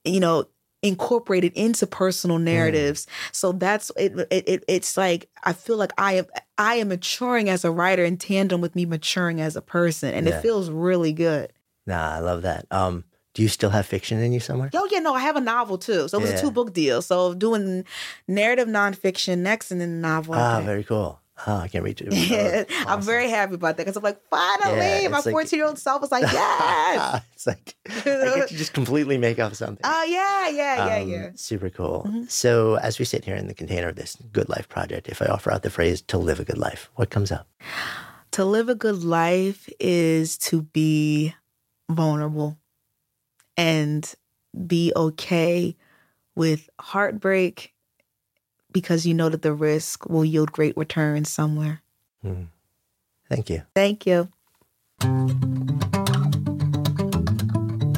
you 0.06 0.20
know, 0.20 0.46
incorporated 0.84 1.54
into 1.54 1.88
personal 1.88 2.38
narratives. 2.40 3.08
So 3.32 3.52
that's 3.52 3.92
it, 3.98 4.14
it, 4.32 4.48
it 4.48 4.64
it's 4.68 4.96
like 4.98 5.30
I 5.44 5.54
feel 5.54 5.78
like 5.78 5.92
I 5.98 6.14
am 6.14 6.26
I 6.58 6.76
am 6.76 6.90
maturing 6.90 7.50
as 7.50 7.66
a 7.66 7.72
writer 7.72 8.04
in 8.04 8.18
tandem 8.18 8.62
with 8.62 8.76
me 8.76 8.86
maturing 8.86 9.42
as 9.42 9.56
a 9.56 9.62
person. 9.62 10.14
And 10.14 10.28
Yeah. 10.28 10.38
it 10.38 10.42
feels 10.42 10.70
really 10.70 11.14
good. 11.14 11.52
Nah, 11.86 12.16
I 12.16 12.20
love 12.20 12.42
that. 12.44 12.66
Um, 12.70 13.06
do 13.34 13.42
you 13.42 13.48
still 13.48 13.70
have 13.70 13.86
fiction 13.86 14.20
in 14.20 14.34
you 14.34 14.40
somewhere? 14.40 14.70
Oh 14.74 14.88
yeah, 14.92 15.00
no, 15.00 15.14
I 15.14 15.22
have 15.22 15.36
a 15.36 15.42
novel 15.42 15.78
too. 15.78 16.08
So 16.08 16.18
it 16.18 16.22
was 16.22 16.32
Yeah. 16.32 16.38
a 16.38 16.42
two 16.42 16.52
book 16.52 16.74
deal. 16.74 17.02
So 17.02 17.34
doing 17.34 17.86
narrative 18.28 18.68
nonfiction 18.68 19.40
next 19.40 19.72
and 19.72 19.80
then 19.82 20.02
the 20.02 20.08
novel. 20.08 20.36
Ah, 20.36 20.56
after. 20.58 20.66
very 20.66 20.84
cool. 20.84 21.20
Oh, 21.46 21.58
I 21.58 21.68
can't 21.68 21.84
read 21.84 22.02
it. 22.02 22.12
Yeah, 22.14 22.64
I'm 22.88 23.02
very 23.02 23.30
happy 23.30 23.54
about 23.56 23.78
that 23.78 23.84
because 23.86 23.96
I'm 23.96 24.04
like, 24.04 24.20
finally, 24.30 25.04
Yeah, 25.04 25.08
my 25.10 25.18
it's 25.18 25.26
like- 25.28 25.34
14 25.34 25.58
year 25.58 25.68
old 25.68 25.78
self 25.78 26.02
was 26.02 26.12
like, 26.12 26.24
yes. 26.32 27.22
it's 27.34 27.46
like 27.46 27.76
I 27.88 27.92
get 28.04 28.48
to 28.50 28.56
just 28.56 28.74
completely 28.80 29.18
make 29.18 29.38
up 29.38 29.54
something. 29.56 29.82
Oh 29.84 30.04
yeah, 30.04 30.50
yeah, 30.50 30.88
yeah, 30.88 31.04
Um, 31.04 31.10
yeah. 31.10 31.18
Mm-hmm. 31.28 31.36
Super 31.36 31.70
cool. 31.70 32.10
So, 32.28 32.76
as 32.76 32.98
we 32.98 33.06
sit 33.06 33.24
here 33.26 33.36
in 33.36 33.48
the 33.48 33.54
container 33.54 33.90
of 33.90 33.96
this 33.96 34.18
Good 34.32 34.50
Life 34.50 34.68
project, 34.68 35.08
if 35.10 35.22
I 35.22 35.26
offer 35.28 35.52
out 35.52 35.62
the 35.62 35.70
phrase 35.70 36.02
to 36.04 36.18
live 36.18 36.40
a 36.40 36.44
good 36.44 36.58
life, 36.58 36.90
what 36.96 37.10
comes 37.10 37.32
up? 37.32 37.48
To 38.32 38.44
live 38.46 38.68
a 38.70 38.76
good 38.76 39.04
life 39.04 39.68
is 39.80 40.38
to 40.40 40.62
be 40.62 41.34
vulnerable 41.90 42.58
and 43.56 44.14
be 44.68 44.92
okay 44.96 45.76
with 46.36 46.70
heartbreak 46.80 47.74
because 48.82 49.08
you 49.08 49.14
know 49.16 49.28
that 49.28 49.42
the 49.42 49.54
risk 49.54 50.08
will 50.08 50.24
yield 50.24 50.52
great 50.52 50.78
returns 50.78 51.30
somewhere. 51.30 51.82
Hmm. 52.22 52.44
Thank 53.28 53.50
you. 53.50 53.64
Thank 53.74 54.06
you. 54.06 54.30